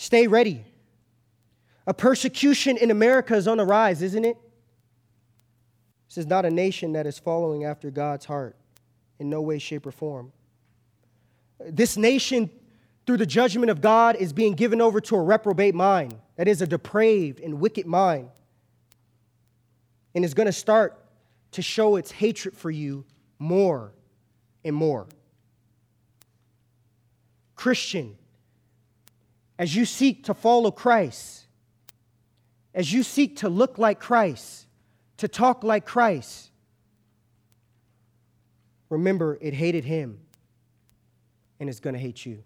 Stay 0.00 0.26
ready. 0.26 0.64
A 1.86 1.92
persecution 1.92 2.78
in 2.78 2.90
America 2.90 3.34
is 3.34 3.46
on 3.46 3.58
the 3.58 3.66
rise, 3.66 4.00
isn't 4.00 4.24
it? 4.24 4.38
This 6.08 6.16
is 6.16 6.26
not 6.26 6.46
a 6.46 6.50
nation 6.50 6.92
that 6.92 7.06
is 7.06 7.18
following 7.18 7.66
after 7.66 7.90
God's 7.90 8.24
heart 8.24 8.56
in 9.18 9.28
no 9.28 9.42
way, 9.42 9.58
shape, 9.58 9.84
or 9.84 9.92
form. 9.92 10.32
This 11.58 11.98
nation, 11.98 12.48
through 13.04 13.18
the 13.18 13.26
judgment 13.26 13.70
of 13.70 13.82
God, 13.82 14.16
is 14.16 14.32
being 14.32 14.54
given 14.54 14.80
over 14.80 15.02
to 15.02 15.16
a 15.16 15.22
reprobate 15.22 15.74
mind. 15.74 16.16
That 16.36 16.48
is 16.48 16.62
a 16.62 16.66
depraved 16.66 17.38
and 17.38 17.60
wicked 17.60 17.84
mind. 17.86 18.30
And 20.14 20.24
is 20.24 20.32
going 20.32 20.46
to 20.46 20.52
start 20.52 20.98
to 21.52 21.60
show 21.60 21.96
its 21.96 22.10
hatred 22.10 22.56
for 22.56 22.70
you 22.70 23.04
more 23.38 23.92
and 24.64 24.74
more. 24.74 25.08
Christian, 27.54 28.16
as 29.60 29.76
you 29.76 29.84
seek 29.84 30.24
to 30.24 30.32
follow 30.32 30.70
Christ, 30.70 31.44
as 32.74 32.90
you 32.90 33.02
seek 33.02 33.36
to 33.40 33.50
look 33.50 33.76
like 33.76 34.00
Christ, 34.00 34.66
to 35.18 35.28
talk 35.28 35.62
like 35.62 35.84
Christ, 35.84 36.50
remember 38.88 39.36
it 39.42 39.52
hated 39.52 39.84
him 39.84 40.18
and 41.60 41.68
it's 41.68 41.78
going 41.78 41.92
to 41.92 42.00
hate 42.00 42.24
you. 42.24 42.42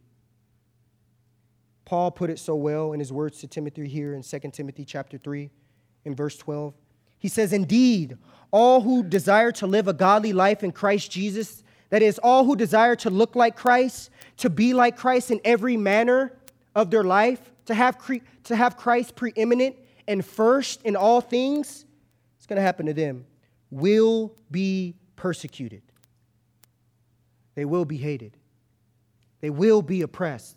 Paul 1.84 2.10
put 2.10 2.30
it 2.30 2.40
so 2.40 2.56
well 2.56 2.92
in 2.94 2.98
his 2.98 3.12
words 3.12 3.38
to 3.42 3.46
Timothy 3.46 3.86
here 3.86 4.14
in 4.14 4.22
2 4.22 4.38
Timothy 4.52 4.84
chapter 4.84 5.16
3 5.16 5.50
in 6.04 6.16
verse 6.16 6.36
12. 6.36 6.74
He 7.20 7.28
says, 7.28 7.52
Indeed, 7.52 8.18
all 8.50 8.80
who 8.80 9.04
desire 9.04 9.52
to 9.52 9.68
live 9.68 9.86
a 9.86 9.92
godly 9.92 10.32
life 10.32 10.64
in 10.64 10.72
Christ 10.72 11.12
Jesus, 11.12 11.62
that 11.90 12.02
is, 12.02 12.18
all 12.18 12.44
who 12.44 12.56
desire 12.56 12.96
to 12.96 13.10
look 13.10 13.36
like 13.36 13.54
Christ, 13.54 14.10
to 14.38 14.50
be 14.50 14.74
like 14.74 14.96
Christ 14.96 15.30
in 15.30 15.40
every 15.44 15.76
manner 15.76 16.32
of 16.74 16.90
their 16.90 17.04
life, 17.04 17.52
to 17.66 17.74
have, 17.74 17.98
cre- 17.98 18.24
to 18.44 18.56
have 18.56 18.76
Christ 18.76 19.16
preeminent 19.16 19.76
and 20.06 20.24
first 20.24 20.82
in 20.82 20.96
all 20.96 21.20
things, 21.20 21.84
it's 22.36 22.46
going 22.46 22.56
to 22.56 22.62
happen 22.62 22.86
to 22.86 22.94
them, 22.94 23.24
will 23.70 24.34
be 24.50 24.96
persecuted. 25.16 25.82
They 27.54 27.64
will 27.64 27.84
be 27.84 27.96
hated. 27.96 28.36
They 29.40 29.50
will 29.50 29.82
be 29.82 30.02
oppressed. 30.02 30.56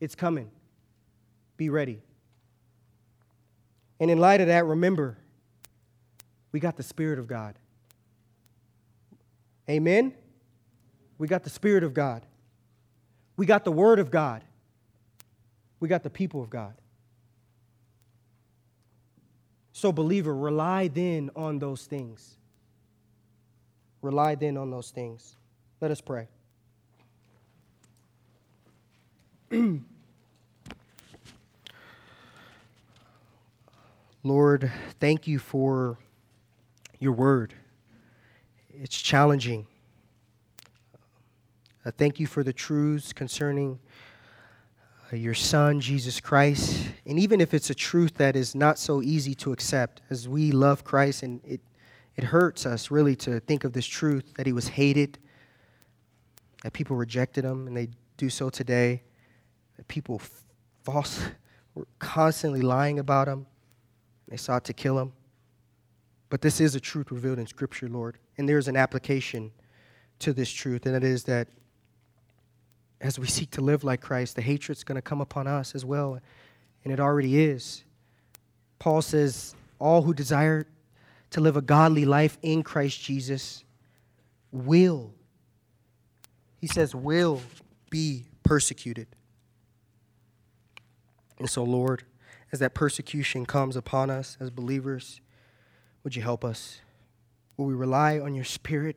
It's 0.00 0.14
coming. 0.14 0.50
Be 1.56 1.70
ready. 1.70 2.02
And 4.00 4.10
in 4.10 4.18
light 4.18 4.40
of 4.40 4.48
that, 4.48 4.64
remember, 4.64 5.18
we 6.52 6.60
got 6.60 6.76
the 6.76 6.82
Spirit 6.82 7.18
of 7.18 7.26
God. 7.26 7.58
Amen? 9.68 10.14
We 11.18 11.28
got 11.28 11.44
the 11.44 11.50
Spirit 11.50 11.84
of 11.84 11.94
God. 11.94 12.26
We 13.36 13.46
got 13.46 13.64
the 13.64 13.72
Word 13.72 13.98
of 13.98 14.10
God. 14.10 14.42
We 15.80 15.88
got 15.88 16.02
the 16.02 16.10
people 16.10 16.42
of 16.42 16.50
God. 16.50 16.74
So, 19.72 19.92
believer, 19.92 20.34
rely 20.34 20.88
then 20.88 21.30
on 21.34 21.58
those 21.58 21.86
things. 21.86 22.36
Rely 24.02 24.34
then 24.36 24.56
on 24.56 24.70
those 24.70 24.90
things. 24.90 25.36
Let 25.80 25.90
us 25.90 26.00
pray. 26.00 26.28
Lord, 34.22 34.72
thank 35.00 35.26
you 35.26 35.38
for 35.38 35.98
your 36.98 37.12
word. 37.12 37.54
It's 38.70 38.96
challenging. 38.96 39.66
I 41.84 41.90
thank 41.90 42.18
you 42.18 42.26
for 42.26 42.42
the 42.42 42.52
truths 42.52 43.12
concerning 43.12 43.78
Uh, 45.14 45.16
your 45.16 45.34
Son, 45.34 45.80
Jesus 45.80 46.18
Christ. 46.18 46.88
And 47.06 47.20
even 47.20 47.40
if 47.40 47.54
it's 47.54 47.70
a 47.70 47.74
truth 47.74 48.14
that 48.14 48.34
is 48.34 48.56
not 48.56 48.80
so 48.80 49.00
easy 49.00 49.32
to 49.36 49.52
accept, 49.52 50.02
as 50.10 50.28
we 50.28 50.50
love 50.50 50.82
Christ, 50.82 51.22
and 51.22 51.40
it, 51.44 51.60
it 52.16 52.24
hurts 52.24 52.66
us 52.66 52.90
really 52.90 53.14
to 53.16 53.38
think 53.38 53.62
of 53.62 53.72
this 53.72 53.86
truth 53.86 54.34
that 54.34 54.44
he 54.44 54.52
was 54.52 54.66
hated, 54.66 55.18
that 56.64 56.72
people 56.72 56.96
rejected 56.96 57.44
him, 57.44 57.68
and 57.68 57.76
they 57.76 57.90
do 58.16 58.28
so 58.28 58.50
today 58.50 59.02
that 59.76 59.86
people 59.86 60.20
false 60.82 61.22
were 61.76 61.86
constantly 62.00 62.62
lying 62.62 62.98
about 62.98 63.28
him. 63.28 63.46
They 64.26 64.36
sought 64.36 64.64
to 64.64 64.72
kill 64.72 64.98
him. 64.98 65.12
But 66.28 66.40
this 66.40 66.60
is 66.60 66.74
a 66.74 66.80
truth 66.80 67.12
revealed 67.12 67.38
in 67.38 67.46
Scripture, 67.46 67.88
Lord. 67.88 68.18
And 68.36 68.48
there's 68.48 68.66
an 68.66 68.76
application 68.76 69.52
to 70.18 70.32
this 70.32 70.50
truth, 70.50 70.86
and 70.86 70.96
it 70.96 71.04
is 71.04 71.22
that 71.24 71.46
as 73.04 73.18
we 73.18 73.26
seek 73.26 73.50
to 73.50 73.60
live 73.60 73.84
like 73.84 74.00
Christ, 74.00 74.34
the 74.34 74.40
hatred's 74.40 74.82
going 74.82 74.96
to 74.96 75.02
come 75.02 75.20
upon 75.20 75.46
us 75.46 75.74
as 75.74 75.84
well. 75.84 76.18
And 76.82 76.92
it 76.92 76.98
already 76.98 77.38
is. 77.38 77.84
Paul 78.78 79.02
says, 79.02 79.54
All 79.78 80.00
who 80.00 80.14
desire 80.14 80.66
to 81.30 81.40
live 81.40 81.58
a 81.58 81.60
godly 81.60 82.06
life 82.06 82.38
in 82.40 82.62
Christ 82.62 83.02
Jesus 83.02 83.62
will, 84.50 85.12
he 86.56 86.66
says, 86.66 86.94
will 86.94 87.42
be 87.90 88.24
persecuted. 88.42 89.08
And 91.38 91.50
so, 91.50 91.62
Lord, 91.62 92.04
as 92.52 92.58
that 92.60 92.72
persecution 92.72 93.44
comes 93.44 93.76
upon 93.76 94.08
us 94.08 94.38
as 94.40 94.48
believers, 94.48 95.20
would 96.04 96.16
you 96.16 96.22
help 96.22 96.42
us? 96.42 96.80
Will 97.58 97.66
we 97.66 97.74
rely 97.74 98.18
on 98.18 98.34
your 98.34 98.44
Spirit? 98.44 98.96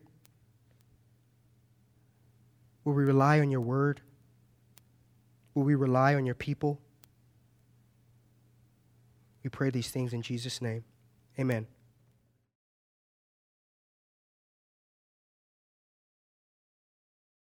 Will 2.88 2.94
we 2.94 3.04
rely 3.04 3.38
on 3.38 3.50
your 3.50 3.60
word? 3.60 4.00
Will 5.52 5.64
we 5.64 5.74
rely 5.74 6.14
on 6.14 6.24
your 6.24 6.34
people? 6.34 6.80
We 9.44 9.50
pray 9.50 9.68
these 9.68 9.90
things 9.90 10.14
in 10.14 10.22
Jesus' 10.22 10.62
name. 10.62 10.84
Amen. 11.38 11.66